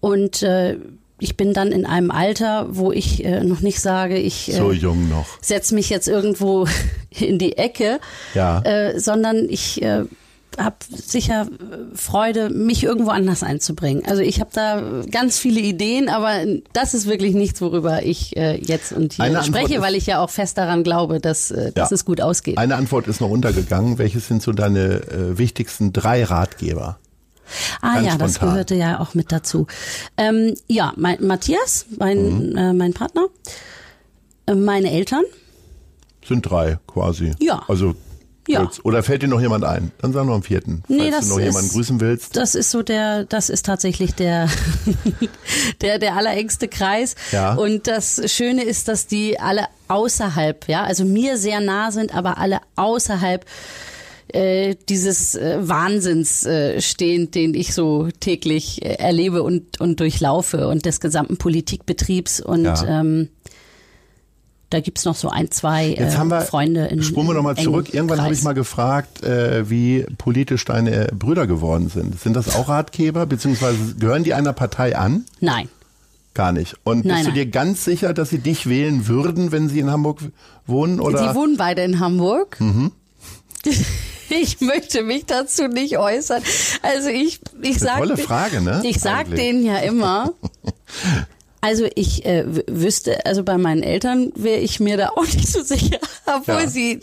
Und 0.00 0.42
äh, 0.42 0.78
ich 1.20 1.36
bin 1.36 1.52
dann 1.52 1.70
in 1.72 1.86
einem 1.86 2.10
Alter, 2.10 2.66
wo 2.70 2.90
ich 2.92 3.24
äh, 3.24 3.44
noch 3.44 3.60
nicht 3.60 3.80
sage, 3.80 4.16
ich 4.18 4.48
äh, 4.48 4.56
So 4.56 4.72
jung 4.72 5.08
noch. 5.08 5.26
setz 5.40 5.70
mich 5.72 5.88
jetzt 5.90 6.08
irgendwo 6.08 6.66
in 7.10 7.38
die 7.38 7.56
Ecke, 7.58 8.00
Ja. 8.34 8.60
äh, 8.62 8.98
sondern 8.98 9.46
ich 9.48 9.80
äh, 9.82 10.04
habe 10.58 10.76
sicher 10.92 11.42
äh, 11.42 11.96
Freude, 11.96 12.50
mich 12.50 12.82
irgendwo 12.82 13.10
anders 13.10 13.42
einzubringen. 13.44 14.02
Also 14.06 14.20
ich 14.22 14.40
habe 14.40 14.50
da 14.52 14.82
ganz 15.10 15.38
viele 15.38 15.60
Ideen, 15.60 16.08
aber 16.08 16.32
das 16.72 16.92
ist 16.92 17.06
wirklich 17.06 17.34
nichts, 17.34 17.60
worüber 17.60 18.02
ich 18.02 18.36
äh, 18.36 18.56
jetzt 18.60 18.92
und 18.92 19.12
hier 19.12 19.26
Eine 19.26 19.44
spreche, 19.44 19.76
ist- 19.76 19.80
weil 19.82 19.94
ich 19.94 20.06
ja 20.06 20.20
auch 20.20 20.28
fest 20.30 20.58
daran 20.58 20.82
glaube, 20.82 21.20
dass, 21.20 21.50
äh, 21.52 21.70
dass 21.72 21.90
Ja. 21.90 21.94
es 21.94 22.04
gut 22.04 22.20
ausgeht. 22.20 22.58
Eine 22.58 22.74
Antwort 22.74 23.06
ist 23.06 23.20
noch 23.20 23.30
untergegangen. 23.30 23.98
Welches 23.98 24.26
sind 24.26 24.42
so 24.42 24.52
deine 24.52 25.02
äh, 25.08 25.38
wichtigsten 25.38 25.92
drei 25.92 26.24
Ratgeber? 26.24 26.98
Ah 27.80 27.94
Ganz 27.96 28.06
ja, 28.06 28.16
das 28.16 28.34
spontan. 28.34 28.48
gehörte 28.50 28.74
ja 28.74 29.00
auch 29.00 29.14
mit 29.14 29.32
dazu. 29.32 29.66
Ähm, 30.16 30.54
ja, 30.68 30.92
mein, 30.96 31.24
Matthias, 31.26 31.86
mein, 31.98 32.50
Mhm. 32.50 32.56
äh, 32.56 32.72
mein 32.72 32.92
Partner, 32.94 33.26
äh, 34.46 34.54
meine 34.54 34.90
Eltern. 34.92 35.24
Sind 36.26 36.42
drei 36.42 36.78
quasi. 36.86 37.32
Ja. 37.40 37.62
Also 37.68 37.94
Ja. 38.48 38.68
Oder 38.82 39.02
fällt 39.04 39.22
dir 39.22 39.28
noch 39.28 39.40
jemand 39.40 39.62
ein? 39.64 39.92
Dann 40.00 40.12
sag 40.12 40.26
noch 40.26 40.34
einen 40.34 40.42
vierten. 40.42 40.82
Nee, 40.88 40.98
falls 41.12 41.16
das 41.16 41.28
du 41.28 41.34
noch 41.34 41.40
jemanden 41.40 41.66
ist- 41.68 41.72
grüßen 41.74 42.00
willst. 42.00 42.36
Das 42.36 42.54
ist 42.56 42.70
so 42.72 42.82
der, 42.82 43.24
das 43.24 43.48
ist 43.48 43.64
tatsächlich 43.64 44.14
der, 44.14 44.48
der, 45.82 45.98
der 45.98 46.16
allerengste 46.16 46.66
Kreis. 46.68 47.14
Ja. 47.32 47.54
Und 47.54 47.86
das 47.86 48.20
Schöne 48.32 48.64
ist, 48.64 48.88
dass 48.88 49.06
die 49.06 49.38
alle 49.38 49.66
außerhalb, 49.88 50.68
ja, 50.68 50.82
also 50.84 51.04
mir 51.04 51.36
sehr 51.36 51.60
nah 51.60 51.90
sind, 51.92 52.14
aber 52.14 52.38
alle 52.38 52.60
außerhalb 52.76 53.44
äh, 54.34 54.76
dieses 54.88 55.34
äh, 55.34 55.58
Wahnsinns 55.60 56.44
äh, 56.46 56.80
stehen, 56.80 57.30
den 57.30 57.54
ich 57.54 57.74
so 57.74 58.08
täglich 58.20 58.82
äh, 58.84 58.94
erlebe 58.94 59.42
und, 59.42 59.80
und 59.80 60.00
durchlaufe 60.00 60.68
und 60.68 60.84
des 60.86 61.00
gesamten 61.00 61.36
Politikbetriebs. 61.36 62.40
Und 62.40 62.64
Ja. 62.64 63.00
ähm, 63.00 63.28
da 64.70 64.78
gibt's 64.78 65.04
noch 65.04 65.16
so 65.16 65.28
ein, 65.28 65.50
zwei 65.50 65.88
Jetzt 65.88 66.14
äh, 66.14 66.16
haben 66.16 66.30
wir, 66.30 66.42
Freunde 66.42 66.86
in 66.86 67.02
springen 67.02 67.26
wir 67.26 67.34
nochmal 67.34 67.56
zurück. 67.56 67.92
Irgendwann 67.92 68.22
habe 68.22 68.32
ich 68.32 68.42
mal 68.44 68.52
gefragt, 68.52 69.22
äh, 69.24 69.68
wie 69.68 70.06
politisch 70.16 70.64
deine 70.64 71.08
Brüder 71.12 71.48
geworden 71.48 71.88
sind. 71.88 72.20
Sind 72.20 72.34
das 72.34 72.54
auch 72.54 72.68
Ratgeber, 72.68 73.26
beziehungsweise 73.26 73.96
gehören 73.98 74.22
die 74.22 74.32
einer 74.32 74.52
Partei 74.52 74.96
an? 74.96 75.24
Nein. 75.40 75.68
Gar 76.34 76.52
nicht. 76.52 76.76
Und 76.84 77.04
Nein, 77.04 77.16
bist 77.16 77.26
du 77.26 77.30
nein. 77.30 77.34
dir 77.34 77.46
ganz 77.46 77.84
sicher, 77.84 78.14
dass 78.14 78.30
sie 78.30 78.38
dich 78.38 78.68
wählen 78.68 79.08
würden, 79.08 79.50
wenn 79.50 79.68
sie 79.68 79.80
in 79.80 79.90
Hamburg 79.90 80.20
wohnen? 80.68 81.00
Oder? 81.00 81.28
Die 81.28 81.34
wohnen 81.34 81.56
beide 81.56 81.82
in 81.82 81.98
Hamburg. 81.98 82.60
Mhm. 82.60 82.92
Ich 84.42 84.60
möchte 84.60 85.02
mich 85.02 85.26
dazu 85.26 85.66
nicht 85.68 85.98
äußern. 85.98 86.42
Also 86.82 87.08
ich, 87.08 87.40
ich 87.60 87.76
eine 87.76 87.78
sag, 87.78 87.98
tolle 87.98 88.16
Frage, 88.16 88.60
ne? 88.60 88.80
Ich 88.84 89.00
sag 89.00 89.26
Eigentlich. 89.26 89.40
denen 89.40 89.64
ja 89.64 89.78
immer. 89.78 90.32
Also 91.62 91.86
ich 91.94 92.24
äh, 92.24 92.44
wüsste, 92.68 93.26
also 93.26 93.42
bei 93.42 93.58
meinen 93.58 93.82
Eltern 93.82 94.32
wäre 94.34 94.58
ich 94.60 94.80
mir 94.80 94.96
da 94.96 95.10
auch 95.10 95.24
nicht 95.34 95.48
so 95.48 95.62
sicher, 95.62 95.98
obwohl 96.26 96.62
Ja. 96.62 96.66
sie, 96.68 96.98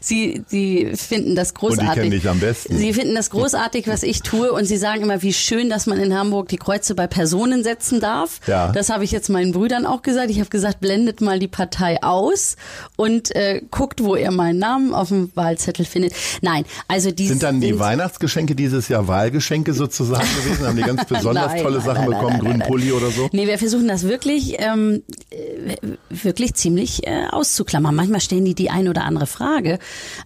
sie, 0.00 0.42
sie 0.48 0.92
finden 0.96 1.36
das 1.36 1.54
großartig. 1.54 1.94
kennen 1.94 2.10
dich 2.10 2.28
am 2.28 2.40
besten. 2.40 2.76
Sie 2.76 2.92
finden 2.92 3.14
das 3.14 3.30
großartig, 3.30 3.86
was 3.86 4.02
ich 4.02 4.22
tue 4.22 4.50
und 4.52 4.64
sie 4.64 4.76
sagen 4.76 5.02
immer, 5.02 5.22
wie 5.22 5.32
schön, 5.32 5.70
dass 5.70 5.86
man 5.86 5.98
in 6.00 6.16
Hamburg 6.18 6.48
die 6.48 6.56
Kreuze 6.56 6.94
bei 6.94 7.06
Personen 7.06 7.62
setzen 7.62 8.00
darf. 8.00 8.40
Ja. 8.46 8.72
Das 8.72 8.88
habe 8.90 9.04
ich 9.04 9.12
jetzt 9.12 9.28
meinen 9.28 9.52
Brüdern 9.52 9.86
auch 9.86 10.02
gesagt. 10.02 10.30
Ich 10.30 10.40
habe 10.40 10.50
gesagt, 10.50 10.80
blendet 10.80 11.20
mal 11.20 11.38
die 11.38 11.48
Partei 11.48 12.02
aus 12.02 12.56
und 12.96 13.34
äh, 13.36 13.62
guckt, 13.70 14.02
wo 14.02 14.16
ihr 14.16 14.30
meinen 14.32 14.58
Namen 14.58 14.94
auf 14.94 15.08
dem 15.08 15.30
Wahlzettel 15.34 15.84
findet. 15.84 16.12
Nein, 16.40 16.64
also 16.88 17.10
die 17.12 17.28
Sind 17.28 17.42
dann 17.42 17.60
die 17.60 17.78
Weihnachtsgeschenke 17.78 18.54
dieses 18.56 18.88
Jahr 18.88 19.06
Wahlgeschenke 19.06 19.74
sozusagen 19.74 20.26
gewesen? 20.42 20.66
Haben 20.66 20.76
die 20.76 20.82
ganz 20.82 21.04
besonders 21.08 21.52
Nein, 21.52 21.62
tolle 21.62 21.76
nein, 21.78 21.86
Sachen 21.86 22.00
nein, 22.10 22.18
bekommen, 22.18 22.38
grünen 22.40 22.60
Pulli 22.60 22.90
oder 22.92 23.10
so? 23.10 23.28
Nee, 23.32 23.46
wir 23.46 23.58
versuchen 23.58 23.88
das 23.92 24.04
wirklich, 24.04 24.56
ähm, 24.58 25.02
äh, 25.30 25.76
wirklich 26.08 26.54
ziemlich 26.54 27.06
äh, 27.06 27.26
auszuklammern. 27.30 27.94
Manchmal 27.94 28.20
stellen 28.20 28.44
die 28.44 28.54
die 28.54 28.70
ein 28.70 28.88
oder 28.88 29.04
andere 29.04 29.26
Frage, 29.26 29.78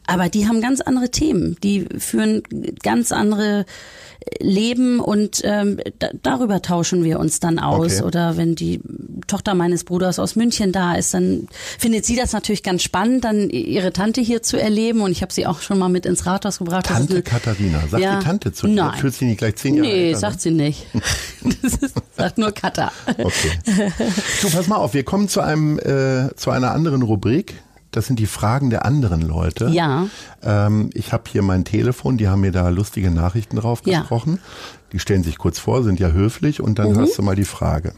aber 0.07 0.29
die 0.29 0.47
haben 0.47 0.61
ganz 0.61 0.81
andere 0.81 1.11
Themen. 1.11 1.57
Die 1.63 1.87
führen 1.99 2.43
ganz 2.83 3.11
andere 3.11 3.67
leben 4.41 5.01
und 5.01 5.41
ähm, 5.45 5.79
da, 5.99 6.09
darüber 6.23 6.63
tauschen 6.63 7.05
wir 7.05 7.19
uns 7.21 7.41
dann 7.41 7.59
aus. 7.59 7.97
Okay. 7.97 8.05
Oder 8.05 8.37
wenn 8.37 8.55
die 8.55 8.81
Tochter 9.27 9.55
meines 9.55 9.85
Bruders 9.85 10.19
aus 10.19 10.37
München 10.37 10.73
da 10.73 10.95
ist, 10.95 11.15
dann 11.15 11.49
findet 11.79 12.05
sie 12.05 12.17
das 12.17 12.33
natürlich 12.33 12.63
ganz 12.63 12.83
spannend, 12.83 13.25
dann 13.25 13.51
ihre 13.51 13.93
Tante 13.93 14.21
hier 14.21 14.43
zu 14.43 14.61
erleben. 14.61 15.01
Und 15.01 15.13
ich 15.13 15.23
habe 15.23 15.33
sie 15.33 15.47
auch 15.47 15.61
schon 15.61 15.79
mal 15.79 15.89
mit 15.89 16.07
ins 16.07 16.27
Rathaus 16.27 16.59
gebracht. 16.59 16.87
Tante 16.87 17.15
eine, 17.15 17.23
Katharina, 17.23 17.87
sagt 17.89 18.03
ja, 18.03 18.19
die 18.19 18.25
Tante 18.25 18.53
zu 18.53 18.67
dir? 18.67 18.75
Nein. 18.75 18.99
Fühlt 18.99 19.15
sie 19.15 19.25
nicht 19.27 19.39
gleich 19.39 19.57
zehn 19.57 19.77
Jahre 19.77 19.89
Nee, 19.89 20.15
sagt 20.15 20.41
sie 20.41 20.51
nicht. 20.51 20.87
das 21.63 21.75
ist, 21.75 21.95
sagt 22.17 22.39
nur 22.39 22.53
Katha. 22.53 22.93
Okay. 23.07 23.93
Du, 24.43 24.51
pass 24.51 24.67
mal 24.67 24.77
auf, 24.77 24.95
wir 24.95 25.05
kommen 25.05 25.29
zu 25.29 25.41
einem 25.41 25.79
äh, 25.79 26.35
zu 26.37 26.51
einer 26.51 26.73
anderen 26.73 27.03
Rubrik 27.03 27.55
das 27.97 28.07
sind 28.07 28.19
die 28.19 28.27
Fragen 28.27 28.69
der 28.69 28.85
anderen 28.85 29.23
Leute. 29.23 29.69
Ja. 29.69 30.07
Ähm, 30.43 30.91
ich 30.93 31.15
habe 31.15 31.25
hier 31.31 31.41
mein 31.41 31.65
Telefon, 31.65 32.19
die 32.19 32.29
haben 32.29 32.43
mir 32.43 32.53
da 32.53 32.69
lustige 32.69 33.11
Nachrichten 33.11 33.57
drauf 33.57 33.83
gesprochen. 33.83 34.35
Ja. 34.35 34.89
Die 34.93 34.99
stellen 34.99 35.25
sich 35.25 35.39
kurz 35.39 35.59
vor, 35.59 35.83
sind 35.83 35.99
ja 35.99 36.09
höflich 36.09 36.61
und 36.61 36.79
dann 36.79 36.91
mhm. 36.93 36.99
hörst 36.99 37.17
du 37.17 37.23
mal 37.23 37.37
die 37.37 37.47
Frage. 37.47 37.95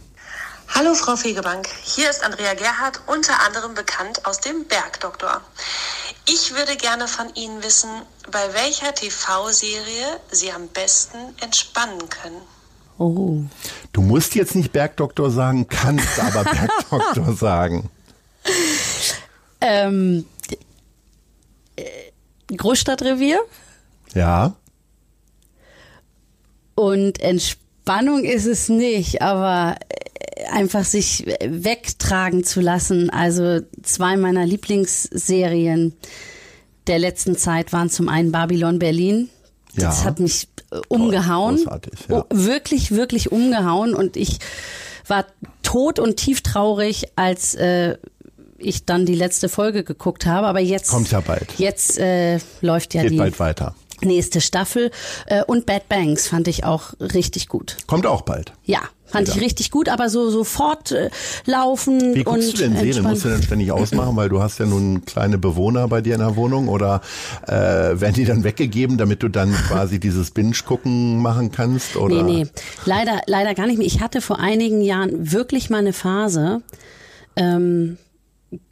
Hallo 0.73 0.95
Frau 0.95 1.17
Fegebank, 1.17 1.67
hier 1.83 2.09
ist 2.11 2.23
Andrea 2.25 2.55
Gerhardt, 2.55 3.01
unter 3.07 3.33
anderem 3.45 3.75
bekannt 3.75 4.25
aus 4.25 4.39
dem 4.39 4.67
Bergdoktor. 4.69 5.41
Ich 6.29 6.55
würde 6.55 6.77
gerne 6.77 7.09
von 7.09 7.27
Ihnen 7.35 7.65
wissen, 7.65 7.91
bei 8.31 8.55
welcher 8.55 8.95
TV-Serie 8.95 10.21
Sie 10.31 10.53
am 10.53 10.69
besten 10.69 11.19
entspannen 11.41 12.09
können. 12.09 12.41
Oh. 12.99 13.43
Du 13.93 14.03
musst 14.03 14.37
jetzt 14.37 14.55
nicht 14.55 14.73
Bergdoktor 14.73 15.31
sagen, 15.33 15.67
kannst 15.67 16.21
aber 16.21 16.45
Bergdoktor 16.91 17.35
sagen. 17.35 17.91
Ähm, 19.61 20.25
Großstadtrevier. 22.57 23.39
Ja. 24.15 24.55
Und 26.75 27.21
Entspannung 27.21 28.25
ist 28.25 28.47
es 28.47 28.69
nicht, 28.69 29.21
aber 29.23 29.77
einfach 30.53 30.85
sich 30.85 31.27
wegtragen 31.45 32.45
zu 32.45 32.61
lassen. 32.61 33.11
Also 33.11 33.61
zwei 33.83 34.17
meiner 34.17 34.47
Lieblingsserien 34.47 35.95
der 36.87 36.99
letzten 36.99 37.37
Zeit 37.37 37.73
waren 37.73 37.91
zum 37.91 38.09
einen 38.09 38.33
Babylon 38.33 38.79
Berlin. 38.79 39.29
Das 39.75 40.01
ja. 40.01 40.05
hat 40.05 40.21
mich 40.21 40.49
umgehauen. 40.89 41.57
Großartig, 41.57 41.93
ja. 42.09 42.25
Wirklich, 42.31 42.91
wirklich 42.93 43.33
umgehauen. 43.33 43.95
Und 43.95 44.17
ich 44.17 44.39
war 45.07 45.27
tot 45.63 45.99
und 45.99 46.17
tief 46.17 46.43
traurig, 46.43 47.07
als 47.17 47.55
äh, 47.55 47.99
ich 48.59 48.85
dann 48.85 49.07
die 49.07 49.15
letzte 49.15 49.49
Folge 49.49 49.85
geguckt 49.85 50.27
habe. 50.27 50.47
Aber 50.47 50.61
jetzt 50.61 50.91
kommt 50.91 51.11
ja 51.11 51.21
bald. 51.21 51.55
Jetzt 51.59 51.99
äh, 51.99 52.39
läuft 52.61 52.95
ja 52.95 53.03
Geht 53.03 53.13
die 53.13 53.17
bald 53.17 53.39
weiter. 53.41 53.75
nächste 54.03 54.41
Staffel 54.41 54.91
äh, 55.27 55.43
und 55.45 55.67
Bad 55.67 55.89
Banks 55.89 56.29
fand 56.29 56.49
ich 56.49 56.65
auch 56.65 56.93
richtig 57.01 57.49
gut. 57.49 57.77
Kommt 57.87 58.07
auch 58.07 58.23
bald. 58.23 58.53
Ja, 58.65 58.81
fand 59.07 59.27
Wieder. 59.27 59.37
ich 59.37 59.43
richtig 59.43 59.71
gut, 59.71 59.89
aber 59.89 60.09
so 60.09 60.31
sofort 60.31 60.93
äh, 60.93 61.11
laufen 61.47 62.15
Wie 62.15 62.25
guckst 62.25 62.51
und 62.51 62.59
du 62.59 62.63
denn 62.63 62.77
Serien? 62.77 63.03
Musst 63.03 63.25
du 63.25 63.29
denn 63.29 63.43
ständig 63.43 63.73
ausmachen, 63.73 64.17
weil 64.17 64.29
du 64.29 64.43
hast 64.43 64.59
ja 64.59 64.67
nun 64.67 65.05
kleine 65.05 65.39
Bewohner 65.39 65.89
bei 65.89 66.01
dir 66.01 66.15
in 66.15 66.21
der 66.21 66.37
Wohnung 66.37 66.69
oder 66.69 67.01
äh, 67.47 67.53
werden 67.53 68.15
die 68.15 68.25
dann 68.25 68.45
weggegeben, 68.45 68.99
damit 68.99 69.23
du 69.23 69.29
dann 69.29 69.53
quasi 69.53 69.99
dieses 69.99 70.31
Binge-Gucken 70.31 71.21
machen 71.23 71.51
kannst? 71.53 71.97
Oder? 71.97 72.23
Nee, 72.23 72.45
nee, 72.45 72.47
leider, 72.85 73.21
leider 73.27 73.55
gar 73.55 73.67
nicht 73.67 73.79
mehr. 73.79 73.87
Ich 73.87 74.01
hatte 74.01 74.21
vor 74.21 74.39
einigen 74.39 74.83
Jahren 74.83 75.33
wirklich 75.33 75.71
mal 75.71 75.79
eine 75.79 75.93
Phase, 75.93 76.63
ähm, 77.37 77.97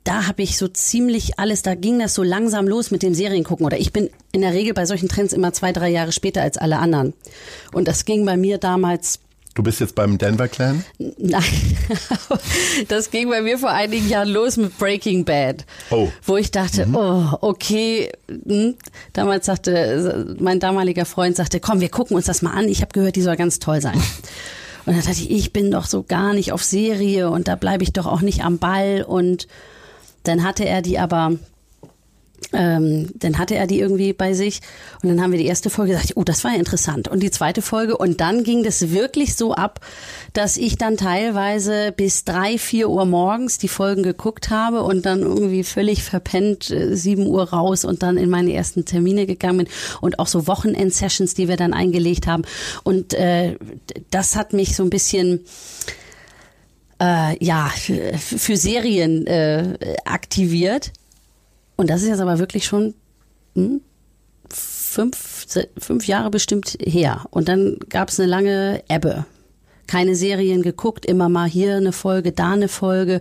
da 0.04 0.26
habe 0.26 0.42
ich 0.42 0.56
so 0.56 0.68
ziemlich 0.68 1.38
alles, 1.38 1.62
da 1.62 1.74
ging 1.74 1.98
das 1.98 2.14
so 2.14 2.22
langsam 2.22 2.66
los 2.66 2.90
mit 2.90 3.02
dem 3.02 3.14
Seriengucken. 3.14 3.66
Oder 3.66 3.78
ich 3.78 3.92
bin 3.92 4.10
in 4.32 4.40
der 4.40 4.52
Regel 4.52 4.72
bei 4.72 4.86
solchen 4.86 5.08
Trends 5.08 5.32
immer 5.32 5.52
zwei, 5.52 5.72
drei 5.72 5.90
Jahre 5.90 6.12
später 6.12 6.42
als 6.42 6.56
alle 6.56 6.78
anderen. 6.78 7.12
Und 7.72 7.88
das 7.88 8.04
ging 8.04 8.24
bei 8.24 8.36
mir 8.36 8.58
damals. 8.58 9.20
Du 9.54 9.62
bist 9.62 9.80
jetzt 9.80 9.94
beim 9.94 10.18
Denver 10.18 10.48
Clan? 10.48 10.84
Nein, 10.98 11.42
das 12.88 13.10
ging 13.10 13.30
bei 13.30 13.40
mir 13.40 13.58
vor 13.58 13.70
einigen 13.70 14.06
Jahren 14.06 14.28
los 14.28 14.58
mit 14.58 14.76
Breaking 14.76 15.24
Bad. 15.24 15.64
Oh. 15.90 16.08
Wo 16.22 16.36
ich 16.36 16.50
dachte, 16.50 16.84
mhm. 16.84 16.94
oh, 16.94 17.38
okay. 17.40 18.12
Hm. 18.28 18.76
Damals 19.14 19.46
sagte, 19.46 20.36
mein 20.38 20.60
damaliger 20.60 21.06
Freund 21.06 21.36
sagte, 21.36 21.58
komm, 21.58 21.80
wir 21.80 21.88
gucken 21.88 22.16
uns 22.16 22.26
das 22.26 22.42
mal 22.42 22.52
an. 22.52 22.68
Ich 22.68 22.82
habe 22.82 22.92
gehört, 22.92 23.16
die 23.16 23.22
soll 23.22 23.36
ganz 23.36 23.58
toll 23.58 23.80
sein. 23.80 24.00
Und 24.86 24.96
dann 24.96 25.04
dachte 25.04 25.20
ich, 25.20 25.30
ich 25.30 25.52
bin 25.52 25.70
doch 25.70 25.84
so 25.84 26.04
gar 26.04 26.32
nicht 26.32 26.52
auf 26.52 26.62
Serie 26.62 27.28
und 27.28 27.48
da 27.48 27.56
bleibe 27.56 27.82
ich 27.82 27.92
doch 27.92 28.06
auch 28.06 28.20
nicht 28.20 28.44
am 28.44 28.58
Ball. 28.58 29.04
Und 29.06 29.48
dann 30.22 30.44
hatte 30.44 30.64
er 30.64 30.80
die 30.80 30.98
aber 30.98 31.32
ähm, 32.52 33.10
dann 33.14 33.38
hatte 33.38 33.56
er 33.56 33.66
die 33.66 33.80
irgendwie 33.80 34.12
bei 34.12 34.34
sich 34.34 34.60
und 35.02 35.08
dann 35.08 35.20
haben 35.20 35.32
wir 35.32 35.38
die 35.38 35.46
erste 35.46 35.70
Folge 35.70 35.92
gesagt, 35.92 36.12
oh, 36.16 36.24
das 36.24 36.44
war 36.44 36.52
ja 36.52 36.58
interessant. 36.58 37.08
Und 37.08 37.22
die 37.22 37.30
zweite 37.30 37.62
Folge 37.62 37.96
und 37.96 38.20
dann 38.20 38.44
ging 38.44 38.62
das 38.62 38.90
wirklich 38.90 39.36
so 39.36 39.54
ab, 39.54 39.80
dass 40.32 40.56
ich 40.56 40.76
dann 40.76 40.96
teilweise 40.96 41.92
bis 41.92 42.24
drei, 42.24 42.58
vier 42.58 42.88
Uhr 42.88 43.04
morgens 43.04 43.58
die 43.58 43.68
Folgen 43.68 44.02
geguckt 44.02 44.50
habe 44.50 44.82
und 44.82 45.06
dann 45.06 45.20
irgendwie 45.20 45.64
völlig 45.64 46.02
verpennt 46.02 46.70
äh, 46.70 46.96
sieben 46.96 47.26
Uhr 47.26 47.50
raus 47.50 47.84
und 47.84 48.02
dann 48.02 48.16
in 48.16 48.30
meine 48.30 48.52
ersten 48.52 48.84
Termine 48.84 49.26
gegangen 49.26 49.58
bin 49.58 49.68
und 50.00 50.18
auch 50.18 50.26
so 50.26 50.46
Wochenend-Sessions, 50.46 51.34
die 51.34 51.48
wir 51.48 51.56
dann 51.56 51.72
eingelegt 51.72 52.26
haben. 52.26 52.42
Und 52.84 53.14
äh, 53.14 53.56
das 54.10 54.36
hat 54.36 54.52
mich 54.52 54.76
so 54.76 54.82
ein 54.82 54.90
bisschen 54.90 55.40
äh, 57.00 57.44
ja, 57.44 57.70
für 58.18 58.56
Serien 58.56 59.26
äh, 59.26 59.76
aktiviert. 60.04 60.92
Und 61.76 61.90
das 61.90 62.02
ist 62.02 62.08
jetzt 62.08 62.20
aber 62.20 62.38
wirklich 62.38 62.64
schon 62.66 62.94
hm, 63.54 63.80
fünf, 64.50 65.46
fünf 65.78 66.06
Jahre 66.06 66.30
bestimmt 66.30 66.78
her. 66.80 67.26
Und 67.30 67.48
dann 67.48 67.76
gab 67.88 68.08
es 68.08 68.18
eine 68.18 68.28
lange 68.28 68.82
Ebbe. 68.88 69.26
Keine 69.86 70.16
Serien 70.16 70.62
geguckt, 70.62 71.06
immer 71.06 71.28
mal 71.28 71.48
hier 71.48 71.76
eine 71.76 71.92
Folge, 71.92 72.32
da 72.32 72.52
eine 72.52 72.66
Folge. 72.66 73.20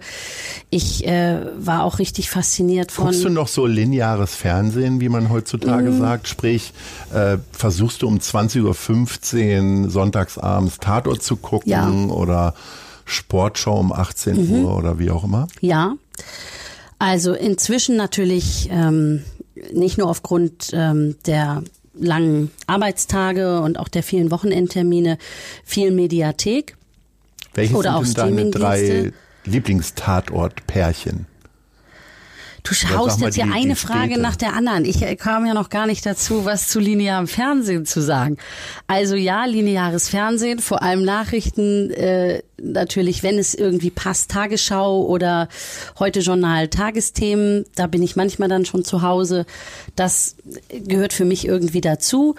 Ich 0.71 1.05
äh, 1.05 1.41
war 1.57 1.83
auch 1.83 1.99
richtig 1.99 2.31
fasziniert 2.31 2.91
von. 2.91 3.05
Guckst 3.05 3.23
du 3.23 3.29
noch 3.29 3.47
so 3.47 3.67
lineares 3.67 4.33
Fernsehen, 4.33 4.99
wie 4.99 5.09
man 5.09 5.29
heutzutage 5.29 5.91
mm. 5.91 5.99
sagt? 5.99 6.27
Sprich, 6.27 6.73
äh, 7.13 7.37
versuchst 7.51 8.01
du 8.01 8.07
um 8.07 8.17
20.15 8.17 9.83
Uhr 9.83 9.89
sonntagsabends 9.91 10.79
Tatort 10.79 11.21
zu 11.21 11.35
gucken 11.35 11.69
ja. 11.69 11.87
oder 11.87 12.55
Sportshow 13.05 13.79
um 13.79 13.93
18 13.93 14.35
mhm. 14.35 14.65
Uhr 14.65 14.75
oder 14.75 14.97
wie 14.97 15.11
auch 15.11 15.23
immer? 15.23 15.47
Ja. 15.61 15.93
Also 17.05 17.35
inzwischen 17.35 17.97
natürlich 17.97 18.67
ähm, 18.71 19.23
nicht 19.71 19.99
nur 19.99 20.09
aufgrund 20.09 20.71
ähm, 20.73 21.15
der 21.27 21.61
langen 21.93 22.49
Arbeitstage 22.65 23.61
und 23.61 23.77
auch 23.77 23.89
der 23.89 24.01
vielen 24.01 24.31
Wochenendtermine 24.31 25.19
viel 25.63 25.91
Mediathek. 25.91 26.75
Welche 27.53 27.75
oder 27.75 28.03
sind 28.03 28.17
denn 28.17 28.37
deine 28.37 28.49
drei 28.49 29.11
Lieblingstatort-Pärchen? 29.43 31.27
Du 32.65 32.73
schaust 32.73 33.21
jetzt 33.21 33.35
hier 33.35 33.51
eine 33.53 33.75
Frage 33.75 34.13
Städte. 34.13 34.21
nach 34.21 34.35
der 34.35 34.53
anderen. 34.53 34.85
Ich 34.85 35.01
äh, 35.01 35.15
kam 35.15 35.45
ja 35.45 35.53
noch 35.53 35.69
gar 35.69 35.85
nicht 35.85 36.03
dazu, 36.05 36.45
was 36.45 36.67
zu 36.67 36.79
linearem 36.79 37.27
Fernsehen 37.27 37.85
zu 37.85 38.01
sagen. 38.01 38.37
Also 38.87 39.15
ja, 39.15 39.45
lineares 39.45 40.09
Fernsehen, 40.09 40.59
vor 40.59 40.81
allem 40.81 41.03
Nachrichten, 41.03 41.91
äh, 41.91 42.41
natürlich, 42.57 43.21
wenn 43.21 43.37
es 43.37 43.53
irgendwie 43.53 43.91
passt, 43.91 44.31
Tagesschau 44.31 45.03
oder 45.03 45.47
heute 45.99 46.21
Journal 46.21 46.67
Tagesthemen, 46.67 47.65
da 47.75 47.85
bin 47.85 48.01
ich 48.01 48.15
manchmal 48.15 48.49
dann 48.49 48.65
schon 48.65 48.83
zu 48.83 49.03
Hause. 49.03 49.45
Das 49.95 50.35
gehört 50.69 51.13
für 51.13 51.25
mich 51.25 51.47
irgendwie 51.47 51.81
dazu. 51.81 52.35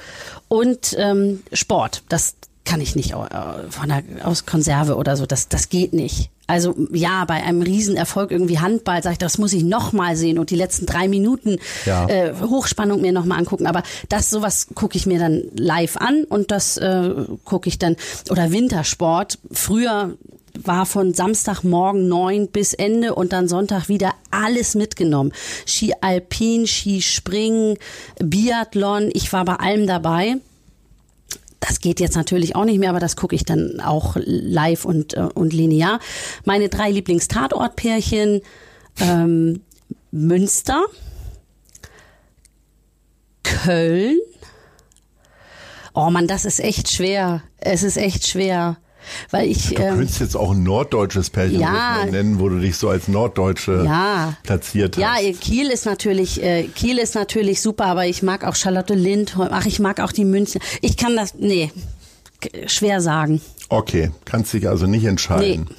Und 0.48 0.96
ähm, 0.98 1.44
Sport, 1.52 2.02
das 2.08 2.34
kann 2.64 2.80
ich 2.80 2.96
nicht 2.96 3.12
äh, 3.12 3.70
von 3.70 3.88
der, 3.88 4.02
aus 4.24 4.44
Konserve 4.44 4.96
oder 4.96 5.16
so, 5.16 5.24
das, 5.24 5.48
das 5.48 5.68
geht 5.68 5.92
nicht. 5.92 6.30
Also 6.46 6.74
ja, 6.92 7.24
bei 7.24 7.42
einem 7.42 7.62
Riesenerfolg 7.62 8.30
irgendwie 8.30 8.58
Handball 8.58 9.02
sage 9.02 9.14
ich, 9.14 9.18
das 9.18 9.38
muss 9.38 9.52
ich 9.52 9.64
noch 9.64 9.92
mal 9.92 10.16
sehen 10.16 10.38
und 10.38 10.50
die 10.50 10.56
letzten 10.56 10.86
drei 10.86 11.08
Minuten 11.08 11.58
ja. 11.84 12.08
äh, 12.08 12.34
Hochspannung 12.40 13.00
mir 13.00 13.12
noch 13.12 13.24
mal 13.24 13.36
angucken. 13.36 13.66
Aber 13.66 13.82
das 14.08 14.30
sowas 14.30 14.68
gucke 14.74 14.96
ich 14.96 15.06
mir 15.06 15.18
dann 15.18 15.42
live 15.54 15.96
an 15.96 16.24
und 16.24 16.50
das 16.50 16.76
äh, 16.76 17.10
gucke 17.44 17.68
ich 17.68 17.78
dann 17.78 17.96
oder 18.30 18.52
Wintersport. 18.52 19.38
Früher 19.50 20.16
war 20.62 20.86
von 20.86 21.14
Samstagmorgen 21.14 22.08
neun 22.08 22.48
bis 22.48 22.74
Ende 22.74 23.14
und 23.14 23.32
dann 23.32 23.48
Sonntag 23.48 23.88
wieder 23.88 24.14
alles 24.30 24.74
mitgenommen. 24.74 25.32
Ski 25.66 25.92
Alpin, 26.00 26.66
Ski 26.66 27.02
Springen, 27.02 27.76
Biathlon. 28.18 29.10
Ich 29.12 29.32
war 29.32 29.44
bei 29.44 29.56
allem 29.56 29.86
dabei. 29.86 30.36
Das 31.66 31.80
geht 31.80 31.98
jetzt 31.98 32.14
natürlich 32.14 32.54
auch 32.54 32.64
nicht 32.64 32.78
mehr, 32.78 32.90
aber 32.90 33.00
das 33.00 33.16
gucke 33.16 33.34
ich 33.34 33.44
dann 33.44 33.80
auch 33.80 34.16
live 34.20 34.84
und, 34.84 35.14
äh, 35.14 35.28
und 35.34 35.52
linear. 35.52 35.98
Meine 36.44 36.68
drei 36.68 36.90
Lieblingstatortpärchen, 36.90 38.42
ähm, 39.00 39.62
Münster, 40.12 40.84
Köln. 43.42 44.18
Oh 45.92 46.10
man, 46.10 46.28
das 46.28 46.44
ist 46.44 46.60
echt 46.60 46.90
schwer. 46.90 47.42
Es 47.58 47.82
ist 47.82 47.96
echt 47.96 48.26
schwer. 48.26 48.76
Weil 49.30 49.48
ich, 49.50 49.68
Du 49.74 49.82
ähm, 49.82 49.96
könntest 49.98 50.20
jetzt 50.20 50.36
auch 50.36 50.50
ein 50.52 50.62
norddeutsches 50.62 51.30
Pärchen 51.30 51.60
Ja. 51.60 52.04
nennen, 52.04 52.38
wo 52.40 52.48
du 52.48 52.58
dich 52.58 52.76
so 52.76 52.88
als 52.88 53.08
Norddeutsche 53.08 53.82
Ja. 53.84 54.34
platziert 54.42 54.96
ja, 54.96 55.14
hast. 55.14 55.40
Kiel 55.40 55.70
ist 55.70 55.86
natürlich, 55.86 56.42
äh, 56.42 56.64
Kiel 56.68 56.98
ist 56.98 57.14
natürlich 57.14 57.60
super, 57.62 57.86
aber 57.86 58.06
ich 58.06 58.22
mag 58.22 58.44
auch 58.44 58.54
Charlotte 58.54 58.94
Lindholm. 58.94 59.50
Ach, 59.52 59.66
ich 59.66 59.78
mag 59.78 60.00
auch 60.00 60.12
die 60.12 60.24
München. 60.24 60.60
Ich 60.80 60.96
kann 60.96 61.16
das, 61.16 61.34
nee, 61.34 61.72
schwer 62.66 63.00
sagen. 63.00 63.40
Okay, 63.68 64.10
kannst 64.24 64.52
dich 64.52 64.68
also 64.68 64.86
nicht 64.86 65.04
entscheiden. 65.04 65.66
Nee. 65.68 65.74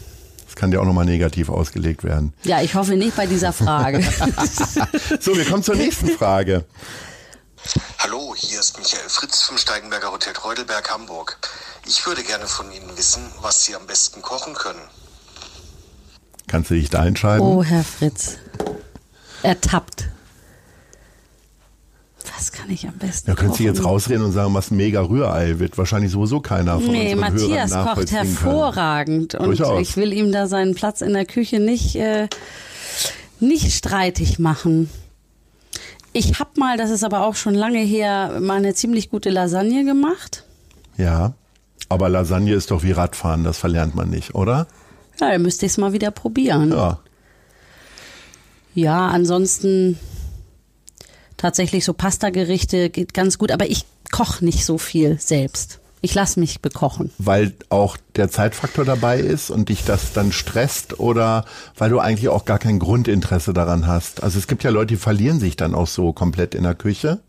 Das 0.45 0.55
kann 0.55 0.71
dir 0.71 0.81
auch 0.81 0.85
nochmal 0.85 1.05
negativ 1.05 1.49
ausgelegt 1.49 2.03
werden. 2.03 2.33
Ja, 2.43 2.61
ich 2.61 2.73
hoffe 2.75 2.95
nicht 2.95 3.15
bei 3.15 3.27
dieser 3.27 3.53
Frage. 3.53 4.03
So, 5.19 5.35
wir 5.35 5.45
kommen 5.45 5.63
zur 5.63 5.75
nächsten 5.75 6.09
Frage. 6.09 6.65
Hallo, 7.99 8.33
hier 8.37 8.59
ist 8.59 8.77
Michael 8.77 9.09
Fritz 9.09 9.43
vom 9.43 9.57
Steigenberger 9.57 10.11
Hotel 10.11 10.33
Treudelberg 10.33 10.89
Hamburg. 10.89 11.37
Ich 11.87 12.05
würde 12.05 12.23
gerne 12.23 12.45
von 12.47 12.71
Ihnen 12.71 12.97
wissen, 12.97 13.21
was 13.41 13.63
Sie 13.65 13.75
am 13.75 13.87
besten 13.87 14.21
kochen 14.21 14.53
können. 14.53 14.81
Kannst 16.47 16.69
du 16.69 16.75
dich 16.75 16.89
da 16.89 17.05
entscheiden? 17.05 17.45
oh, 17.45 17.63
Herr 17.63 17.83
Fritz. 17.83 18.37
Ertappt. 19.43 20.09
Was 22.35 22.51
kann 22.51 22.69
ich 22.69 22.87
am 22.87 22.97
besten 22.97 23.27
könntest 23.35 23.59
du 23.59 23.63
kochen? 23.63 23.75
jetzt 23.75 23.85
rausreden 23.85 24.23
und 24.23 24.31
sagen, 24.33 24.53
was 24.53 24.69
ein 24.71 24.77
mega 24.77 25.01
Rührei 25.01 25.59
wird 25.59 25.77
wahrscheinlich 25.77 26.11
sowieso 26.11 26.39
keiner 26.41 26.79
von 26.79 26.91
Nee, 26.91 27.13
unseren 27.13 27.33
Matthias 27.33 27.71
Hörern 27.71 27.95
kocht 27.95 28.11
hervorragend 28.11 29.35
und 29.35 29.45
Durchaus. 29.47 29.81
ich 29.81 29.95
will 29.97 30.11
ihm 30.13 30.31
da 30.31 30.47
seinen 30.47 30.75
Platz 30.75 31.01
in 31.01 31.13
der 31.13 31.25
Küche 31.25 31.59
nicht, 31.59 31.95
äh, 31.95 32.27
nicht 33.39 33.73
streitig 33.73 34.39
machen. 34.39 34.89
Ich 36.13 36.39
hab 36.39 36.57
mal, 36.57 36.77
das 36.77 36.89
ist 36.89 37.03
aber 37.03 37.21
auch 37.25 37.35
schon 37.35 37.53
lange 37.53 37.79
her, 37.79 38.39
mal 38.41 38.57
eine 38.57 38.73
ziemlich 38.73 39.09
gute 39.09 39.29
Lasagne 39.29 39.85
gemacht. 39.85 40.43
Können. 40.95 41.07
Ja, 41.07 41.33
aber 41.89 42.09
Lasagne 42.09 42.53
ist 42.53 42.71
doch 42.71 42.83
wie 42.83 42.91
Radfahren, 42.91 43.43
das 43.43 43.57
verlernt 43.57 43.95
man 43.95 44.09
nicht, 44.09 44.35
oder? 44.35 44.67
Ja, 45.19 45.31
dann 45.31 45.41
müsste 45.41 45.65
ich 45.65 45.73
es 45.73 45.77
mal 45.77 45.93
wieder 45.93 46.11
probieren. 46.11 46.71
Ja. 46.71 46.99
Ja, 48.75 49.07
ansonsten 49.07 49.97
tatsächlich 51.37 51.83
so 51.83 51.93
Pastagerichte 51.93 52.89
geht 52.89 53.13
ganz 53.13 53.37
gut, 53.37 53.51
aber 53.51 53.69
ich 53.69 53.85
koche 54.11 54.45
nicht 54.45 54.65
so 54.65 54.77
viel 54.77 55.19
selbst. 55.19 55.79
Ich 56.01 56.13
lasse 56.13 56.39
mich 56.39 56.61
bekochen. 56.61 57.11
Weil 57.17 57.53
auch 57.69 57.97
der 58.17 58.29
Zeitfaktor 58.29 58.85
dabei 58.85 59.19
ist 59.19 59.49
und 59.49 59.69
dich 59.69 59.83
das 59.83 60.13
dann 60.13 60.31
stresst 60.31 60.99
oder 60.99 61.45
weil 61.77 61.89
du 61.89 61.99
eigentlich 61.99 62.29
auch 62.29 62.45
gar 62.45 62.59
kein 62.59 62.79
Grundinteresse 62.79 63.53
daran 63.53 63.87
hast. 63.87 64.23
Also 64.23 64.39
es 64.39 64.47
gibt 64.47 64.63
ja 64.63 64.69
Leute, 64.69 64.87
die 64.87 64.97
verlieren 64.97 65.39
sich 65.39 65.55
dann 65.55 65.75
auch 65.75 65.87
so 65.87 66.13
komplett 66.13 66.55
in 66.55 66.63
der 66.63 66.75
Küche. 66.75 67.19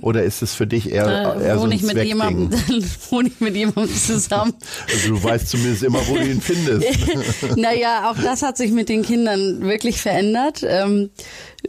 Oder 0.00 0.22
ist 0.22 0.42
es 0.42 0.54
für 0.54 0.66
dich 0.66 0.92
eher, 0.92 1.36
Äh, 1.36 1.44
eher 1.44 1.58
so 1.58 1.64
ein 1.64 1.72
ich 1.72 1.82
mit 1.82 2.00
jemandem, 2.04 2.50
wohne 3.10 3.28
ich 3.28 3.40
mit 3.40 3.56
jemandem 3.56 3.92
zusammen. 3.96 4.54
Also 4.92 5.08
du 5.08 5.22
weißt 5.24 5.48
zumindest 5.48 5.82
immer, 5.82 6.06
wo 6.06 6.14
du 6.14 6.24
ihn 6.24 6.40
findest. 6.40 6.86
naja, 7.56 8.10
auch 8.10 8.22
das 8.22 8.42
hat 8.42 8.56
sich 8.56 8.70
mit 8.70 8.88
den 8.88 9.02
Kindern 9.02 9.62
wirklich 9.62 10.00
verändert. 10.00 10.64
Ähm, 10.64 11.10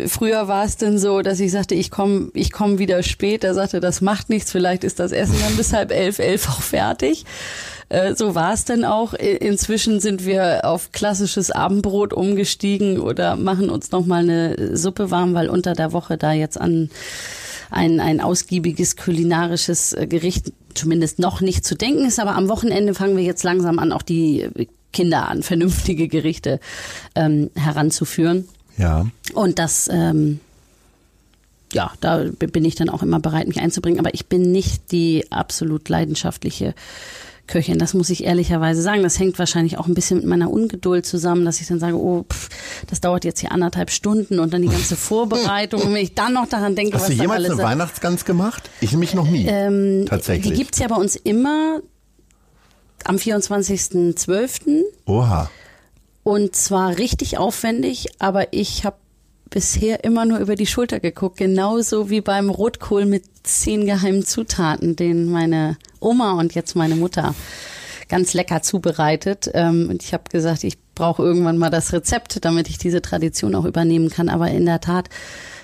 früher 0.05 0.47
war 0.47 0.65
es 0.65 0.77
dann 0.77 0.99
so, 0.99 1.21
dass 1.21 1.39
ich 1.39 1.51
sagte, 1.51 1.73
ich 1.73 1.89
komme 1.89 2.29
ich 2.35 2.51
komm 2.51 2.77
wieder 2.77 3.01
spät. 3.01 3.43
Er 3.43 3.55
sagte, 3.55 3.79
das 3.79 4.01
macht 4.01 4.29
nichts, 4.29 4.51
vielleicht 4.51 4.83
ist 4.83 4.99
das 4.99 5.11
Essen 5.11 5.35
dann 5.41 5.57
bis 5.57 5.73
halb 5.73 5.91
elf, 5.91 6.19
elf 6.19 6.49
auch 6.49 6.61
fertig. 6.61 7.25
Äh, 7.91 8.15
So 8.15 8.35
war 8.35 8.53
es 8.53 8.63
dann 8.63 8.85
auch. 8.85 9.13
Inzwischen 9.13 9.99
sind 9.99 10.25
wir 10.25 10.61
auf 10.63 10.91
klassisches 10.93 11.51
Abendbrot 11.51 12.13
umgestiegen 12.13 12.99
oder 12.99 13.35
machen 13.35 13.69
uns 13.69 13.91
noch 13.91 14.05
mal 14.05 14.23
eine 14.23 14.77
Suppe 14.77 15.11
warm, 15.11 15.33
weil 15.33 15.49
unter 15.49 15.73
der 15.73 15.91
Woche 15.91 16.17
da 16.17 16.31
jetzt 16.31 16.59
an 16.59 16.89
ein, 17.69 17.99
ein 17.99 18.21
ausgiebiges 18.21 18.95
kulinarisches 18.95 19.93
äh, 19.93 20.07
Gericht 20.07 20.53
zumindest 20.73 21.19
noch 21.19 21.41
nicht 21.41 21.65
zu 21.65 21.75
denken 21.75 22.05
ist. 22.05 22.19
Aber 22.19 22.35
am 22.35 22.47
Wochenende 22.47 22.93
fangen 22.93 23.17
wir 23.17 23.23
jetzt 23.23 23.43
langsam 23.43 23.77
an, 23.77 23.91
auch 23.91 24.03
die 24.03 24.47
Kinder 24.93 25.27
an 25.27 25.43
vernünftige 25.43 26.07
Gerichte 26.07 26.59
ähm, 27.15 27.49
heranzuführen. 27.55 28.47
Ja. 28.77 29.05
Und 29.33 29.59
das, 29.59 29.89
ähm, 29.91 30.39
ja, 31.73 31.91
da 31.99 32.25
bin 32.37 32.63
ich 32.65 32.75
dann 32.75 32.89
auch 32.89 33.03
immer 33.03 33.19
bereit, 33.19 33.47
mich 33.47 33.59
einzubringen. 33.59 33.99
Aber 33.99 34.13
ich 34.13 34.27
bin 34.27 34.51
nicht 34.51 34.91
die 34.91 35.29
absolut 35.29 35.87
leidenschaftliche 35.89 36.73
Köchin. 37.51 37.77
Das 37.77 37.93
muss 37.93 38.09
ich 38.09 38.23
ehrlicherweise 38.23 38.81
sagen. 38.81 39.03
Das 39.03 39.19
hängt 39.19 39.37
wahrscheinlich 39.37 39.77
auch 39.77 39.87
ein 39.87 39.93
bisschen 39.93 40.17
mit 40.17 40.25
meiner 40.25 40.49
Ungeduld 40.49 41.05
zusammen, 41.05 41.43
dass 41.45 41.59
ich 41.61 41.67
dann 41.67 41.79
sage, 41.79 41.97
oh, 41.97 42.23
pff, 42.31 42.49
das 42.87 43.01
dauert 43.01 43.25
jetzt 43.25 43.41
hier 43.41 43.51
anderthalb 43.51 43.91
Stunden 43.91 44.39
und 44.39 44.53
dann 44.53 44.61
die 44.61 44.69
ganze 44.69 44.95
Vorbereitung. 44.95 45.81
Und 45.81 45.93
wenn 45.93 46.01
ich 46.03 46.15
dann 46.15 46.33
noch 46.33 46.47
daran 46.47 46.75
denke, 46.75 46.95
Hast 46.95 47.09
was 47.09 47.15
du 47.15 47.21
jemals 47.21 47.45
eine 47.49 47.57
Weihnachtsgans 47.57 48.25
gemacht? 48.25 48.69
Ich 48.79 48.93
mich 48.95 49.13
noch 49.13 49.29
nie. 49.29 49.45
Tatsächlich. 50.05 50.45
Ähm, 50.45 50.51
Die 50.53 50.57
gibt's 50.63 50.79
ja 50.79 50.87
bei 50.87 50.95
uns 50.95 51.15
immer 51.17 51.81
am 53.03 53.17
24.12. 53.17 54.83
Oha. 55.05 55.49
Und 56.23 56.55
zwar 56.55 56.97
richtig 56.97 57.37
aufwendig, 57.37 58.07
aber 58.19 58.53
ich 58.53 58.85
habe 58.85 58.95
bisher 59.51 60.03
immer 60.03 60.25
nur 60.25 60.39
über 60.39 60.55
die 60.55 60.65
Schulter 60.65 60.99
geguckt, 60.99 61.37
genauso 61.37 62.09
wie 62.09 62.21
beim 62.21 62.49
Rotkohl 62.49 63.05
mit 63.05 63.23
zehn 63.43 63.85
geheimen 63.85 64.25
Zutaten, 64.25 64.95
den 64.95 65.29
meine 65.29 65.77
Oma 65.99 66.33
und 66.33 66.55
jetzt 66.55 66.75
meine 66.75 66.95
Mutter 66.95 67.35
ganz 68.09 68.33
lecker 68.33 68.61
zubereitet. 68.61 69.51
Ähm, 69.53 69.87
Und 69.89 70.03
ich 70.03 70.13
habe 70.13 70.23
gesagt, 70.29 70.63
ich 70.63 70.77
brauche 70.95 71.21
irgendwann 71.21 71.57
mal 71.57 71.69
das 71.69 71.93
Rezept, 71.93 72.43
damit 72.43 72.69
ich 72.69 72.77
diese 72.77 73.01
Tradition 73.01 73.53
auch 73.53 73.65
übernehmen 73.65 74.09
kann. 74.09 74.29
Aber 74.29 74.49
in 74.49 74.65
der 74.65 74.81
Tat 74.81 75.09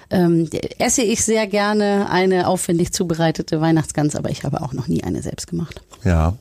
ähm, 0.09 0.49
esse 0.79 1.01
ich 1.01 1.23
sehr 1.23 1.47
gerne 1.47 2.09
eine 2.09 2.47
aufwendig 2.47 2.93
zubereitete 2.93 3.59
Weihnachtsgans, 3.61 4.15
aber 4.15 4.29
ich 4.29 4.43
habe 4.43 4.61
auch 4.61 4.73
noch 4.73 4.87
nie 4.87 5.03
eine 5.03 5.21
selbst 5.21 5.47
gemacht. 5.47 5.81
Ja. 6.03 6.37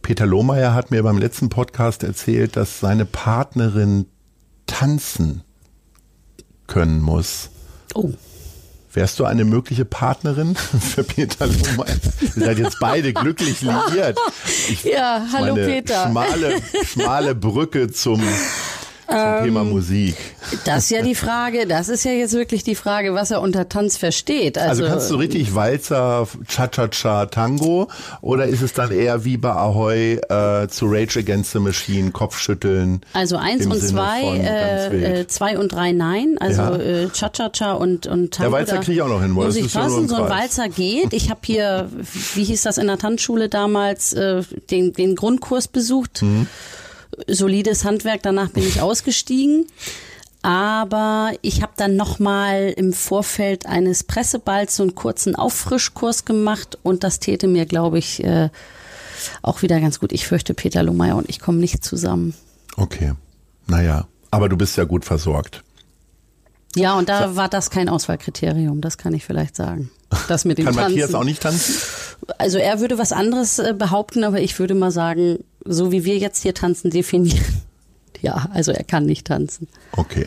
Peter 0.00 0.26
Lohmeier 0.26 0.74
hat 0.74 0.90
mir 0.90 1.02
beim 1.02 1.18
letzten 1.18 1.48
Podcast 1.48 2.04
erzählt, 2.04 2.56
dass 2.56 2.80
seine 2.80 3.04
Partnerin 3.04 4.06
tanzen 4.66 5.42
können 6.66 7.00
muss. 7.00 7.50
Oh. 7.94 8.10
Wärst 8.92 9.18
du 9.18 9.26
eine 9.26 9.44
mögliche 9.44 9.84
Partnerin 9.84 10.56
für 10.80 11.04
Peter 11.04 11.46
Lohmeier? 11.46 11.96
Ihr 12.34 12.44
seid 12.44 12.58
jetzt 12.58 12.78
beide 12.80 13.12
glücklich 13.12 13.60
liiert. 13.60 14.18
Ich, 14.70 14.84
Ja, 14.84 15.26
hallo 15.32 15.54
meine 15.54 15.66
Peter. 15.66 16.08
Schmale, 16.08 16.62
schmale 16.86 17.34
Brücke 17.34 17.90
zum, 17.90 18.22
zum 19.08 19.16
Ähm, 19.16 19.44
Thema 19.44 19.64
Musik. 19.64 20.16
Das 20.64 20.84
ist 20.84 20.90
ja 20.90 21.02
die 21.02 21.14
Frage, 21.14 21.66
das 21.66 21.88
ist 21.88 22.04
ja 22.04 22.12
jetzt 22.12 22.34
wirklich 22.34 22.64
die 22.64 22.74
Frage, 22.74 23.14
was 23.14 23.30
er 23.30 23.40
unter 23.40 23.68
Tanz 23.68 23.96
versteht. 23.96 24.58
Also, 24.58 24.82
Also, 24.84 24.86
kannst 24.94 25.10
du 25.10 25.16
richtig 25.16 25.54
Walzer, 25.54 26.26
Cha-Cha-Cha, 26.48 27.26
Tango 27.26 27.88
oder 28.20 28.46
ist 28.46 28.62
es 28.62 28.72
dann 28.72 28.90
eher 28.90 29.24
wie 29.24 29.36
bei 29.36 29.50
Ahoy 29.50 30.14
äh, 30.28 30.68
zu 30.68 30.86
Rage 30.86 31.18
Against 31.20 31.52
the 31.52 31.58
Machine, 31.60 32.10
Kopfschütteln? 32.10 33.00
also 33.12 33.36
eins 33.36 33.66
und 33.66 33.74
Sinne 33.74 33.86
zwei, 33.92 34.22
äh, 34.38 35.20
äh, 35.20 35.26
zwei 35.28 35.58
und 35.58 35.72
drei 35.72 35.92
nein. 35.92 36.36
Also 36.40 36.62
Ja. 36.62 36.76
äh, 36.76 37.08
Cha-Cha-Cha 37.10 37.72
und, 37.72 38.06
und 38.06 38.34
Tango. 38.34 38.52
Walzer 38.52 38.76
da 38.76 38.80
krieg 38.82 38.94
ich 38.96 39.02
auch 39.02 39.08
noch 39.08 39.22
hin, 39.22 39.30
Muss 39.32 39.46
das 39.46 39.56
ich 39.56 39.76
ein 39.76 40.08
so 40.08 40.14
ein. 40.16 40.28
Walzer 40.30 40.68
geht. 40.68 41.12
Ich 41.12 41.30
habe 41.30 41.40
hier, 41.44 41.88
wie 42.34 42.44
hieß 42.44 42.62
das 42.62 42.78
in 42.78 42.86
der 42.86 42.98
Tanzschule 42.98 43.48
damals, 43.48 44.12
äh, 44.12 44.42
den, 44.70 44.92
den 44.92 45.14
Grundkurs 45.16 45.68
besucht. 45.68 46.22
Mhm. 46.22 46.46
Solides 47.28 47.84
Handwerk, 47.84 48.22
danach 48.22 48.50
bin 48.50 48.66
ich 48.66 48.80
ausgestiegen. 48.82 49.66
Aber 50.42 51.32
ich 51.42 51.62
habe 51.62 51.72
dann 51.76 51.96
nochmal 51.96 52.72
im 52.76 52.92
Vorfeld 52.92 53.66
eines 53.66 54.04
Presseballs 54.04 54.76
so 54.76 54.84
einen 54.84 54.94
kurzen 54.94 55.34
Auffrischkurs 55.34 56.24
gemacht 56.24 56.78
und 56.84 57.02
das 57.02 57.18
täte 57.18 57.48
mir, 57.48 57.66
glaube 57.66 57.98
ich, 57.98 58.22
äh, 58.22 58.50
auch 59.42 59.62
wieder 59.62 59.80
ganz 59.80 59.98
gut. 59.98 60.12
Ich 60.12 60.26
fürchte, 60.26 60.54
Peter 60.54 60.84
Lohmeier 60.84 61.16
und 61.16 61.28
ich 61.28 61.40
kommen 61.40 61.58
nicht 61.58 61.84
zusammen. 61.84 62.34
Okay. 62.76 63.14
Naja, 63.66 64.06
aber 64.30 64.48
du 64.48 64.56
bist 64.56 64.76
ja 64.76 64.84
gut 64.84 65.04
versorgt. 65.04 65.64
Ja, 66.76 66.96
und 66.96 67.08
da 67.08 67.36
war 67.36 67.48
das 67.48 67.70
kein 67.70 67.88
Auswahlkriterium, 67.88 68.80
das 68.82 68.98
kann 68.98 69.14
ich 69.14 69.24
vielleicht 69.24 69.56
sagen. 69.56 69.90
Das 70.28 70.44
mit 70.44 70.58
dem 70.58 70.66
Kann 70.66 70.74
Tanzen. 70.74 70.92
Matthias 70.92 71.14
auch 71.14 71.24
nicht 71.24 71.42
tanzen? 71.42 71.74
Also 72.38 72.58
er 72.58 72.78
würde 72.78 72.96
was 72.96 73.10
anderes 73.10 73.58
äh, 73.58 73.74
behaupten, 73.76 74.22
aber 74.22 74.40
ich 74.40 74.56
würde 74.58 74.74
mal 74.74 74.92
sagen, 74.92 75.40
so 75.68 75.92
wie 75.92 76.04
wir 76.04 76.18
jetzt 76.18 76.42
hier 76.42 76.54
tanzen 76.54 76.90
definieren. 76.90 77.44
Ja, 78.22 78.48
also 78.54 78.72
er 78.72 78.82
kann 78.82 79.04
nicht 79.04 79.26
tanzen. 79.26 79.68
Okay. 79.92 80.26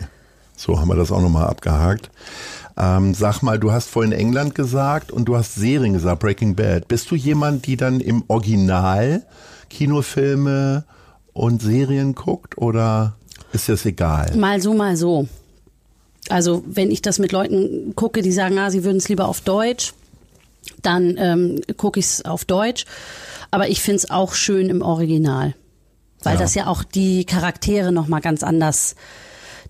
So 0.56 0.80
haben 0.80 0.90
wir 0.90 0.96
das 0.96 1.12
auch 1.12 1.22
nochmal 1.22 1.48
abgehakt. 1.48 2.12
Ähm, 2.78 3.16
sag 3.16 3.42
mal, 3.42 3.58
du 3.58 3.72
hast 3.72 3.90
vorhin 3.90 4.12
England 4.12 4.54
gesagt 4.54 5.12
und 5.12 5.26
du 5.26 5.36
hast 5.36 5.56
Serien 5.56 5.94
gesagt, 5.94 6.20
Breaking 6.20 6.56
Bad. 6.56 6.88
Bist 6.88 7.10
du 7.10 7.16
jemand, 7.16 7.66
die 7.66 7.78
dann 7.78 8.00
im 8.00 8.24
Original 8.28 9.26
Kinofilme 9.70 10.84
und 11.34 11.62
Serien 11.62 12.14
guckt 12.14 12.58
oder 12.58 13.16
ist 13.54 13.70
das 13.70 13.86
egal? 13.86 14.36
Mal 14.36 14.62
so, 14.62 14.74
mal 14.74 14.96
so. 14.96 15.28
Also 16.30 16.64
wenn 16.68 16.92
ich 16.92 17.02
das 17.02 17.20
mit 17.20 17.32
Leuten 17.32 17.96
gucke, 17.96 18.22
die 18.22 18.32
sagen, 18.32 18.58
ah, 18.60 18.70
sie 18.70 18.84
würden 18.84 18.98
es 18.98 19.10
lieber 19.10 19.28
auf 19.28 19.42
Deutsch, 19.42 19.94
dann 20.82 21.16
ähm, 21.18 21.62
gucke 21.78 22.00
ich 22.00 22.06
es 22.06 22.26
auf 22.26 22.46
Deutsch. 22.46 22.86
Aber 23.52 23.70
ich 23.70 23.82
finde 23.82 23.98
es 23.98 24.10
auch 24.12 24.34
schön 24.34 24.70
im 24.70 24.82
Original. 24.82 25.56
Weil 26.22 26.36
Ja. 26.36 26.40
das 26.42 26.54
ja 26.56 26.68
auch 26.68 26.84
die 26.84 27.26
Charaktere 27.26 27.92
nochmal 27.92 28.22
ganz 28.22 28.44
anders 28.44 28.96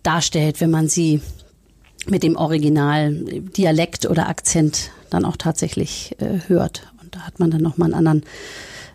darstellt, 0.04 0.62
wenn 0.62 0.72
man 0.72 0.88
sie 0.88 1.22
mit 2.08 2.24
dem 2.24 2.36
Original 2.36 3.14
Dialekt 3.14 4.06
oder 4.06 4.28
Akzent 4.30 4.92
dann 5.10 5.26
auch 5.26 5.38
tatsächlich 5.38 6.16
äh, 6.20 6.40
hört. 6.48 6.92
Und 7.02 7.16
da 7.16 7.20
hat 7.22 7.40
man 7.40 7.52
dann 7.52 7.62
nochmal 7.62 7.94
einen 7.94 8.08
anderen 8.08 8.24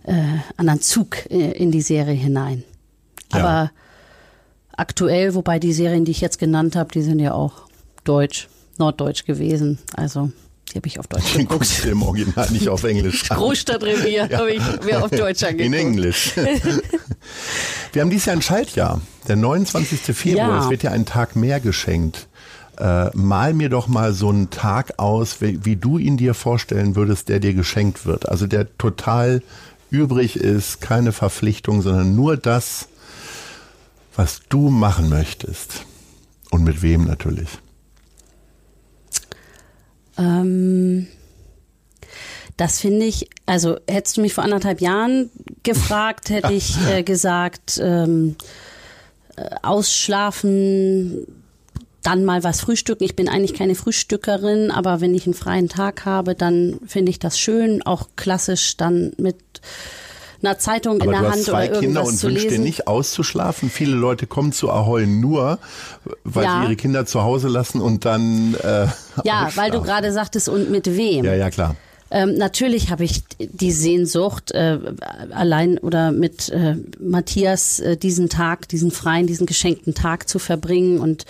äh, 0.07 0.39
anderen 0.59 0.81
Zug 0.83 1.31
äh, 1.31 1.53
in 1.53 1.71
die 1.71 1.81
Serie 1.81 2.15
hinein. 2.15 2.63
Aber 3.31 3.43
Ja. 3.43 3.71
aktuell, 4.77 5.35
wobei 5.35 5.59
die 5.59 5.73
Serien, 5.73 6.05
die 6.05 6.11
ich 6.13 6.21
jetzt 6.21 6.39
genannt 6.39 6.77
habe, 6.77 6.91
die 6.93 7.03
sind 7.03 7.21
ja 7.21 7.33
auch 7.33 7.63
deutsch, 8.05 8.49
norddeutsch 8.79 9.25
gewesen. 9.25 9.79
Also 9.97 10.31
die 10.75 10.79
habe 10.79 10.89
ich 10.89 10.99
auf 10.99 11.07
Deutsch 11.07 11.33
Den 11.37 11.47
guckst 11.47 11.83
geguckt. 11.83 11.87
du 11.87 11.91
im 11.93 12.03
Original 12.03 12.51
nicht 12.51 12.69
auf 12.69 12.83
Englisch 12.83 13.31
an. 13.31 13.37
Großstadtrevier 13.39 14.29
habe 14.37 14.53
ich 14.53 14.63
mir 14.85 15.05
auf 15.05 15.11
Deutsch 15.11 15.45
angeguckt. 15.45 15.67
In 15.67 15.73
Englisch. 15.73 16.33
Wir 17.93 18.03
haben 18.03 18.11
dieses 18.11 18.27
Jahr 18.27 18.37
ein 18.37 18.43
Schaltjahr. 18.43 19.01
Der 19.29 19.37
29. 19.37 20.01
Februar. 20.17 20.49
Ja. 20.49 20.65
Es 20.65 20.71
wird 20.71 20.83
ja 20.83 20.91
ein 20.91 21.07
Tag 21.07 21.37
mehr 21.37 21.61
geschenkt. 21.61 22.27
Äh, 22.77 23.17
mal 23.17 23.55
mir 23.55 23.69
doch 23.69 23.87
mal 23.87 24.13
so 24.13 24.31
einen 24.31 24.51
Tag 24.51 24.99
aus, 24.99 25.41
wie, 25.41 25.65
wie 25.65 25.77
du 25.77 25.99
ihn 25.99 26.17
dir 26.17 26.35
vorstellen 26.35 26.97
würdest, 26.97 27.29
der 27.29 27.39
dir 27.39 27.55
geschenkt 27.55 28.05
wird. 28.05 28.29
Also 28.29 28.49
der 28.49 28.77
total 28.77 29.43
übrig 29.91 30.37
ist, 30.37 30.81
keine 30.81 31.13
Verpflichtung, 31.13 31.83
sondern 31.83 32.17
nur 32.17 32.37
das, 32.37 32.89
was 34.17 34.41
du 34.49 34.71
machen 34.71 35.09
möchtest. 35.09 35.85
Und 36.51 36.65
mit 36.65 36.83
wem 36.83 37.05
natürlich. 37.05 37.49
Ähm, 40.19 41.07
das 42.57 42.81
finde 42.81 43.07
ich, 43.07 43.29
also 43.47 43.79
hättest 43.89 44.17
du 44.17 44.21
mich 44.21 44.35
vor 44.35 44.45
anderthalb 44.45 44.81
Jahren 44.81 45.31
gefragt, 45.63 46.31
hätte 46.31 46.53
ich 46.53 46.77
äh, 46.89 47.03
gesagt, 47.03 47.81
ähm, 47.83 48.37
äh, 49.37 49.51
ausschlafen, 49.63 51.27
dann 52.03 52.25
mal 52.25 52.45
was 52.45 52.61
frühstücken. 52.61 53.03
Ich 53.03 53.17
bin 53.17 53.29
eigentlich 53.29 53.55
keine 53.55 53.75
Frühstückerin, 53.75 54.71
aber 54.71 55.01
wenn 55.01 55.15
ich 55.15 55.27
einen 55.27 55.35
freien 55.35 55.69
Tag 55.69 56.05
habe, 56.05 56.35
dann 56.35 56.79
finde 56.87 57.11
ich 57.11 57.19
das 57.19 57.39
schön, 57.39 57.83
auch 57.83 58.09
klassisch 58.15 58.77
dann 58.77 59.13
mit 59.17 59.37
einer 60.47 60.59
Zeitung 60.59 61.01
Aber 61.01 61.05
in 61.07 61.11
der 61.13 61.21
du 61.21 61.27
Hand 61.27 61.37
hast 61.37 61.45
zwei 61.45 61.53
oder 61.71 61.75
irgendwas 61.75 61.81
Kinder 61.81 62.05
und 62.05 62.17
zu 62.17 62.27
wünschst 62.29 62.45
dir 62.45 62.51
lesen. 62.51 62.65
nicht 62.65 62.87
auszuschlafen. 62.89 63.71
Viele 63.71 63.95
Leute 63.97 64.27
kommen 64.27 64.53
zu 64.53 64.71
Ahoi 64.71 65.07
nur, 65.07 65.59
weil 66.25 66.45
Ja. 66.45 66.59
sie 66.61 66.65
ihre 66.67 66.77
Kinder 66.77 67.07
zu 67.07 67.23
Hause 67.23 67.49
lassen 67.49 67.81
und 67.81 68.05
dann 68.05 68.55
äh, 68.55 68.87
ja, 69.25 69.49
weil 69.55 69.71
du 69.71 69.81
gerade 69.83 70.13
sagtest, 70.13 70.49
und 70.49 70.71
mit 70.71 70.87
wem? 70.97 71.25
Ja, 71.25 71.35
ja, 71.35 71.51
klar. 71.51 71.77
Ähm, 72.11 72.37
natürlich 72.37 72.91
habe 72.91 73.03
ich 73.05 73.23
die 73.39 73.73
Sehnsucht, 73.73 74.53
äh, 74.53 74.79
allein 75.31 75.79
oder 75.79 76.13
mit 76.13 76.49
äh, 76.51 76.77
Matthias 77.01 77.81
äh, 77.81 77.97
diesen 77.97 78.29
Tag, 78.29 78.69
diesen 78.69 78.91
freien, 78.93 79.27
diesen 79.27 79.47
geschenkten 79.47 79.95
Tag 79.95 80.29
zu 80.29 80.39
verbringen 80.39 81.01
und 81.01 81.25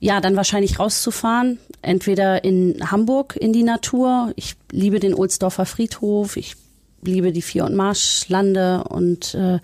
ja, 0.00 0.20
dann 0.20 0.34
wahrscheinlich 0.34 0.80
rauszufahren, 0.80 1.58
entweder 1.82 2.42
in 2.42 2.90
Hamburg 2.90 3.36
in 3.36 3.52
die 3.52 3.62
Natur. 3.62 4.32
Ich 4.34 4.56
liebe 4.72 4.98
den 4.98 5.14
Ohlsdorfer 5.14 5.66
Friedhof, 5.66 6.36
ich 6.36 6.56
liebe 7.02 7.32
die 7.32 7.42
Vier- 7.42 7.64
und 7.64 7.74
Marschlande 7.74 8.84
und 8.84 9.34
äh, 9.34 9.58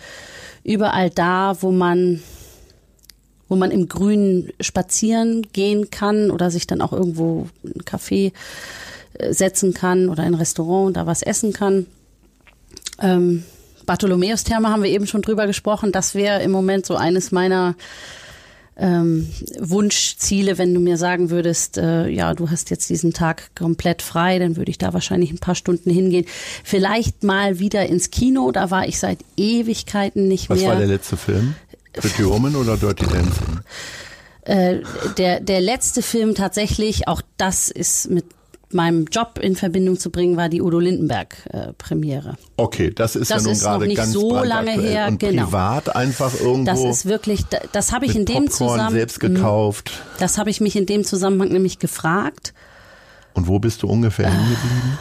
überall 0.65 1.11
da, 1.11 1.57
wo 1.61 1.71
man 1.71 2.21
wo 3.51 3.57
man 3.57 3.71
im 3.71 3.89
Grünen 3.89 4.51
spazieren 4.61 5.47
gehen 5.55 5.91
kann 5.91 6.31
oder 6.31 6.51
sich 6.51 6.67
dann 6.67 6.83
auch 6.83 6.93
irgendwo 6.93 7.49
in 7.63 7.77
ein 7.77 7.83
Café 7.83 8.33
äh, 9.15 9.33
setzen 9.33 9.73
kann 9.73 10.11
oder 10.11 10.25
in 10.25 10.35
ein 10.35 10.39
Restaurant 10.39 10.97
da 10.97 11.07
was 11.07 11.23
essen 11.23 11.55
kann. 11.55 11.87
Ähm, 13.01 13.45
Bartholomäustherme 13.87 14.69
haben 14.69 14.83
wir 14.83 14.91
eben 14.91 15.07
schon 15.07 15.23
drüber 15.23 15.47
gesprochen. 15.47 15.93
Das 15.93 16.15
wäre 16.15 16.43
im 16.43 16.51
Moment 16.51 16.85
so 16.85 16.95
eines 16.95 17.33
meiner 17.33 17.75
ähm, 18.79 19.29
Wunschziele, 19.59 20.57
wenn 20.57 20.73
du 20.73 20.81
mir 20.81 20.97
sagen 20.97 21.31
würdest, 21.31 21.79
äh, 21.79 22.09
ja, 22.09 22.33
du 22.35 22.49
hast 22.51 22.71
jetzt 22.71 22.89
diesen 22.89 23.13
Tag 23.13 23.51
komplett 23.57 24.03
frei, 24.03 24.39
dann 24.39 24.57
würde 24.57 24.71
ich 24.71 24.79
da 24.79 24.93
wahrscheinlich 24.93 25.33
ein 25.33 25.39
paar 25.39 25.57
Stunden 25.57 25.91
hingehen. 25.91 26.25
Vielleicht 26.63 27.25
mal 27.25 27.59
wieder 27.59 27.87
ins 27.87 28.11
Kino, 28.11 28.53
da 28.53 28.71
war 28.71 28.87
ich 28.87 28.99
seit 28.99 29.19
Ewigkeiten 29.37 30.29
nicht 30.29 30.49
Was 30.49 30.61
mehr. 30.61 30.71
war 30.71 30.77
der 30.77 30.87
letzte 30.87 31.17
Film? 31.17 31.55
Pretty 31.93 32.25
Woman 32.25 32.55
oder 32.55 32.77
Dirty 32.77 33.05
Dancing? 33.07 33.61
Äh, 34.43 34.81
der, 35.19 35.41
der 35.41 35.61
letzte 35.61 36.01
Film 36.01 36.35
tatsächlich, 36.35 37.09
auch 37.09 37.21
das 37.37 37.71
ist 37.71 38.09
mit 38.11 38.25
meinem 38.71 39.07
Job 39.07 39.39
in 39.41 39.57
Verbindung 39.57 39.99
zu 39.99 40.11
bringen, 40.11 40.37
war 40.37 40.49
die 40.49 40.61
Udo 40.61 40.79
Lindenberg 40.79 41.37
äh, 41.53 41.73
Premiere. 41.79 42.37
Okay, 42.57 42.91
das 42.95 43.17
ist 43.17 43.31
Das 43.31 43.45
ja 43.45 43.51
nun 43.51 43.59
gerade 43.59 43.87
nicht 43.87 43.97
ganz 43.97 44.13
so 44.13 44.43
lange 44.45 44.73
her, 44.73 45.07
Und 45.09 45.19
genau. 45.21 45.45
privat 45.47 45.95
einfach 45.97 46.35
irgendwo 46.39 46.65
Das 46.65 46.85
ist 46.85 47.07
wirklich, 47.07 47.45
da- 47.47 47.61
das 47.73 47.93
habe 47.93 48.07
ich 48.07 48.15
in 48.15 48.25
dem 48.27 48.51
Zusammenhang, 48.51 48.93
selbst 48.93 49.21
gekauft. 49.21 49.93
das 50.19 50.37
habe 50.39 50.51
ich 50.51 50.61
mich 50.61 50.77
in 50.77 50.87
dem 50.87 51.05
Zusammenhang 51.05 51.49
nämlich 51.51 51.79
gefragt. 51.79 52.53
Und 53.35 53.47
wo 53.49 53.59
bist 53.59 53.83
du 53.83 53.87
ungefähr 53.89 54.29
hängen 54.31 54.49
geblieben? 54.51 54.99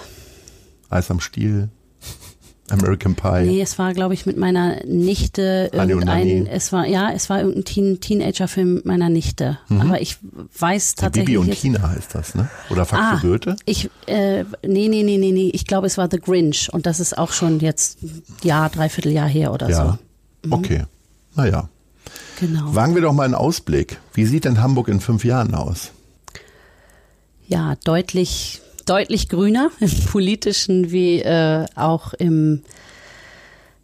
Eis 0.90 1.12
am 1.12 1.20
Stiel, 1.20 1.70
American 2.70 3.16
Pie. 3.16 3.44
Nee, 3.46 3.62
es 3.62 3.78
war, 3.80 3.94
glaube 3.94 4.14
ich, 4.14 4.26
mit 4.26 4.38
meiner 4.38 4.84
Nichte 4.86 5.70
irgendein, 5.72 6.48
es 6.48 6.72
war, 6.74 6.86
ja, 6.86 7.12
es 7.12 7.30
war 7.30 7.40
irgendein 7.40 7.64
Teen, 7.66 8.00
Teenager-Film 8.00 8.74
mit 8.76 8.86
meiner 8.86 9.10
Nichte. 9.10 9.58
Aber 9.70 10.02
ich 10.02 10.18
weiß 10.60 10.96
tatsächlich 10.96 11.38
Bibi 11.38 11.50
und 11.50 11.52
Tina 11.60 11.90
heißt 11.90 12.14
das, 12.16 12.36
ne? 12.36 12.50
Oder 12.70 12.86
Faxe 12.86 13.04
Ah, 13.04 13.20
Goethe? 13.22 13.56
ich, 13.66 13.90
äh, 14.08 14.44
nee, 14.66 14.88
nee, 14.90 15.04
nee, 15.04 15.18
nee, 15.18 15.32
nee, 15.32 15.50
ich 15.54 15.66
glaube, 15.66 15.88
es 15.88 15.98
war 15.98 16.10
The 16.12 16.20
Grinch 16.20 16.70
und 16.74 16.86
das 16.86 17.00
ist 17.00 17.18
auch 17.18 17.32
schon 17.32 17.60
jetzt 17.60 18.02
ein 18.04 18.24
Jahr, 18.44 18.70
dreiviertel 18.70 19.12
Jahr 19.12 19.28
her 19.30 19.54
oder 19.54 19.70
Ja. 19.70 19.98
so. 20.44 20.54
Okay. 20.56 20.84
Naja. 21.36 21.70
Genau. 22.40 22.76
Wagen 22.76 22.96
wir 22.96 23.02
doch 23.02 23.14
mal 23.14 23.24
einen 23.24 23.36
Ausblick. 23.36 24.00
Wie 24.14 24.26
sieht 24.26 24.46
denn 24.46 24.62
Hamburg 24.62 24.88
in 24.90 25.00
fünf 25.00 25.24
Jahren 25.26 25.56
aus? 25.56 25.92
ja, 27.50 27.76
deutlich, 27.86 28.60
deutlich 28.90 29.30
grüner 29.30 29.70
im 29.80 29.92
politischen 30.06 30.92
wie 30.92 31.22
äh, 31.22 31.66
auch 31.76 32.14
im, 32.14 32.64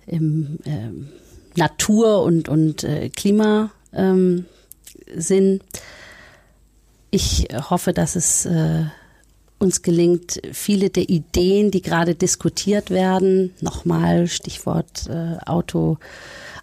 im 0.08 0.60
ähm, 0.66 1.10
Natur- 1.56 2.24
und, 2.24 2.49
und 2.49 2.84
äh, 2.84 3.10
Klimasinn. 3.10 3.70
Ähm, 3.93 5.60
ich 7.12 7.47
hoffe, 7.70 7.93
dass 7.93 8.16
es 8.16 8.45
äh, 8.47 8.86
uns 9.60 9.82
gelingt, 9.82 10.41
viele 10.51 10.89
der 10.89 11.10
Ideen, 11.10 11.72
die 11.72 11.82
gerade 11.82 12.16
diskutiert 12.16 12.89
werden, 12.89 13.54
nochmal 13.62 14.28
Stichwort 14.28 15.08
äh, 15.10 15.38
Auto, 15.45 15.97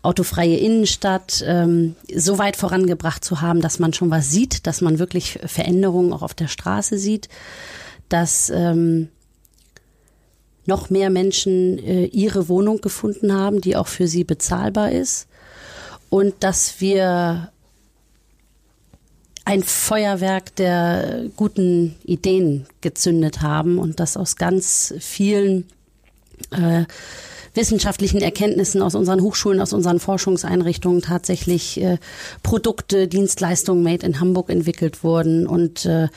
autofreie 0.03 0.57
Innenstadt, 0.57 1.43
ähm, 1.47 1.97
so 2.15 2.39
weit 2.39 2.57
vorangebracht 2.57 3.25
zu 3.25 3.41
haben, 3.41 3.61
dass 3.61 3.79
man 3.79 3.93
schon 3.93 4.11
was 4.11 4.31
sieht, 4.31 4.67
dass 4.67 4.81
man 4.81 4.99
wirklich 4.99 5.39
Veränderungen 5.47 6.13
auch 6.13 6.23
auf 6.23 6.35
der 6.35 6.49
Straße 6.49 6.99
sieht, 6.99 7.29
dass 8.11 8.51
ähm, 8.51 9.09
noch 10.67 10.91
mehr 10.91 11.11
Menschen 11.11 11.79
äh, 11.79 12.05
ihre 12.07 12.49
Wohnung 12.49 12.81
gefunden 12.81 13.33
haben, 13.33 13.61
die 13.61 13.77
auch 13.77 13.89
für 13.89 14.07
sie 14.07 14.25
bezahlbar 14.25 14.93
ist. 14.93 15.27
Und 16.11 16.35
dass 16.41 16.81
wir 16.81 17.51
ein 19.45 19.63
Feuerwerk 19.63 20.55
der 20.57 21.25
guten 21.37 21.97
Ideen 22.05 22.67
gezündet 22.81 23.43
haben 23.43 23.79
und 23.79 23.99
das 23.99 24.17
aus 24.17 24.37
ganz 24.37 24.95
vielen 25.01 25.67
äh, 26.51 26.85
wissenschaftlichen 27.55 28.21
Erkenntnissen 28.21 28.83
aus 28.83 28.95
unseren 28.95 29.23
Hochschulen, 29.23 29.61
aus 29.61 29.73
unseren 29.73 29.99
Forschungseinrichtungen 29.99 31.03
tatsächlich 31.03 31.81
äh, 31.81 31.99
Produkte, 32.43 33.09
Dienstleistungen 33.09 33.83
made 33.83 34.07
in 34.07 34.21
Hamburg 34.21 34.51
entwickelt 34.51 35.03
wurden. 35.03 35.47
Und 35.47 35.85
äh, 35.85 36.09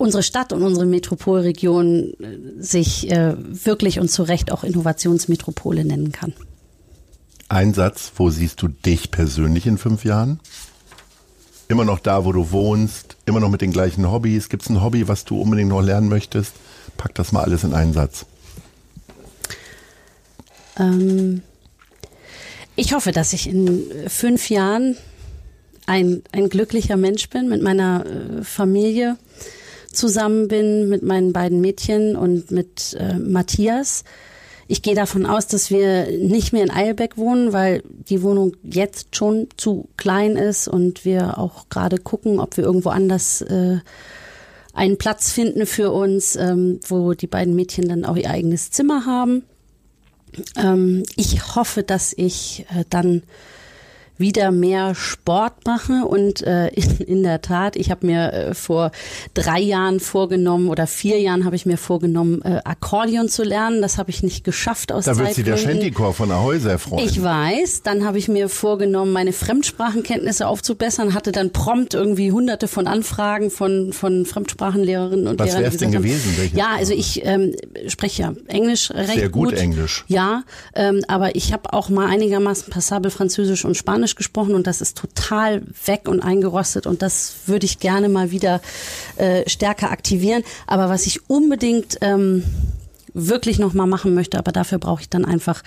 unsere 0.00 0.22
Stadt 0.22 0.54
und 0.54 0.62
unsere 0.62 0.86
Metropolregion 0.86 2.14
äh, 2.20 2.38
sich 2.58 3.10
äh, 3.10 3.34
wirklich 3.36 4.00
und 4.00 4.10
zu 4.10 4.22
Recht 4.22 4.50
auch 4.50 4.64
Innovationsmetropole 4.64 5.84
nennen 5.84 6.10
kann. 6.10 6.32
Ein 7.50 7.74
Satz, 7.74 8.12
wo 8.16 8.30
siehst 8.30 8.62
du 8.62 8.68
dich 8.68 9.10
persönlich 9.10 9.66
in 9.66 9.76
fünf 9.76 10.04
Jahren? 10.04 10.40
Immer 11.68 11.84
noch 11.84 11.98
da, 11.98 12.24
wo 12.24 12.32
du 12.32 12.50
wohnst, 12.50 13.16
immer 13.26 13.40
noch 13.40 13.50
mit 13.50 13.60
den 13.60 13.72
gleichen 13.72 14.10
Hobbys. 14.10 14.48
Gibt 14.48 14.62
es 14.62 14.70
ein 14.70 14.82
Hobby, 14.82 15.06
was 15.06 15.26
du 15.26 15.38
unbedingt 15.38 15.68
noch 15.68 15.82
lernen 15.82 16.08
möchtest? 16.08 16.54
Pack 16.96 17.14
das 17.14 17.32
mal 17.32 17.42
alles 17.42 17.62
in 17.64 17.74
einen 17.74 17.92
Satz. 17.92 18.24
Ähm, 20.78 21.42
ich 22.74 22.94
hoffe, 22.94 23.12
dass 23.12 23.34
ich 23.34 23.50
in 23.50 23.84
fünf 24.08 24.48
Jahren 24.48 24.96
ein, 25.84 26.22
ein 26.32 26.48
glücklicher 26.48 26.96
Mensch 26.96 27.28
bin, 27.28 27.50
mit 27.50 27.62
meiner 27.62 28.06
äh, 28.06 28.42
Familie 28.44 29.18
zusammen 29.92 30.48
bin, 30.48 30.88
mit 30.88 31.02
meinen 31.02 31.32
beiden 31.32 31.60
Mädchen 31.60 32.16
und 32.16 32.50
mit 32.50 32.96
äh, 32.98 33.14
Matthias. 33.14 34.04
Ich 34.68 34.82
gehe 34.82 34.94
davon 34.94 35.26
aus, 35.26 35.48
dass 35.48 35.70
wir 35.70 36.06
nicht 36.18 36.52
mehr 36.52 36.62
in 36.62 36.70
Eilbeck 36.70 37.16
wohnen, 37.16 37.52
weil 37.52 37.82
die 38.08 38.22
Wohnung 38.22 38.56
jetzt 38.62 39.16
schon 39.16 39.48
zu 39.56 39.88
klein 39.96 40.36
ist 40.36 40.68
und 40.68 41.04
wir 41.04 41.38
auch 41.38 41.68
gerade 41.70 41.98
gucken, 41.98 42.38
ob 42.38 42.56
wir 42.56 42.64
irgendwo 42.64 42.90
anders 42.90 43.42
äh, 43.42 43.78
einen 44.72 44.96
Platz 44.96 45.32
finden 45.32 45.66
für 45.66 45.90
uns, 45.90 46.36
ähm, 46.36 46.78
wo 46.86 47.14
die 47.14 47.26
beiden 47.26 47.56
Mädchen 47.56 47.88
dann 47.88 48.04
auch 48.04 48.16
ihr 48.16 48.30
eigenes 48.30 48.70
Zimmer 48.70 49.06
haben. 49.06 49.42
Ähm, 50.56 51.02
ich 51.16 51.56
hoffe, 51.56 51.82
dass 51.82 52.12
ich 52.16 52.64
äh, 52.72 52.84
dann 52.88 53.24
wieder 54.20 54.50
mehr 54.50 54.94
Sport 54.94 55.66
mache 55.66 56.04
und 56.06 56.42
äh, 56.42 56.68
in, 56.68 56.98
in 56.98 57.22
der 57.22 57.42
Tat, 57.42 57.76
ich 57.76 57.90
habe 57.90 58.06
mir 58.06 58.32
äh, 58.32 58.54
vor 58.54 58.92
drei 59.34 59.60
Jahren 59.60 60.00
vorgenommen 60.00 60.68
oder 60.68 60.86
vier 60.86 61.18
Jahren 61.20 61.44
habe 61.44 61.56
ich 61.56 61.66
mir 61.66 61.78
vorgenommen, 61.78 62.42
äh, 62.42 62.60
Akkordeon 62.64 63.28
zu 63.28 63.42
lernen. 63.42 63.82
Das 63.82 63.98
habe 63.98 64.10
ich 64.10 64.22
nicht 64.22 64.44
geschafft 64.44 64.92
aus 64.92 65.06
Da 65.06 65.16
wird 65.16 65.34
sich 65.34 65.44
der. 65.44 65.56
Shantychor 65.56 66.14
von 66.14 66.30
Ahoy 66.30 66.58
sehr 66.58 66.78
freuen. 66.78 67.06
Ich 67.06 67.22
weiß, 67.22 67.82
dann 67.82 68.04
habe 68.04 68.18
ich 68.18 68.28
mir 68.28 68.48
vorgenommen, 68.48 69.12
meine 69.12 69.32
Fremdsprachenkenntnisse 69.32 70.46
aufzubessern, 70.46 71.14
hatte 71.14 71.32
dann 71.32 71.50
prompt 71.50 71.94
irgendwie 71.94 72.32
hunderte 72.32 72.68
von 72.68 72.86
Anfragen 72.86 73.50
von, 73.50 73.92
von 73.92 74.26
Fremdsprachenlehrerinnen 74.26 75.26
und 75.26 75.38
Was 75.38 75.46
Lehrern. 75.46 75.60
die 75.60 75.64
wär's 75.64 75.76
denn 75.78 75.94
haben, 75.94 76.02
gewesen? 76.02 76.34
Welche 76.36 76.56
Ja, 76.56 76.74
also 76.76 76.92
ich 76.92 77.24
ähm, 77.24 77.54
spreche 77.86 78.22
ja 78.22 78.32
Englisch 78.48 78.90
recht 78.90 79.14
Sehr 79.14 79.28
gut 79.28 79.52
Englisch. 79.52 80.04
Ja, 80.08 80.44
ähm, 80.74 81.02
aber 81.08 81.36
ich 81.36 81.52
habe 81.52 81.72
auch 81.72 81.88
mal 81.88 82.06
einigermaßen 82.08 82.70
passabel 82.70 83.10
Französisch 83.10 83.64
und 83.64 83.76
Spanisch 83.76 84.09
gesprochen 84.16 84.54
und 84.54 84.66
das 84.66 84.80
ist 84.80 84.96
total 84.96 85.62
weg 85.86 86.08
und 86.08 86.20
eingerostet 86.20 86.86
und 86.86 87.02
das 87.02 87.34
würde 87.46 87.66
ich 87.66 87.78
gerne 87.78 88.08
mal 88.08 88.30
wieder 88.30 88.60
äh, 89.16 89.48
stärker 89.48 89.90
aktivieren. 89.90 90.42
Aber 90.66 90.88
was 90.88 91.06
ich 91.06 91.28
unbedingt 91.28 91.98
ähm, 92.00 92.44
wirklich 93.14 93.58
noch 93.58 93.72
mal 93.74 93.86
machen 93.86 94.14
möchte, 94.14 94.38
aber 94.38 94.52
dafür 94.52 94.78
brauche 94.78 95.02
ich 95.02 95.08
dann 95.08 95.24
einfach 95.24 95.64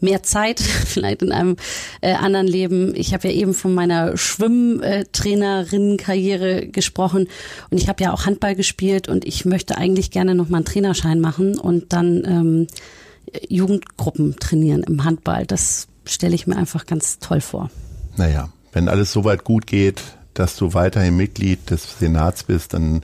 mehr 0.00 0.22
Zeit, 0.22 0.60
vielleicht 0.60 1.22
in 1.22 1.32
einem 1.32 1.56
äh, 2.00 2.12
anderen 2.12 2.46
Leben. 2.46 2.94
Ich 2.94 3.12
habe 3.14 3.26
ja 3.28 3.34
eben 3.34 3.54
von 3.54 3.74
meiner 3.74 4.16
Schwimmtrainerinnenkarriere 4.16 6.68
gesprochen 6.68 7.26
und 7.70 7.78
ich 7.78 7.88
habe 7.88 8.04
ja 8.04 8.12
auch 8.12 8.26
Handball 8.26 8.54
gespielt 8.54 9.08
und 9.08 9.24
ich 9.24 9.44
möchte 9.44 9.76
eigentlich 9.78 10.10
gerne 10.10 10.34
noch 10.34 10.48
mal 10.48 10.58
einen 10.58 10.66
Trainerschein 10.66 11.20
machen 11.20 11.58
und 11.58 11.92
dann 11.92 12.24
ähm, 12.24 12.66
Jugendgruppen 13.48 14.36
trainieren 14.38 14.82
im 14.82 15.04
Handball. 15.04 15.46
Das 15.46 15.88
stelle 16.06 16.34
ich 16.34 16.46
mir 16.46 16.56
einfach 16.56 16.86
ganz 16.86 17.18
toll 17.18 17.40
vor. 17.40 17.70
Naja, 18.16 18.48
wenn 18.72 18.88
alles 18.88 19.12
soweit 19.12 19.44
gut 19.44 19.66
geht, 19.66 20.02
dass 20.34 20.56
du 20.56 20.74
weiterhin 20.74 21.16
Mitglied 21.16 21.70
des 21.70 21.98
Senats 21.98 22.44
bist, 22.44 22.74
dann 22.74 23.02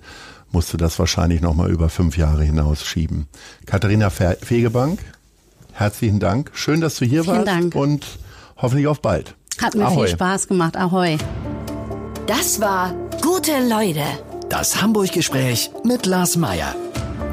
musst 0.51 0.73
du 0.73 0.77
das 0.77 0.99
wahrscheinlich 0.99 1.41
nochmal 1.41 1.71
über 1.71 1.89
fünf 1.89 2.17
Jahre 2.17 2.45
hinaus 2.45 2.85
schieben. 2.85 3.27
Katharina 3.67 4.11
Fe- 4.11 4.37
Fegebank, 4.43 5.01
herzlichen 5.73 6.21
Dank. 6.21 6.51
Schön, 6.55 6.81
dass 6.81 6.97
du 6.97 7.05
hier 7.07 7.25
Vielen 7.25 7.37
warst 7.37 7.49
Dank. 7.49 7.75
und 7.75 8.07
hoffentlich 8.57 8.87
auf 8.87 9.01
bald. 9.01 9.35
Hat 9.61 9.75
mir 9.75 9.87
Ahoi. 9.87 10.07
viel 10.07 10.15
Spaß 10.17 10.49
gemacht. 10.49 10.77
Ahoi. 10.77 11.17
Das 12.27 12.61
war 12.61 12.95
Gute 13.23 13.53
Leute 13.69 14.03
Das 14.49 14.81
Hamburg-Gespräch 14.83 15.71
mit 15.85 16.07
Lars 16.07 16.37
Meier. 16.37 16.75